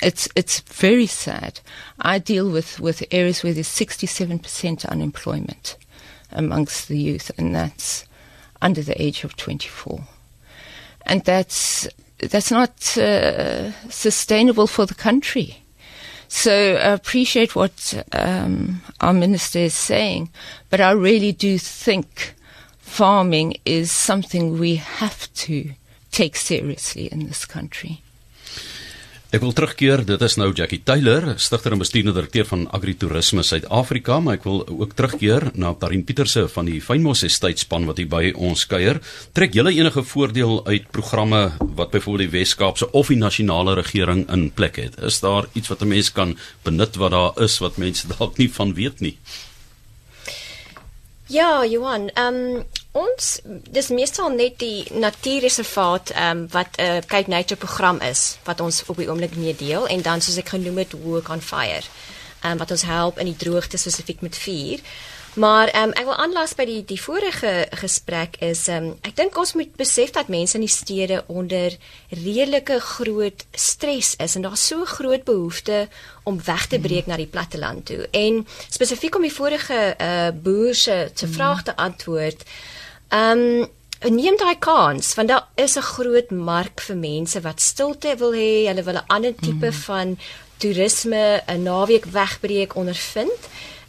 It's 0.02 0.30
it's 0.36 0.60
very 0.62 1.08
sad. 1.08 1.60
I 2.00 2.20
deal 2.20 2.50
with, 2.50 2.80
with 2.80 3.04
areas 3.12 3.44
where 3.44 3.54
there's 3.54 3.68
67% 3.68 4.86
unemployment 4.88 5.78
amongst 6.32 6.88
the 6.88 7.00
youth, 7.00 7.32
and 7.38 7.56
that's 7.56 8.06
under 8.62 8.84
the 8.84 9.00
age 9.02 9.24
of 9.24 9.36
24. 9.38 10.02
And 11.08 11.24
that's 11.24 11.88
that's 12.20 12.52
not 12.52 12.98
uh, 12.98 13.72
sustainable 13.90 14.68
for 14.68 14.86
the 14.86 14.96
country. 14.96 15.61
So 16.34 16.76
I 16.76 16.94
appreciate 16.94 17.58
what 17.58 17.94
um, 18.14 18.82
our 19.02 19.12
minister 19.12 19.60
is 19.60 19.74
saying, 19.74 20.30
but 20.70 20.80
I 20.80 20.92
really 20.92 21.34
do 21.34 21.60
think 21.60 22.36
farming 22.80 23.58
is 23.66 23.92
something 23.92 24.58
we 24.58 24.78
have 24.78 25.32
to 25.34 25.72
take 26.10 26.38
seriously 26.38 27.08
in 27.12 27.28
this 27.28 27.44
country. 27.46 28.02
Ek 29.32 29.40
wil 29.40 29.54
terugkeer, 29.56 30.02
dit 30.04 30.24
is 30.26 30.34
nou 30.36 30.50
Jackie 30.52 30.82
Taylor, 30.84 31.24
stigter 31.40 31.72
en 31.72 31.80
bestuurende 31.80 32.12
direkteur 32.18 32.44
van 32.50 32.66
Agritourisme 32.76 33.46
Suid-Afrika, 33.48 34.18
maar 34.20 34.36
ek 34.36 34.44
wil 34.44 34.58
ook 34.68 34.92
terugkeer 35.00 35.46
na 35.56 35.70
Tarin 35.80 36.04
Pieterse 36.04 36.44
van 36.52 36.68
die 36.68 36.82
Fynmos 36.84 37.22
Estate 37.24 37.64
span 37.64 37.88
wat 37.88 38.02
hier 38.02 38.10
by 38.12 38.34
ons 38.36 38.66
kuier. 38.68 39.00
Trek 39.32 39.56
julle 39.56 39.72
enige 39.72 40.04
voordeel 40.04 40.60
uit 40.68 40.92
programme 40.92 41.40
wat 41.62 41.94
byvoorbeeld 41.96 42.26
die 42.26 42.34
Wes-Kaapse 42.34 42.90
of 42.92 43.14
die 43.14 43.22
nasionale 43.22 43.78
regering 43.80 44.26
in 44.36 44.50
plek 44.52 44.82
het? 44.84 45.00
Is 45.00 45.22
daar 45.24 45.48
iets 45.56 45.72
wat 45.72 45.80
'n 45.80 45.94
mens 45.96 46.12
kan 46.12 46.36
benut 46.68 47.00
wat 47.00 47.16
daar 47.16 47.32
is 47.40 47.56
wat 47.64 47.80
mense 47.80 48.12
dalk 48.18 48.36
nie 48.36 48.52
van 48.52 48.76
weet 48.76 49.00
nie? 49.00 49.16
Ja, 51.32 51.64
Johan, 51.64 52.10
ehm 52.20 52.36
um, 52.36 52.64
ons 52.92 53.28
dis 53.72 53.88
meestal 53.96 54.34
net 54.36 54.58
die 54.60 54.84
natuurreservaat 55.00 56.12
ehm 56.12 56.44
um, 56.44 56.48
wat 56.52 56.76
'n 56.78 56.82
uh, 56.82 56.98
Cape 57.08 57.30
Nature 57.30 57.60
program 57.60 58.02
is 58.02 58.38
wat 58.44 58.60
ons 58.60 58.84
op 58.86 58.98
die 58.98 59.10
oomblik 59.10 59.36
mee 59.36 59.56
deel 59.56 59.88
en 59.88 60.02
dan 60.02 60.22
soos 60.22 60.38
ek 60.38 60.50
genoem 60.50 60.78
het 60.78 60.92
Work 61.04 61.30
on 61.30 61.42
Fire. 61.42 61.88
Ehm 62.42 62.52
um, 62.52 62.58
wat 62.58 62.72
ons 62.72 62.82
help 62.84 63.20
in 63.20 63.26
die 63.26 63.36
droogte 63.36 63.78
spesifiek 63.78 64.22
met 64.22 64.38
vuur. 64.38 64.80
Maar 65.34 65.68
ehm 65.68 65.84
um, 65.84 65.92
ek 65.92 66.04
wil 66.06 66.16
aanlas 66.16 66.56
by 66.56 66.66
die 66.66 66.84
die 66.86 67.02
vorige 67.02 67.68
gesprek 67.72 68.36
is 68.40 68.68
ehm 68.68 68.84
um, 68.84 68.98
ek 69.02 69.16
dink 69.16 69.38
ons 69.38 69.54
moet 69.54 69.76
besef 69.76 70.12
dat 70.12 70.28
mense 70.28 70.56
in 70.60 70.66
die 70.68 70.76
stede 70.76 71.24
onder 71.28 71.78
redelike 72.10 72.80
groot 72.80 73.46
stres 73.52 74.16
is 74.16 74.36
en 74.36 74.42
daar's 74.42 74.68
so 74.68 74.86
groot 74.86 75.24
behoefte 75.24 75.88
om 76.24 76.44
weg 76.44 76.68
te 76.68 76.80
breek 76.80 77.06
mm. 77.06 77.12
na 77.12 77.16
die 77.16 77.32
platteland 77.32 77.86
toe. 77.86 78.08
En 78.12 78.48
spesifiek 78.70 79.16
om 79.16 79.22
die 79.22 79.38
vorige 79.40 79.96
uh 80.00 80.30
boer 80.44 80.76
se 80.76 81.12
se 81.14 81.26
mm. 81.26 81.34
vraag 81.34 81.64
te 81.64 81.76
antwoord. 81.76 82.44
Ehm 82.44 82.80
um, 83.12 83.70
neem 84.10 84.38
daai 84.38 84.58
kans 84.60 85.14
want 85.18 85.30
daar 85.30 85.48
is 85.56 85.78
'n 85.78 85.90
groot 85.96 86.30
mark 86.32 86.82
vir 86.82 86.98
mense 86.98 87.42
wat 87.42 87.62
stilte 87.62 88.16
wil 88.18 88.34
hê, 88.34 88.68
hulle 88.68 88.84
wil 88.84 88.98
'n 88.98 89.08
ander 89.08 89.36
tipe 89.36 89.70
mm. 89.72 89.82
van 89.86 90.18
toerisme 90.58 91.44
'n 91.48 91.64
naweek 91.64 92.06
wegbreek 92.06 92.76
ondervind 92.76 93.42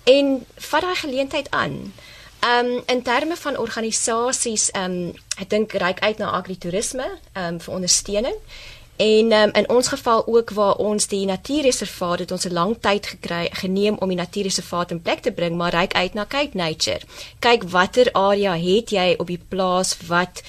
en 0.05 0.47
vat 0.57 0.83
daai 0.83 0.97
geleentheid 0.97 1.51
aan. 1.51 1.93
Ehm 2.43 2.67
um, 2.67 2.83
in 2.87 3.03
terme 3.03 3.37
van 3.37 3.57
organisasies, 3.57 4.71
ehm 4.71 4.85
um, 4.85 5.15
ek 5.39 5.51
dink 5.51 5.73
reik 5.73 6.01
uit 6.01 6.19
na 6.19 6.31
agritourisme 6.31 7.07
ehm 7.33 7.55
um, 7.55 7.61
vir 7.61 7.75
ondersteuning. 7.75 8.39
En 8.97 9.33
um, 9.33 9.51
in 9.53 9.69
ons 9.69 9.89
geval 9.89 10.27
ook 10.27 10.51
waar 10.51 10.75
ons 10.75 11.07
die 11.09 11.27
natuurreservaat 11.27 12.19
het 12.19 12.31
ons 12.31 12.45
'n 12.45 12.53
lang 12.53 12.77
tyd 12.81 13.07
gekry 13.07 13.49
geneem 13.53 13.97
om 13.99 14.09
die 14.09 14.17
natuurreservaat 14.17 14.91
in 14.91 15.03
plek 15.03 15.21
te 15.21 15.33
bring, 15.33 15.57
maar 15.57 15.71
reik 15.71 15.93
uit 15.93 16.15
na 16.15 16.27
Cape 16.27 16.57
Nature. 16.57 17.01
Kyk 17.39 17.63
watter 17.63 18.13
area 18.13 18.57
het 18.57 18.91
jy 18.91 19.15
op 19.19 19.27
die 19.27 19.45
plaas 19.49 19.97
wat 20.07 20.43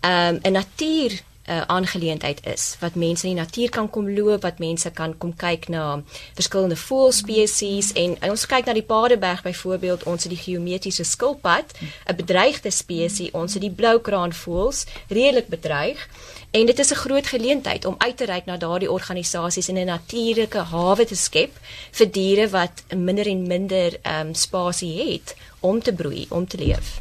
ehm, 0.00 0.34
'n 0.34 0.46
um, 0.46 0.52
natuur 0.52 1.22
uh, 1.48 1.60
aangeleentheid 1.60 2.46
is 2.46 2.76
wat 2.80 2.94
mense 2.94 3.26
in 3.26 3.34
die 3.34 3.42
natuur 3.42 3.70
kan 3.70 3.90
kom 3.90 4.10
loop, 4.10 4.42
wat 4.42 4.58
mense 4.58 4.90
kan 4.90 5.14
kom 5.18 5.34
kyk 5.36 5.68
na 5.72 6.02
verskillende 6.34 6.76
voëlspesies 6.76 7.92
en, 7.92 8.16
en 8.20 8.34
ons 8.34 8.46
kyk 8.50 8.66
na 8.66 8.74
die 8.76 8.86
Paardeberg 8.86 9.44
byvoorbeeld, 9.46 10.06
ons 10.10 10.26
het 10.26 10.32
die 10.32 10.42
geometriese 10.42 11.04
skilpad, 11.04 11.76
'n 12.06 12.16
bedreigde 12.16 12.70
spesies, 12.70 13.30
ons 13.32 13.54
het 13.54 13.62
die 13.62 13.70
bloukraanvoëls 13.70 14.86
redelik 15.08 15.48
bedreig. 15.48 16.08
En 16.56 16.66
dit 16.66 16.78
is 16.78 16.90
'n 16.90 16.94
groot 16.94 17.26
geleentheid 17.26 17.84
om 17.84 17.94
uit 17.98 18.16
te 18.16 18.24
reik 18.24 18.44
na 18.44 18.56
daardie 18.56 18.90
organisasies 18.90 19.68
en 19.68 19.78
'n 19.78 19.84
natuurlike 19.84 20.58
hawe 20.58 21.04
te 21.04 21.14
skep 21.14 21.52
vir 21.90 22.10
diere 22.10 22.48
wat 22.48 22.84
minder 22.96 23.26
en 23.26 23.46
minder 23.46 23.98
ehm 24.02 24.26
um, 24.26 24.34
spasie 24.34 25.12
het 25.12 25.36
om 25.60 25.82
te 25.82 25.92
broei, 25.92 26.26
om 26.28 26.46
te 26.46 26.56
leef. 26.56 27.00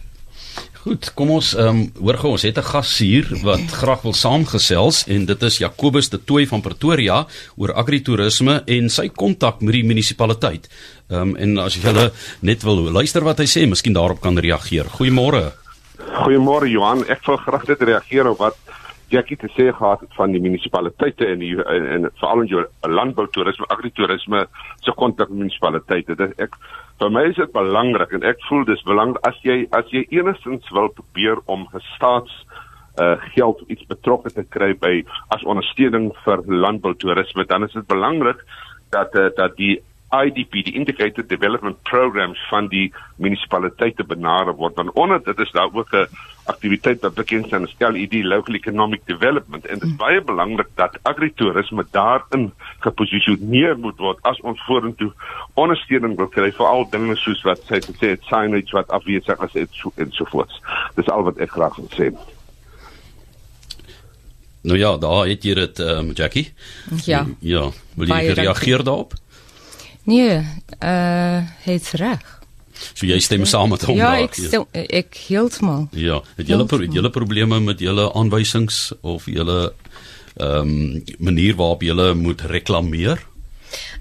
Goed, 0.74 1.14
kom 1.14 1.30
ons 1.30 1.56
ehm 1.56 1.68
um, 1.68 1.92
hoor 2.00 2.18
gou 2.18 2.32
ons 2.32 2.42
het 2.42 2.58
'n 2.58 2.72
gas 2.74 2.98
hier 2.98 3.28
wat 3.42 3.72
graag 3.72 4.02
wil 4.02 4.14
saamgesels 4.14 5.08
en 5.08 5.26
dit 5.26 5.42
is 5.44 5.58
Jacobus 5.58 6.10
de 6.10 6.24
Tooi 6.24 6.48
van 6.48 6.62
Pretoria 6.62 7.28
oor 7.56 7.74
agritourisme 7.74 8.64
en 8.66 8.90
sy 8.90 9.10
kontak 9.10 9.62
met 9.62 9.74
die 9.74 9.84
munisipaliteit. 9.84 10.70
Ehm 11.10 11.22
um, 11.22 11.36
en 11.36 11.58
as 11.58 11.76
jy 11.76 12.12
net 12.40 12.64
wil 12.64 12.92
luister 12.92 13.24
wat 13.24 13.38
hy 13.38 13.46
sê, 13.46 13.68
miskien 13.68 13.94
daarop 13.94 14.22
kan 14.22 14.38
reageer. 14.38 14.86
Goeiemôre. 14.86 15.52
Goeiemôre 15.98 16.68
Johan, 16.68 17.08
ek 17.08 17.26
wil 17.26 17.38
graag 17.38 17.68
net 17.68 17.82
reageer 17.82 18.28
op 18.28 18.38
wat 18.38 18.56
Jackie 19.14 19.38
te 19.38 19.50
sê 19.54 19.70
gehad 19.72 20.02
het 20.02 20.14
van 20.18 20.32
die 20.34 20.42
munisipaliteite 20.42 21.28
en 21.30 21.40
die 21.44 21.54
en, 21.62 21.86
en 21.96 22.10
veral 22.20 22.42
in 22.42 22.50
jou 22.50 22.64
landbou 22.90 23.28
toerisme, 23.32 23.68
agritourisme 23.70 24.46
se 24.82 24.94
kontak 24.98 25.30
met 25.30 25.44
munisipaliteite. 25.44 26.18
Dit 26.18 26.40
ek 26.42 26.58
vir 27.00 27.12
my 27.12 27.26
is 27.30 27.40
dit 27.40 27.52
belangrik 27.54 28.16
en 28.16 28.26
ek 28.26 28.42
voel 28.50 28.66
dis 28.66 28.84
belangrik 28.88 29.28
as 29.28 29.40
jy 29.44 29.66
as 29.76 29.90
jy 29.94 30.06
enigstens 30.16 30.70
wil 30.76 30.90
probeer 30.98 31.42
om 31.46 31.68
gestaats 31.74 32.44
uh 33.02 33.16
geld 33.36 33.60
iets 33.68 33.84
betrokke 33.90 34.32
te 34.32 34.46
kry 34.56 34.72
by 34.80 34.94
as 35.36 35.44
ondersteuning 35.44 36.14
vir 36.24 36.46
landboutoerisme 36.48 37.44
dan 37.50 37.68
is 37.68 37.76
dit 37.76 37.88
belangrik 37.92 38.40
dat 38.96 39.16
uh, 39.20 39.28
dat 39.36 39.58
die 39.60 39.82
IDP 40.24 40.64
die 40.68 40.76
integrated 40.80 41.30
development 41.30 41.82
programs 41.84 42.40
van 42.50 42.68
die 42.68 42.94
munisipaliteite 43.18 44.04
benader 44.04 44.56
word 44.56 44.76
dan 44.76 44.92
onder 44.94 45.24
dit 45.24 45.40
is 45.40 45.52
daar 45.52 45.74
ook 45.74 45.94
'n 45.94 46.08
aktiwiteit 46.46 47.02
wat 47.02 47.14
bekend 47.14 47.48
staan 47.48 47.64
as 47.64 47.76
LED 47.80 48.24
local 48.24 48.56
economic 48.56 49.02
development 49.06 49.66
en 49.66 49.80
dit 49.80 49.84
is 49.84 49.90
mm. 49.90 49.98
baie 49.98 50.22
belangrik 50.22 50.68
dat 50.76 51.00
agritourisme 51.02 51.86
daarin 51.92 52.54
geposisioneer 52.80 53.78
moet 53.78 53.98
word 53.98 54.20
as 54.22 54.42
ons 54.42 54.62
vorentoe 54.66 55.12
ondersteuning 55.54 56.16
wil 56.18 56.28
kry 56.28 56.52
vir 56.52 56.68
al 56.68 56.88
dinge 56.90 57.16
soos 57.16 57.42
wat 57.48 57.62
sy 57.70 57.82
gesê 57.88 58.14
het 58.16 58.24
signage 58.30 58.78
wat 58.78 58.90
afwesig 58.90 59.44
is 59.48 59.56
en 59.56 59.68
so 59.72 59.92
en 59.96 60.12
so 60.12 60.26
voort. 60.32 60.62
Dis 60.96 61.10
al 61.10 61.24
wat 61.24 61.38
ek 61.38 61.52
graag 61.58 61.76
wil 61.82 61.92
sê. 61.98 62.12
Nou 64.66 64.78
ja, 64.78 64.98
daar 64.98 65.28
het 65.30 65.44
jy 65.46 65.54
dit 65.54 65.80
ehm 65.80 66.10
um, 66.10 66.12
Jackie. 66.18 66.48
Ja. 67.06 67.26
Ja, 67.40 67.70
wil 67.96 68.08
jy 68.08 68.34
reageer 68.34 68.84
daarop? 68.84 69.14
Nee, 70.06 70.42
eh 70.80 70.90
uh, 70.90 71.42
het 71.66 71.92
reg. 71.92 72.34
So 72.94 73.08
jy 73.08 73.20
stem 73.24 73.46
saam 73.46 73.72
met 73.72 73.86
hom 73.88 73.98
ja, 73.98 74.12
daar. 74.12 74.26
Ek 74.28 74.36
stem, 74.38 74.66
ja, 74.72 74.84
ek 75.00 75.18
heeltemal. 75.28 75.88
Ja, 75.96 76.22
het 76.36 76.48
julle 76.48 76.66
pro, 76.70 76.84
julle 76.84 77.10
probleme 77.10 77.60
met 77.60 77.80
julle 77.80 78.10
aanwysings 78.14 78.92
of 79.02 79.26
julle 79.26 79.74
ehm 80.36 80.72
um, 80.72 81.04
manier 81.18 81.56
waarop 81.56 81.82
julle 81.82 82.14
moet 82.14 82.42
reklameer? 82.42 83.22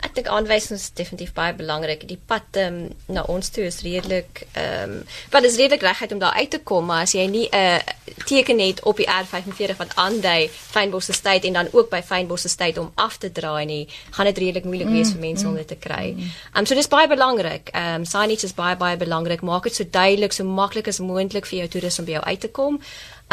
Ek 0.05 0.15
dink 0.15 0.29
aanwysings 0.29 0.83
is 0.83 0.93
definitief 0.97 1.33
baie 1.33 1.55
belangrik. 1.57 2.07
Die 2.09 2.19
pad 2.27 2.59
um, 2.61 2.79
na 3.07 3.25
ons 3.31 3.49
toe 3.55 3.65
is 3.65 3.83
redelik 3.87 4.45
ehm 4.53 4.99
um, 4.99 5.03
wel 5.31 5.45
is 5.45 5.57
redelik 5.57 5.83
regheid 5.83 6.13
om 6.13 6.19
daar 6.19 6.37
uit 6.39 6.51
te 6.51 6.61
kom, 6.61 6.87
maar 6.87 7.03
as 7.07 7.15
jy 7.15 7.27
nie 7.31 7.49
'n 7.49 7.57
uh, 7.57 7.79
teken 8.27 8.59
het 8.59 8.83
op 8.83 8.97
die 8.97 9.09
R45 9.09 9.77
wat 9.77 9.97
aandui 9.97 10.49
Fynbos 10.51 11.09
Estate 11.09 11.47
en 11.47 11.53
dan 11.53 11.69
ook 11.73 11.91
by 11.91 12.03
Fynbos 12.03 12.45
Estate 12.45 12.81
om 12.81 12.93
af 12.95 13.17
te 13.17 13.33
draai 13.33 13.65
nie, 13.65 13.89
gaan 14.11 14.27
dit 14.27 14.39
redelik 14.39 14.65
moeilik 14.65 14.89
wees 14.89 15.11
vir 15.11 15.21
mense 15.21 15.45
mm, 15.45 15.51
om 15.51 15.57
dit 15.57 15.69
te 15.69 15.77
kry. 15.77 16.15
Ehm 16.19 16.59
um, 16.59 16.67
so 16.67 16.75
dis 16.75 16.89
baie 16.89 17.09
belangrik. 17.09 17.69
Ehm 17.73 17.95
um, 17.95 18.05
signage 18.05 18.45
is 18.45 18.55
baie 18.55 18.77
baie 18.77 18.97
belangrik. 18.97 19.41
Maak 19.41 19.63
dit 19.63 19.75
so 19.75 19.85
duidelik, 19.91 20.33
so 20.33 20.45
maklik 20.45 20.89
as 20.89 20.99
moontlik 20.99 21.47
vir 21.47 21.59
jou 21.59 21.69
toeriste 21.69 22.01
om 22.01 22.07
by 22.07 22.13
jou 22.13 22.25
uit 22.25 22.41
te 22.41 22.49
kom. 22.49 22.81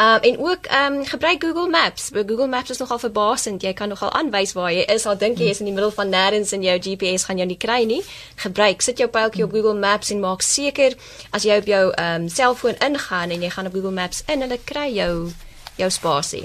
Um 0.02 0.20
en 0.20 0.38
ook 0.38 0.58
um 0.86 1.04
gebruik 1.06 1.44
Google 1.44 1.68
Maps. 1.68 2.10
By 2.10 2.22
Google 2.26 2.46
Maps 2.46 2.70
is 2.70 2.78
nogal 2.78 2.98
verbasend. 2.98 3.62
Jy 3.62 3.72
kan 3.72 3.88
nogal 3.88 4.10
aanwys 4.10 4.52
waar 4.52 4.72
jy 4.72 4.82
is. 4.94 5.06
Al 5.06 5.18
dink 5.18 5.38
jy 5.38 5.52
is 5.52 5.60
in 5.62 5.68
die 5.68 5.74
middel 5.74 5.92
van 5.94 6.10
nêrens 6.10 6.50
en 6.56 6.62
jou 6.62 6.74
GPS 6.78 7.28
gaan 7.28 7.38
jou 7.38 7.46
nie 7.46 7.58
kry 7.60 7.84
nie. 7.86 8.00
Gebruik 8.42 8.82
sit 8.82 8.98
jou 8.98 9.08
pyltjie 9.12 9.44
op 9.44 9.54
Google 9.54 9.78
Maps 9.78 10.10
en 10.10 10.24
maak 10.24 10.42
seker 10.42 10.96
as 11.30 11.46
jy 11.46 11.60
op 11.62 11.70
jou 11.70 11.84
um 12.06 12.28
selfoon 12.28 12.80
ingaan 12.82 13.30
en 13.30 13.46
jy 13.46 13.52
gaan 13.54 13.70
op 13.70 13.78
Google 13.78 13.94
Maps 13.94 14.24
in, 14.26 14.42
hulle 14.42 14.58
kry 14.64 14.88
jou 14.96 15.14
jou 15.76 15.90
spasie. 15.90 16.44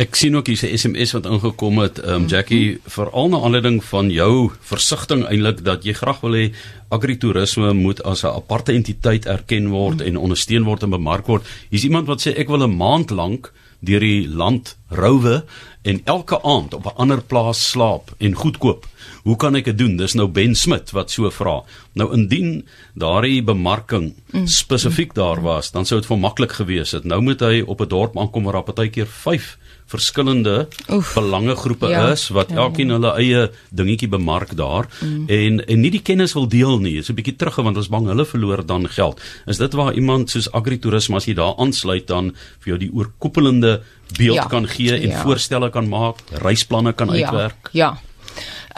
Ek 0.00 0.14
sien 0.16 0.36
ook 0.36 0.46
hier's 0.46 0.62
'n 0.62 0.76
SMS 0.76 1.12
wat 1.12 1.26
ingekom 1.26 1.78
het, 1.78 1.98
ehm 1.98 2.22
um, 2.22 2.26
Jackie, 2.26 2.80
veral 2.86 3.28
na 3.28 3.40
aanleiding 3.40 3.84
van 3.84 4.10
jou 4.10 4.50
versigtiging 4.60 5.26
eintlik 5.26 5.64
dat 5.64 5.84
jy 5.84 5.92
graag 5.92 6.20
wil 6.20 6.32
hê 6.32 6.52
agritourisme 6.88 7.72
moet 7.72 8.02
as 8.02 8.22
'n 8.24 8.34
aparte 8.34 8.72
entiteit 8.72 9.26
erken 9.26 9.68
word 9.68 10.00
mm 10.00 10.06
en 10.06 10.16
ondersteun 10.16 10.64
word 10.64 10.82
en 10.82 10.90
bemark 10.90 11.26
word. 11.26 11.42
Hier's 11.70 11.84
iemand 11.84 12.06
wat 12.06 12.20
sê 12.20 12.38
ek 12.38 12.48
wil 12.48 12.62
'n 12.62 12.76
maand 12.76 13.10
lank 13.10 13.52
deur 13.80 14.00
die 14.00 14.28
land 14.28 14.76
rouwe 14.88 15.44
en 15.82 16.00
elke 16.04 16.42
aand 16.42 16.74
op 16.74 16.86
'n 16.86 16.96
ander 16.96 17.22
plaas 17.22 17.70
slaap 17.70 18.14
en 18.18 18.34
goedkoop. 18.34 18.86
Hoe 19.22 19.36
kan 19.36 19.56
ek 19.58 19.64
dit 19.64 19.78
doen? 19.78 19.96
Dis 19.96 20.14
nou 20.14 20.28
Ben 20.28 20.54
Smit 20.54 20.90
wat 20.96 21.10
so 21.10 21.30
vra. 21.30 21.60
Nou 21.98 22.08
indien 22.16 22.64
daardie 22.94 23.42
bemarking 23.42 24.14
mm. 24.32 24.46
spesifiek 24.46 25.14
daar 25.14 25.42
was, 25.44 25.72
dan 25.74 25.84
sou 25.84 26.00
dit 26.00 26.08
vir 26.08 26.20
maklik 26.20 26.52
gewees 26.52 26.94
het. 26.96 27.04
Nou 27.04 27.20
moet 27.24 27.40
hy 27.40 27.60
op 27.60 27.80
'n 27.80 27.88
dorp 27.88 28.18
aankom 28.18 28.44
waar 28.44 28.60
daar 28.60 28.68
partykeer 28.72 29.06
5 29.06 29.56
verskillende 29.90 30.68
belangegroepe 31.14 31.88
ja, 31.90 32.10
is 32.14 32.28
wat 32.34 32.52
ja, 32.54 32.62
elkeen 32.64 32.92
ja. 32.92 32.98
hulle 32.98 33.12
eie 33.18 33.40
dingetjie 33.74 34.08
bemark 34.08 34.54
daar 34.56 34.86
mm. 35.00 35.24
en 35.26 35.58
en 35.66 35.80
nie 35.82 35.90
die 35.90 36.02
kennis 36.02 36.34
wil 36.38 36.46
deel 36.48 36.78
nie. 36.78 36.98
Is 37.02 37.10
'n 37.10 37.18
bietjie 37.18 37.36
terug 37.36 37.56
want 37.56 37.76
ons 37.76 37.90
bang 37.90 38.06
hulle 38.06 38.26
verloor 38.26 38.62
dan 38.66 38.88
geld. 38.88 39.20
Is 39.46 39.58
dit 39.58 39.72
waar 39.72 39.94
iemand 39.94 40.30
soos 40.30 40.50
agritourisme 40.52 41.16
as 41.16 41.26
jy 41.26 41.34
daar 41.34 41.58
aansluit 41.58 42.06
dan 42.06 42.34
vir 42.60 42.74
jou 42.74 42.78
die 42.78 42.92
oorkoepelende 42.92 43.80
beeld 44.18 44.42
ja, 44.42 44.46
kan 44.46 44.66
gee 44.66 44.94
en 44.94 45.10
ja. 45.10 45.22
voorstelle 45.22 45.70
kan 45.70 45.88
maak, 45.88 46.22
reisplanne 46.42 46.92
kan 46.92 47.08
ja, 47.08 47.26
uitwerk? 47.26 47.70
Ja. 47.72 47.98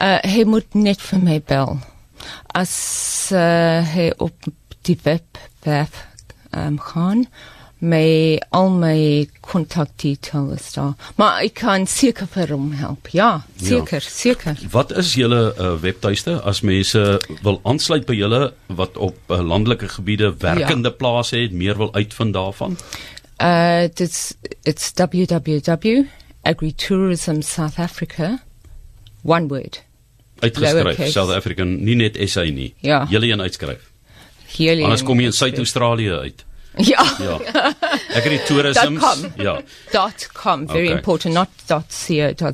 Uh 0.01 0.19
hy 0.23 0.45
moet 0.49 0.75
net 0.75 1.01
vir 1.01 1.23
my 1.23 1.41
bel. 1.47 1.79
As 2.55 2.75
uh, 3.35 3.83
hy 3.95 4.13
op 4.23 4.49
die 4.87 4.99
webwerf 5.03 6.07
um, 6.55 6.79
gaan 6.79 7.27
my 7.83 8.39
al 8.55 8.71
my 8.79 9.27
kontakdetails 9.43 10.69
daar. 10.77 10.93
Maar 11.19 11.41
ek 11.49 11.57
kan 11.65 11.87
seker 11.91 12.29
vir 12.31 12.53
hom 12.55 12.71
help. 12.79 13.11
Ja, 13.11 13.43
seker, 13.59 14.05
ja. 14.05 14.13
seker. 14.15 14.61
Wat 14.71 14.95
is 14.95 15.17
julle 15.19 15.41
uh, 15.51 15.73
webtuiste 15.83 16.37
as 16.47 16.63
mense 16.63 17.03
wil 17.43 17.59
aansluit 17.67 18.07
by 18.07 18.15
julle 18.15 18.43
wat 18.71 18.97
op 19.03 19.19
uh, 19.35 19.41
landelike 19.43 19.91
gebiede 19.97 20.31
werkende 20.45 20.95
ja. 20.95 20.99
plase 21.01 21.43
het, 21.43 21.53
meer 21.53 21.77
wil 21.81 21.91
uitvind 21.95 22.39
daarvan? 22.39 22.79
Uh 23.43 23.91
dit's 23.91 24.37
it's 24.63 24.93
www 24.95 26.07
agritourism 26.43 27.43
south 27.43 27.79
africa 27.79 28.39
one 29.23 29.49
word 29.49 29.83
uitgeskryf 30.43 31.13
South 31.13 31.35
African 31.35 31.77
nie 31.85 31.97
net 31.97 32.19
SA 32.29 32.45
nie 32.45 32.75
ja. 32.81 33.07
julle 33.11 33.33
een 33.33 33.41
uitskryf 33.41 33.89
Julle 34.53 34.85
Anders 34.85 35.03
kom 35.09 35.21
jy 35.21 35.31
in 35.31 35.33
Suid-Australië 35.33 36.17
uit 36.27 36.45
Ja. 36.77 37.17
ja. 37.21 37.41
Agritourism. 38.17 38.99
ja. 39.37 39.61
Dot 39.93 40.29
.com 40.33 40.67
very 40.67 40.87
okay. 40.87 40.97
important 40.97 41.35
not 41.35 41.49
.co 41.67 41.83
.ca 42.33 42.45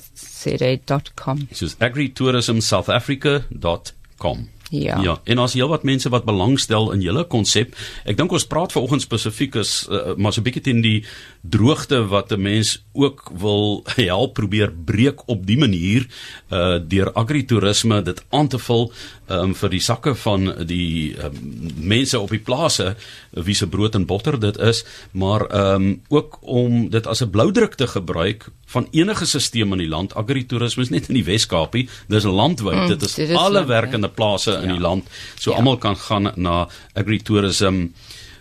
.com. 1.15 1.49
So 1.53 1.67
agritourismsouthafrica.com. 1.79 4.49
Ja. 4.71 5.01
Ja, 5.03 5.21
en 5.25 5.39
as 5.39 5.55
heelwat 5.57 5.83
mense 5.89 6.11
wat 6.13 6.27
belangstel 6.29 6.91
in 6.93 7.01
julle 7.01 7.25
konsep. 7.25 7.75
Ek 8.05 8.19
dink 8.19 8.33
ons 8.33 8.47
praat 8.49 8.73
vanoggend 8.75 9.05
spesifiek 9.05 9.57
is 9.63 9.87
uh, 9.89 10.13
maar 10.17 10.33
so 10.33 10.41
'n 10.41 10.45
bietjie 10.45 10.63
teen 10.63 10.83
die 10.85 11.05
droogte 11.41 12.05
wat 12.09 12.33
'n 12.33 12.43
mens 12.43 12.83
ook 12.93 13.31
wil 13.33 13.85
help 13.97 14.35
probeer 14.35 14.73
breek 14.73 15.29
op 15.29 15.47
die 15.47 15.59
manier 15.59 16.07
uh 16.53 16.79
deur 16.79 17.13
agritourisme 17.13 18.03
dit 18.03 18.23
aan 18.31 18.49
te 18.49 18.59
vul 18.59 18.93
um 19.29 19.55
vir 19.55 19.71
die 19.71 19.81
sakke 19.81 20.15
van 20.15 20.67
die 20.67 21.17
um, 21.17 21.33
mense 21.77 22.19
op 22.19 22.31
die 22.31 22.45
plase 22.45 22.97
wie 23.31 23.55
se 23.55 23.67
brood 23.67 23.95
en 23.95 24.07
botter 24.07 24.41
dit 24.41 24.59
is, 24.59 24.85
maar 25.13 25.49
um 25.75 26.03
ook 26.09 26.39
om 26.43 26.91
dit 26.91 27.07
as 27.07 27.23
'n 27.23 27.31
bloudruk 27.31 27.75
te 27.75 27.87
gebruik 27.87 28.51
van 28.69 28.89
enige 28.93 29.25
stelsel 29.27 29.73
in 29.73 29.79
die 29.81 29.89
land. 29.89 30.13
Agritourisme 30.15 30.83
is 30.85 30.91
net 30.93 31.09
in 31.09 31.15
die 31.17 31.25
Wes-Kaapie, 31.25 31.87
dis 32.13 32.25
landwyd. 32.29 32.77
Mm, 32.83 32.89
dit 32.93 33.03
is 33.07 33.15
dit 33.17 33.29
is 33.33 33.37
alle 33.37 33.53
landwyd. 33.63 33.67
werkende 33.81 34.09
plase 34.09 34.53
in 34.61 34.69
Ja. 34.69 34.73
die 34.77 34.81
land. 34.81 35.09
So 35.39 35.51
Ja. 35.51 35.57
almal 35.57 35.79
kan 35.79 35.97
gaan 35.97 36.33
na 36.37 36.69
agritourism 36.95 37.87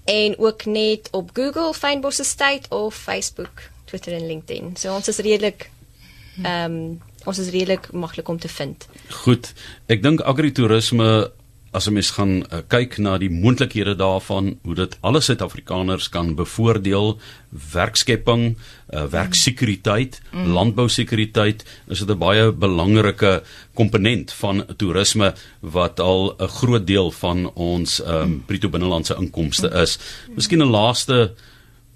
en 0.05 0.39
ook 0.39 0.64
net 0.64 1.09
op 1.11 1.31
Google 1.33 1.75
Fynbos 1.75 2.20
Estate 2.20 2.68
of 2.68 2.95
Facebook, 2.95 3.62
Twitter 3.95 4.18
en 4.18 4.26
LinkedIn. 4.26 4.74
So 4.80 4.95
ons 4.95 5.09
is 5.09 5.22
redelik 5.22 5.70
ehm 6.42 6.78
um, 6.78 7.01
ons 7.24 7.38
is 7.40 7.49
redelik 7.55 7.86
maklik 7.97 8.28
om 8.28 8.36
te 8.36 8.51
vind. 8.53 8.84
Goed. 9.24 9.55
Ek 9.88 10.03
dink 10.05 10.20
agritourisme 10.28 11.30
as 11.74 11.88
'n 11.88 11.95
mens 11.97 12.11
gaan 12.11 12.45
uh, 12.53 12.61
kyk 12.68 12.99
na 12.99 13.16
die 13.18 13.30
moontlikhede 13.30 13.95
daarvan 13.97 14.59
hoe 14.62 14.74
dit 14.74 14.97
alle 15.01 15.20
Suid-Afrikaners 15.20 16.09
kan 16.09 16.34
bevoordeel, 16.36 17.18
werkskepping, 17.72 18.45
uh, 18.92 19.07
werksekuriteit, 19.11 20.20
mm. 20.32 20.53
landbousekuriteit, 20.53 21.64
is 21.88 21.99
dit 21.99 22.11
'n 22.11 22.18
baie 22.18 22.53
belangrike 22.53 23.42
komponent 23.74 24.32
van 24.32 24.64
toerisme 24.76 25.34
wat 25.61 26.01
al 26.01 26.36
'n 26.38 26.49
groot 26.49 26.86
deel 26.86 27.11
van 27.11 27.51
ons 27.55 28.03
um, 28.07 28.42
bruto 28.47 28.68
binnelandse 28.68 29.16
inkomste 29.16 29.70
is. 29.82 29.99
Miskien 30.36 30.62
'n 30.62 30.70
laaste 30.70 31.32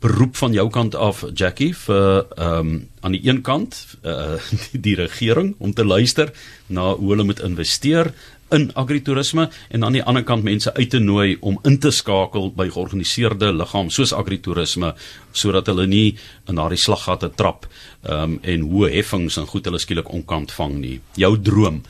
beroep 0.01 0.36
van 0.36 0.53
jou 0.55 0.68
kant 0.70 0.94
af 0.94 1.24
Jackie 1.34 1.74
vir 1.74 2.26
ehm 2.36 2.59
um, 2.59 2.88
aan 3.01 3.14
die 3.14 3.28
een 3.28 3.42
kant 3.46 3.76
uh, 4.03 4.38
die, 4.51 4.80
die 4.80 4.96
regering 4.99 5.55
om 5.59 5.72
te 5.74 5.84
luister 5.84 6.32
na 6.66 6.94
hoe 6.94 7.12
hulle 7.12 7.24
moet 7.24 7.40
investeer 7.40 8.12
in 8.51 8.70
agritourisme 8.74 9.49
en 9.68 9.84
aan 9.84 9.96
die 9.99 10.03
ander 10.03 10.24
kant 10.24 10.44
mense 10.44 10.72
uit 10.74 10.90
te 10.90 10.99
nooi 10.99 11.36
om 11.40 11.59
in 11.68 11.78
te 11.78 11.90
skakel 11.90 12.51
by 12.57 12.68
georganiseerde 12.72 13.53
liggame 13.53 13.92
soos 13.94 14.14
agritourisme 14.16 14.94
sodat 15.32 15.68
hulle 15.70 15.86
nie 15.86 16.16
in 16.49 16.59
daardie 16.59 16.80
slaggate 16.80 17.30
trap 17.36 17.68
ehm 17.68 18.22
um, 18.22 18.36
en 18.42 18.66
hoë 18.72 18.92
heffings 18.96 19.38
en 19.38 19.46
goed 19.46 19.66
hulle 19.66 19.80
skielik 19.82 20.12
onkant 20.14 20.53
vang 20.55 20.76
nie. 20.78 20.99
Jou 21.16 21.34
droom 21.42 21.82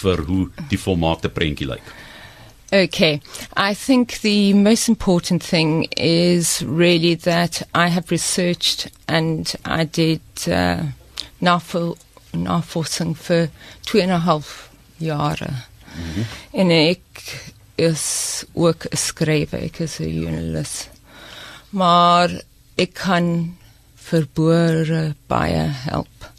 vir 0.00 0.24
hoe 0.28 0.46
die 0.70 0.80
volmaakte 0.80 1.28
prentjie 1.28 1.68
lyk. 1.68 1.92
Okay, 2.72 3.20
I 3.56 3.74
think 3.74 4.20
the 4.20 4.52
most 4.54 4.88
important 4.88 5.42
thing 5.42 5.88
is 5.96 6.62
really 6.64 7.16
that 7.16 7.62
I 7.74 7.88
have 7.88 8.12
researched 8.12 8.88
and 9.08 9.52
I 9.64 9.82
did 9.82 10.20
uh, 10.46 10.84
navorsing 11.40 13.16
for 13.16 13.50
two 13.82 14.00
and 14.00 14.12
a 14.12 14.18
half 14.18 14.70
jaren. 14.98 15.64
En 16.52 16.70
ik 16.70 17.42
is 17.74 18.44
ook 18.52 18.84
een 18.88 18.98
schrijver, 18.98 19.62
ik 19.62 19.78
is 19.78 19.98
een 19.98 20.20
journalist. 20.20 20.90
Maar 21.68 22.42
ik 22.74 22.92
kan 22.92 23.56
verboren 23.94 25.16
baie 25.26 25.66
help. 25.72 26.32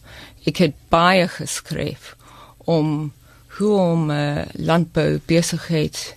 Ik 0.44 0.58
heb 0.58 0.74
baie 0.90 1.28
geschreven 1.28 2.18
om 2.58 3.14
hoe 3.48 3.78
om 3.80 4.10
uh, 4.10 4.42
landbouw 4.52 5.20
bezigheid 5.26 6.16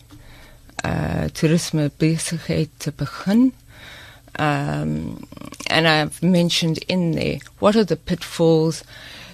uh, 0.84 1.28
toerisme 1.32 1.90
bezigheid 1.98 2.70
te 2.78 2.92
begin. 2.92 3.52
Um, 4.38 5.26
and 5.70 5.86
I've 5.88 6.22
mentioned 6.22 6.78
in 6.88 7.12
there 7.12 7.38
what 7.58 7.76
are 7.76 7.84
the 7.84 7.96
pitfalls. 7.96 8.84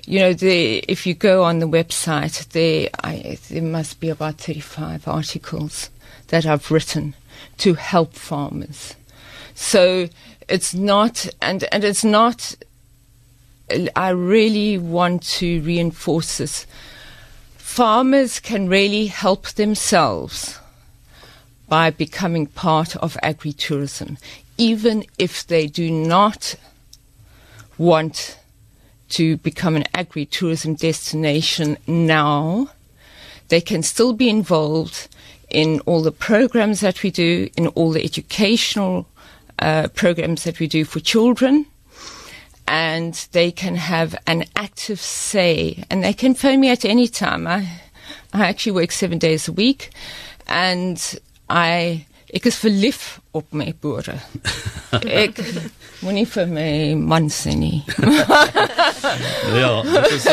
You 0.07 0.21
know, 0.21 0.33
the, 0.33 0.79
if 0.89 1.07
you 1.07 1.15
go 1.15 1.45
on 1.45 1.59
the 1.59 1.69
website, 1.69 2.49
there 2.49 2.89
I, 3.05 3.39
there 3.49 3.63
must 3.63 4.01
be 4.01 4.09
about 4.09 4.39
thirty-five 4.39 5.07
articles 5.07 5.91
that 6.29 6.47
I've 6.47 6.71
written 6.71 7.15
to 7.59 7.75
help 7.75 8.15
farmers. 8.15 8.95
So 9.55 10.09
it's 10.49 10.75
not, 10.75 11.29
and 11.41 11.65
and 11.73 11.85
it's 11.85 12.05
not. 12.05 12.57
I 13.95 14.09
really 14.11 14.79
want 14.79 15.23
to 15.39 15.63
reinforce 15.63 16.39
this. 16.39 16.67
Farmers 17.57 18.41
can 18.41 18.69
really 18.69 19.07
help 19.07 19.49
themselves 19.51 20.59
by 21.71 21.89
becoming 21.89 22.47
part 22.47 22.97
of 22.97 23.17
agritourism, 23.23 24.19
even 24.59 25.05
if 25.19 25.47
they 25.47 25.69
do 25.69 25.89
not 25.91 26.57
want 27.79 28.37
to 29.09 29.37
become 29.39 29.77
an 29.77 29.85
agritourism 29.95 30.77
destination 30.79 31.79
now. 31.87 32.69
They 33.49 33.61
can 33.61 33.83
still 33.85 34.13
be 34.13 34.29
involved 34.29 35.09
in 35.49 35.81
all 35.87 36.03
the 36.03 36.13
programs 36.13 36.81
that 36.81 37.03
we 37.03 37.11
do, 37.11 37.49
in 37.57 37.69
all 37.69 37.93
the 37.93 38.05
educational 38.05 39.07
uh, 39.61 39.89
programs 39.95 40.45
that 40.45 40.59
we 40.59 40.67
do 40.67 40.85
for 40.85 40.99
children. 41.01 41.67
And 42.67 43.15
they 43.31 43.51
can 43.53 43.77
have 43.77 44.17
an 44.27 44.45
active 44.57 45.01
say, 45.01 45.85
and 45.89 46.03
they 46.03 46.13
can 46.13 46.35
phone 46.35 46.61
me 46.61 46.71
at 46.71 46.85
any 46.85 47.09
time. 47.09 47.47
I, 47.47 47.81
I 48.33 48.49
actually 48.49 48.73
work 48.73 48.93
seven 48.93 49.19
days 49.19 49.49
a 49.49 49.53
week, 49.53 49.91
and 50.47 51.19
I 51.51 52.07
ek 52.31 52.47
is 52.47 52.61
verlief 52.63 53.19
op 53.33 53.53
my 53.53 53.75
boere. 53.81 54.19
ek 55.25 55.39
moenie 56.03 56.27
vir 56.27 56.47
my 56.51 56.71
man 56.99 57.31
sê 57.31 57.55
nie. 57.59 57.83
Ja, 59.51 59.83
dit 59.83 60.13
is 60.13 60.25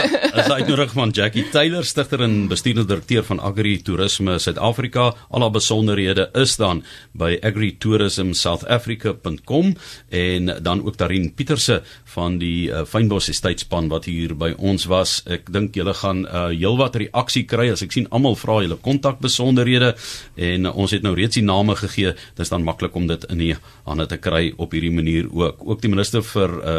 'n 0.48 0.52
uitnodiging 0.52 0.92
van 0.92 1.10
Jackie 1.10 1.50
Taylor, 1.50 1.86
stigter 1.86 2.22
en 2.22 2.48
bestuurende 2.48 2.88
direkteur 2.88 3.24
van 3.24 3.40
Agri 3.40 3.82
Toerisme 3.82 4.40
Suid-Afrika. 4.40 5.16
Al 5.30 5.42
haar 5.42 5.52
besonderhede 5.52 6.30
is 6.34 6.56
dan 6.56 6.84
by 7.12 7.38
agritourismsouthafrica.com 7.42 9.76
en 10.10 10.64
dan 10.64 10.86
ook 10.86 10.98
Darin 10.98 11.34
Pieterse 11.34 11.84
van 12.04 12.38
die 12.38 12.70
uh, 12.70 12.86
Fynbos 12.86 13.30
Estate 13.30 13.60
span 13.60 13.88
wat 13.88 14.06
hier 14.06 14.36
by 14.36 14.54
ons 14.58 14.86
was. 14.86 15.22
Ek 15.26 15.52
dink 15.52 15.76
julle 15.76 15.94
gaan 15.94 16.26
uh, 16.26 16.48
heelwat 16.48 16.96
reaksie 16.96 17.46
kry 17.46 17.72
as 17.72 17.82
ek 17.82 17.92
sien 17.92 18.08
almal 18.12 18.36
vra 18.36 18.62
julle 18.62 18.76
kontakbesonderhede 18.76 19.96
en 20.36 20.66
uh, 20.66 20.78
ons 20.78 20.92
het 20.92 21.02
nou 21.04 21.16
reeds 21.16 21.36
die 21.36 21.44
name 21.44 21.76
gegee. 21.76 22.14
Dis 22.36 22.50
dan 22.50 22.64
maklik 22.64 22.87
om 22.96 23.08
dit 23.08 23.24
in 23.32 23.38
die 23.38 23.56
hande 23.86 24.06
te 24.08 24.18
kry 24.18 24.54
op 24.58 24.72
hierdie 24.72 24.92
manier 24.92 25.28
ook. 25.32 25.64
Ook 25.66 25.82
die 25.82 25.90
minister 25.90 26.24
vir 26.24 26.54
uh, 26.58 26.76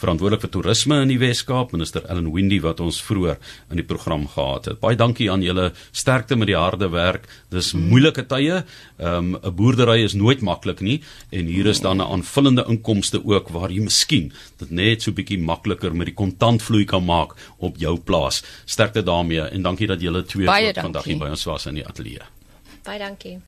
verantwoordelik 0.00 0.40
vir 0.40 0.50
toerisme 0.50 1.00
in 1.02 1.08
die 1.08 1.18
Wes-Kaap, 1.18 1.72
minister 1.72 2.04
Ellen 2.08 2.32
Windy 2.32 2.60
wat 2.60 2.80
ons 2.80 3.00
vroeër 3.02 3.38
in 3.70 3.76
die 3.76 3.86
program 3.86 4.26
gehad 4.28 4.64
het. 4.70 4.80
Baie 4.80 4.96
dankie 4.96 5.30
aan 5.32 5.42
julle 5.42 5.72
sterkte 5.92 6.36
met 6.36 6.48
die 6.48 6.58
harde 6.58 6.90
werk. 6.92 7.28
Dis 7.50 7.72
moeilike 7.72 8.26
tye. 8.26 8.64
Ehm, 8.98 9.34
'n 9.34 9.40
um, 9.42 9.54
Boerdery 9.54 10.02
is 10.04 10.14
nooit 10.14 10.40
maklik 10.40 10.80
nie 10.80 11.02
en 11.30 11.46
hier 11.46 11.66
is 11.66 11.80
dan 11.80 11.98
'n 11.98 12.10
aanvullende 12.10 12.64
inkomste 12.68 13.24
ook 13.24 13.48
waar 13.48 13.70
jy 13.70 13.80
miskien 13.80 14.32
dit 14.58 14.70
net 14.70 15.02
so 15.02 15.12
bietjie 15.12 15.38
makliker 15.38 15.94
met 15.94 16.06
die 16.06 16.14
kontantvloei 16.14 16.84
kan 16.84 17.04
maak 17.04 17.34
op 17.58 17.76
jou 17.76 17.98
plaas. 17.98 18.42
Sterkte 18.64 19.02
daarmee 19.02 19.40
en 19.40 19.62
dankie 19.62 19.86
dat 19.86 20.00
julle 20.00 20.24
twee 20.24 20.46
vandag 20.74 21.04
hier 21.04 21.18
by 21.18 21.30
ons 21.30 21.44
was 21.44 21.66
in 21.66 21.74
die 21.74 21.86
ateljee. 21.86 22.22
Baie 22.84 22.98
dankie. 22.98 23.38